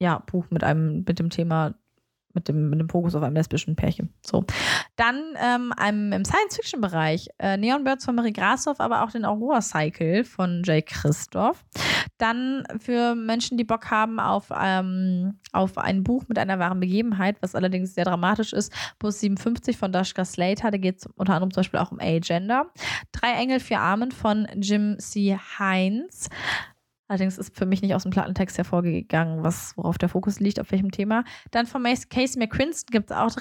ja, 0.00 0.20
Buch 0.20 0.46
mit 0.50 0.62
einem 0.62 1.02
mit 1.04 1.18
dem 1.18 1.30
Thema 1.30 1.74
mit 2.34 2.48
dem, 2.48 2.70
mit 2.70 2.80
dem 2.80 2.88
Fokus 2.88 3.14
auf 3.14 3.22
einem 3.22 3.36
lesbischen 3.36 3.76
Pärchen. 3.76 4.12
So. 4.24 4.44
Dann 4.96 5.16
ähm, 5.42 5.72
einem, 5.76 6.12
im 6.12 6.24
Science-Fiction-Bereich 6.24 7.28
äh, 7.38 7.56
Neon 7.56 7.84
Birds 7.84 8.04
von 8.04 8.14
Marie 8.14 8.32
Grashoff, 8.32 8.80
aber 8.80 9.02
auch 9.02 9.10
den 9.10 9.24
Aurora 9.24 9.60
Cycle 9.60 10.24
von 10.24 10.62
Jay 10.64 10.82
Christoph. 10.82 11.64
Dann 12.18 12.64
für 12.78 13.14
Menschen, 13.14 13.58
die 13.58 13.64
Bock 13.64 13.90
haben 13.90 14.20
auf, 14.20 14.50
ähm, 14.56 15.38
auf 15.52 15.78
ein 15.78 16.04
Buch 16.04 16.24
mit 16.28 16.38
einer 16.38 16.58
wahren 16.58 16.80
Begebenheit, 16.80 17.36
was 17.40 17.54
allerdings 17.54 17.94
sehr 17.94 18.04
dramatisch 18.04 18.52
ist, 18.52 18.72
Bus 18.98 19.20
57 19.20 19.76
von 19.76 19.92
Dashka 19.92 20.24
Slater, 20.24 20.70
da 20.70 20.78
geht 20.78 20.98
es 20.98 21.06
unter 21.16 21.34
anderem 21.34 21.52
zum 21.52 21.60
Beispiel 21.60 21.80
auch 21.80 21.92
um 21.92 21.98
A-Gender. 22.00 22.66
Drei 23.12 23.32
Engel, 23.32 23.60
vier 23.60 23.80
Armen 23.80 24.12
von 24.12 24.46
Jim 24.56 24.98
C. 24.98 25.36
Heinz. 25.58 26.28
Allerdings 27.12 27.36
ist 27.36 27.54
für 27.54 27.66
mich 27.66 27.82
nicht 27.82 27.94
aus 27.94 28.04
dem 28.04 28.10
Plattentext 28.10 28.56
hervorgegangen, 28.56 29.44
was, 29.44 29.76
worauf 29.76 29.98
der 29.98 30.08
Fokus 30.08 30.40
liegt, 30.40 30.58
auf 30.58 30.72
welchem 30.72 30.90
Thema. 30.90 31.24
Dann 31.50 31.66
von 31.66 31.82
Casey 31.82 32.38
McCrinston 32.38 32.90
gibt 32.90 33.10
es 33.10 33.14
auch 33.14 33.36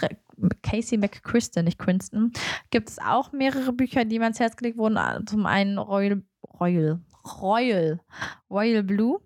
Casey 0.61 0.97
McCrinston, 0.97 1.63
nicht 1.63 1.80
Crinston, 1.80 2.34
gibt 2.69 2.89
es 2.89 2.99
auch 2.99 3.32
mehrere 3.32 3.72
Bücher, 3.72 4.03
die 4.03 4.19
mir 4.19 4.26
ans 4.26 4.41
Herz 4.41 4.57
gelegt 4.57 4.78
wurden. 4.78 4.97
Zum 5.26 5.45
einen 5.45 5.78
Royal, 5.78 6.22
Royal, 6.59 6.99
Royal, 7.41 8.01
Royal 8.49 8.84
Blue 8.84 9.22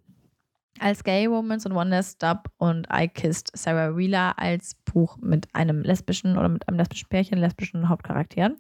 als 0.80 1.04
Gay 1.04 1.30
Woman 1.30 1.60
und 1.64 1.72
One 1.72 1.90
Last 1.90 2.16
Stop 2.18 2.50
und 2.58 2.88
I 2.92 3.08
Kissed 3.08 3.50
Sarah 3.56 3.96
Wheeler 3.96 4.38
als 4.38 4.76
Buch 4.86 5.18
mit 5.18 5.48
einem 5.54 5.82
lesbischen 5.82 6.38
oder 6.38 6.50
mit 6.50 6.68
einem 6.68 6.78
lesbischen 6.78 7.08
Pärchen, 7.10 7.38
lesbischen 7.38 7.88
Hauptcharakteren. 7.88 8.58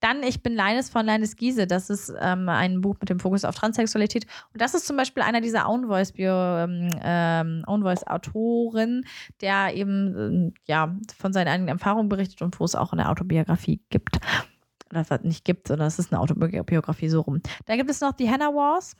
Dann 0.00 0.22
Ich 0.22 0.42
bin 0.42 0.54
Leines 0.54 0.90
von 0.90 1.04
Leines 1.04 1.36
Giese. 1.36 1.66
Das 1.66 1.90
ist 1.90 2.12
ähm, 2.20 2.48
ein 2.48 2.80
Buch 2.80 2.96
mit 3.00 3.10
dem 3.10 3.20
Fokus 3.20 3.44
auf 3.44 3.54
Transsexualität. 3.54 4.26
Und 4.52 4.60
das 4.60 4.74
ist 4.74 4.86
zum 4.86 4.96
Beispiel 4.96 5.22
einer 5.22 5.40
dieser 5.40 5.68
Own 5.68 5.86
Voice, 5.86 6.12
ähm, 6.16 6.90
ähm, 7.02 7.64
Own 7.66 7.82
Voice 7.82 8.06
Autoren, 8.06 9.04
der 9.40 9.74
eben 9.74 10.52
äh, 10.52 10.52
ja, 10.66 10.96
von 11.18 11.32
seinen 11.32 11.48
eigenen 11.48 11.68
Erfahrungen 11.68 12.08
berichtet 12.08 12.42
und 12.42 12.58
wo 12.60 12.64
es 12.64 12.74
auch 12.74 12.92
eine 12.92 13.08
Autobiografie 13.08 13.80
gibt. 13.90 14.18
Oder 14.90 15.04
was 15.08 15.22
nicht 15.22 15.44
gibt, 15.44 15.68
sondern 15.68 15.86
es 15.88 15.98
ist 15.98 16.12
eine 16.12 16.20
Autobiografie 16.20 17.08
so 17.08 17.20
rum. 17.20 17.42
Da 17.66 17.76
gibt 17.76 17.90
es 17.90 18.00
noch 18.00 18.12
die 18.12 18.30
Hannah 18.30 18.54
Wars 18.54 18.96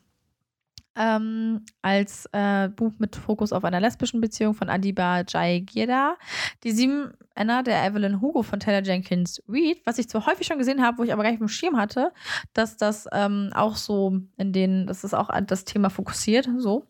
ähm, 0.99 1.65
als 1.81 2.29
äh, 2.33 2.69
Buch 2.69 2.93
mit 2.99 3.17
Fokus 3.17 3.53
auf 3.53 3.65
einer 3.65 3.81
lesbischen 3.81 4.21
Beziehung 4.21 4.55
von 4.55 4.69
Adiba 4.69 5.23
Jayagirda. 5.27 6.17
Die 6.65 6.73
sieben 6.73 7.13
Anna 7.35 7.63
der 7.63 7.85
Evelyn 7.85 8.21
Hugo 8.21 8.43
von 8.43 8.59
Taylor 8.59 8.83
Jenkins 8.83 9.41
Reid, 9.49 9.79
was 9.85 9.99
ich 9.99 10.09
zwar 10.09 10.27
häufig 10.27 10.47
schon 10.47 10.59
gesehen 10.59 10.83
habe, 10.83 10.99
wo 10.99 11.05
ich 11.05 11.13
aber 11.13 11.23
gar 11.23 11.31
nicht 11.31 11.41
im 11.41 11.49
Schirm 11.49 11.77
hatte, 11.77 12.13
dass 12.53 12.77
das 12.77 13.07
ähm, 13.13 13.51
auch 13.55 13.77
so 13.77 14.19
in 14.37 14.53
den, 14.53 14.87
das 14.87 15.05
auch 15.15 15.31
das 15.47 15.65
Thema 15.65 15.89
fokussiert, 15.89 16.49
so. 16.59 16.87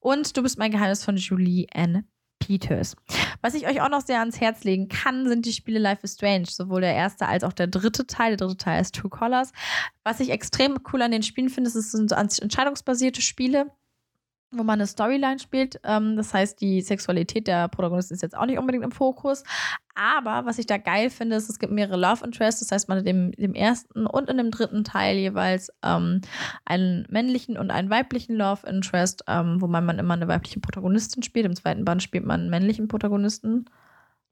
Und 0.00 0.36
Du 0.36 0.42
bist 0.42 0.58
mein 0.58 0.72
Geheimnis 0.72 1.04
von 1.04 1.16
Julie 1.16 1.66
Ann 1.72 2.04
Peters. 2.46 2.96
Was 3.40 3.54
ich 3.54 3.68
euch 3.68 3.80
auch 3.80 3.88
noch 3.88 4.00
sehr 4.00 4.18
ans 4.18 4.40
Herz 4.40 4.64
legen 4.64 4.88
kann, 4.88 5.28
sind 5.28 5.46
die 5.46 5.52
Spiele 5.52 5.78
Life 5.78 6.00
is 6.02 6.14
Strange. 6.14 6.46
Sowohl 6.48 6.80
der 6.80 6.94
erste 6.94 7.26
als 7.26 7.44
auch 7.44 7.52
der 7.52 7.68
dritte 7.68 8.06
Teil. 8.06 8.36
Der 8.36 8.48
dritte 8.48 8.64
Teil 8.64 8.80
ist 8.80 8.94
True 8.96 9.10
Colors. 9.10 9.52
Was 10.02 10.20
ich 10.20 10.30
extrem 10.30 10.78
cool 10.92 11.02
an 11.02 11.12
den 11.12 11.22
Spielen 11.22 11.48
finde, 11.48 11.68
ist, 11.68 11.76
es 11.76 11.92
sind 11.92 12.10
entscheidungsbasierte 12.12 13.22
Spiele 13.22 13.70
wo 14.52 14.62
man 14.62 14.74
eine 14.74 14.86
Storyline 14.86 15.38
spielt. 15.38 15.80
Ähm, 15.84 16.16
das 16.16 16.32
heißt, 16.32 16.60
die 16.60 16.80
Sexualität 16.82 17.46
der 17.46 17.68
Protagonisten 17.68 18.14
ist 18.14 18.22
jetzt 18.22 18.36
auch 18.36 18.46
nicht 18.46 18.58
unbedingt 18.58 18.84
im 18.84 18.92
Fokus. 18.92 19.42
Aber 19.94 20.46
was 20.46 20.58
ich 20.58 20.66
da 20.66 20.78
geil 20.78 21.10
finde, 21.10 21.36
ist, 21.36 21.50
es 21.50 21.58
gibt 21.58 21.72
mehrere 21.72 21.96
Love 21.96 22.24
Interests. 22.24 22.60
Das 22.60 22.72
heißt, 22.72 22.88
man 22.88 22.98
hat 22.98 23.06
im, 23.06 23.32
im 23.36 23.54
ersten 23.54 24.06
und 24.06 24.30
in 24.30 24.36
dem 24.36 24.50
dritten 24.50 24.84
Teil 24.84 25.16
jeweils 25.16 25.70
ähm, 25.82 26.20
einen 26.64 27.06
männlichen 27.10 27.58
und 27.58 27.70
einen 27.70 27.90
weiblichen 27.90 28.36
Love 28.36 28.66
Interest, 28.66 29.24
ähm, 29.28 29.60
wo 29.60 29.66
man, 29.66 29.84
man 29.84 29.98
immer 29.98 30.14
eine 30.14 30.28
weibliche 30.28 30.60
Protagonistin 30.60 31.22
spielt. 31.22 31.46
Im 31.46 31.56
zweiten 31.56 31.84
Band 31.84 32.02
spielt 32.02 32.24
man 32.24 32.42
einen 32.42 32.50
männlichen 32.50 32.88
Protagonisten. 32.88 33.66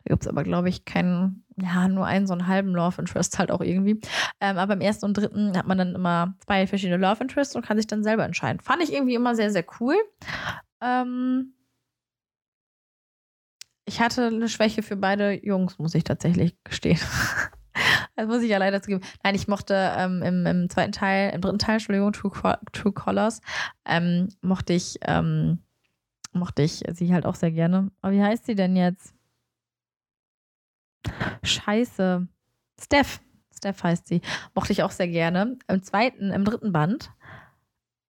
Da 0.04 0.14
gibt 0.14 0.22
es 0.22 0.28
aber, 0.28 0.44
glaube 0.44 0.68
ich, 0.68 0.84
keinen, 0.84 1.44
ja, 1.56 1.88
nur 1.88 2.06
einen 2.06 2.26
so 2.26 2.32
einen 2.32 2.46
halben 2.46 2.70
Love 2.70 3.00
Interest 3.00 3.38
halt 3.38 3.50
auch 3.50 3.60
irgendwie. 3.60 4.00
Ähm, 4.40 4.56
aber 4.56 4.74
im 4.74 4.80
ersten 4.80 5.06
und 5.06 5.16
dritten 5.16 5.56
hat 5.56 5.66
man 5.66 5.78
dann 5.78 5.94
immer 5.94 6.34
zwei 6.44 6.66
verschiedene 6.66 6.96
Love 6.96 7.22
Interests 7.22 7.54
und 7.54 7.64
kann 7.64 7.76
sich 7.76 7.86
dann 7.86 8.02
selber 8.02 8.24
entscheiden. 8.24 8.60
Fand 8.60 8.82
ich 8.82 8.92
irgendwie 8.92 9.14
immer 9.14 9.34
sehr, 9.34 9.50
sehr 9.50 9.64
cool. 9.80 9.94
Ähm 10.80 11.54
ich 13.90 14.00
hatte 14.00 14.28
eine 14.28 14.48
Schwäche 14.48 14.82
für 14.82 14.96
beide 14.96 15.44
Jungs, 15.44 15.78
muss 15.78 15.96
ich 15.96 16.04
tatsächlich 16.04 16.56
gestehen. 16.62 17.00
das 18.16 18.26
muss 18.26 18.42
ich 18.42 18.50
ja 18.50 18.58
leider 18.58 18.80
zugeben. 18.80 19.02
Nein, 19.24 19.34
ich 19.34 19.48
mochte 19.48 19.74
ähm, 19.96 20.22
im, 20.22 20.46
im, 20.46 20.70
zweiten 20.70 20.92
Teil, 20.92 21.32
im 21.34 21.40
dritten 21.40 21.58
Teil, 21.58 21.74
Entschuldigung, 21.74 22.12
True, 22.12 22.58
True 22.72 22.92
Colors, 22.92 23.40
ähm, 23.84 24.28
mochte 24.42 24.74
ich, 24.74 24.98
ähm, 25.02 25.58
mochte 26.32 26.62
ich 26.62 26.84
sie 26.92 27.12
halt 27.12 27.26
auch 27.26 27.34
sehr 27.34 27.50
gerne. 27.50 27.90
Aber 28.00 28.12
wie 28.12 28.22
heißt 28.22 28.46
sie 28.46 28.54
denn 28.54 28.76
jetzt? 28.76 29.12
Scheiße. 31.42 32.26
Steph. 32.80 33.20
Steph 33.54 33.82
heißt 33.82 34.08
sie. 34.08 34.22
Mochte 34.54 34.72
ich 34.72 34.82
auch 34.82 34.90
sehr 34.90 35.08
gerne. 35.08 35.58
Im 35.68 35.82
zweiten, 35.82 36.30
im 36.30 36.44
dritten 36.44 36.72
Band, 36.72 37.12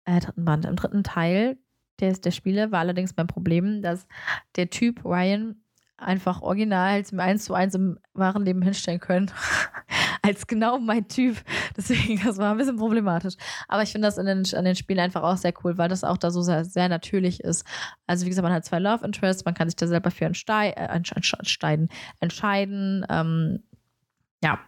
äh, 0.05 0.19
dritten 0.19 0.45
Band, 0.45 0.65
im 0.65 0.75
dritten 0.75 1.03
Teil 1.03 1.57
des, 1.99 2.21
der 2.21 2.31
Spiele 2.31 2.71
war 2.71 2.79
allerdings 2.79 3.15
mein 3.15 3.27
Problem, 3.27 3.81
dass 3.81 4.07
der 4.55 4.69
Typ 4.69 5.05
Ryan 5.05 5.60
einfach 6.01 6.41
original 6.41 7.03
mir 7.11 7.23
eins 7.23 7.45
zu 7.45 7.53
eins 7.53 7.75
im 7.75 7.97
wahren 8.13 8.43
Leben 8.43 8.61
hinstellen 8.61 8.99
können. 8.99 9.31
als 10.21 10.47
genau 10.47 10.79
mein 10.79 11.07
Typ. 11.07 11.37
Deswegen, 11.77 12.21
das 12.23 12.37
war 12.37 12.51
ein 12.51 12.57
bisschen 12.57 12.77
problematisch. 12.77 13.35
Aber 13.67 13.83
ich 13.83 13.91
finde 13.91 14.07
das 14.07 14.17
in 14.17 14.25
den, 14.25 14.43
an 14.53 14.65
den 14.65 14.75
Spielen 14.75 14.99
einfach 14.99 15.23
auch 15.23 15.37
sehr 15.37 15.53
cool, 15.63 15.77
weil 15.77 15.89
das 15.89 16.03
auch 16.03 16.17
da 16.17 16.31
so 16.31 16.41
sehr, 16.41 16.65
sehr 16.65 16.89
natürlich 16.89 17.39
ist. 17.41 17.65
Also, 18.07 18.25
wie 18.25 18.29
gesagt, 18.29 18.43
man 18.43 18.53
hat 18.53 18.65
zwei 18.65 18.79
Love 18.79 19.05
Interests, 19.05 19.45
man 19.45 19.53
kann 19.53 19.69
sich 19.69 19.75
da 19.75 19.87
selber 19.87 20.11
für 20.11 20.25
entstei 20.25 20.69
äh, 20.71 20.87
entscheiden. 20.93 21.89
entscheiden. 22.19 23.05
Ähm, 23.09 23.63
ja, 24.43 24.59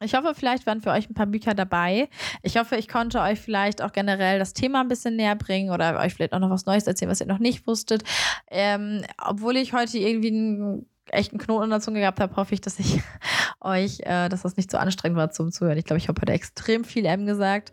ich 0.00 0.14
hoffe, 0.14 0.34
vielleicht 0.34 0.66
waren 0.66 0.80
für 0.80 0.90
euch 0.90 1.10
ein 1.10 1.14
paar 1.14 1.26
Bücher 1.26 1.54
dabei. 1.54 2.08
Ich 2.42 2.56
hoffe, 2.56 2.76
ich 2.76 2.88
konnte 2.88 3.20
euch 3.20 3.40
vielleicht 3.40 3.82
auch 3.82 3.92
generell 3.92 4.38
das 4.38 4.52
Thema 4.52 4.80
ein 4.80 4.88
bisschen 4.88 5.16
näher 5.16 5.36
bringen 5.36 5.70
oder 5.70 5.98
euch 5.98 6.14
vielleicht 6.14 6.32
auch 6.32 6.38
noch 6.38 6.50
was 6.50 6.66
Neues 6.66 6.86
erzählen, 6.86 7.10
was 7.10 7.20
ihr 7.20 7.26
noch 7.26 7.40
nicht 7.40 7.66
wusstet. 7.66 8.04
Ähm, 8.50 9.02
obwohl 9.24 9.56
ich 9.56 9.72
heute 9.72 9.98
irgendwie 9.98 10.28
einen 10.28 10.86
echten 11.10 11.38
Knoten 11.38 11.64
in 11.64 11.70
der 11.70 11.80
Zunge 11.80 12.00
gehabt 12.00 12.20
habe, 12.20 12.36
hoffe 12.36 12.54
ich, 12.54 12.60
dass 12.60 12.78
ich 12.78 13.00
euch, 13.60 14.00
äh, 14.00 14.28
dass 14.28 14.42
das 14.42 14.56
nicht 14.56 14.70
so 14.70 14.78
anstrengend 14.78 15.18
war 15.18 15.30
zum 15.30 15.50
Zuhören. 15.50 15.78
Ich 15.78 15.84
glaube, 15.84 15.98
ich 15.98 16.08
habe 16.08 16.20
heute 16.20 16.32
extrem 16.32 16.84
viel 16.84 17.04
M 17.04 17.26
gesagt. 17.26 17.72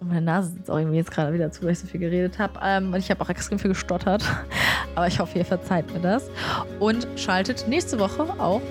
Und 0.00 0.08
meine 0.08 0.22
Nase 0.22 0.50
sitzt 0.50 0.70
auch 0.70 0.78
irgendwie 0.78 0.96
jetzt 0.96 1.10
gerade 1.10 1.32
wieder 1.32 1.52
zu, 1.52 1.62
weil 1.62 1.72
ich 1.72 1.78
so 1.78 1.86
viel 1.86 2.00
geredet 2.00 2.38
habe. 2.38 2.58
Ähm, 2.62 2.92
und 2.92 2.98
ich 2.98 3.10
habe 3.10 3.22
auch 3.22 3.30
extrem 3.30 3.58
viel 3.58 3.70
gestottert. 3.70 4.24
Aber 4.94 5.06
ich 5.06 5.20
hoffe, 5.20 5.38
ihr 5.38 5.44
verzeiht 5.44 5.92
mir 5.92 6.00
das. 6.00 6.30
Und 6.78 7.06
schaltet 7.16 7.66
nächste 7.68 7.98
Woche 7.98 8.22
auch 8.40 8.62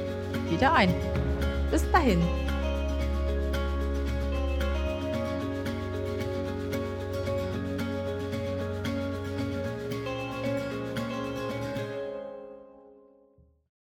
wieder 0.50 0.74
ein. 0.74 0.94
Bis 1.72 1.90
dahin. 1.92 2.20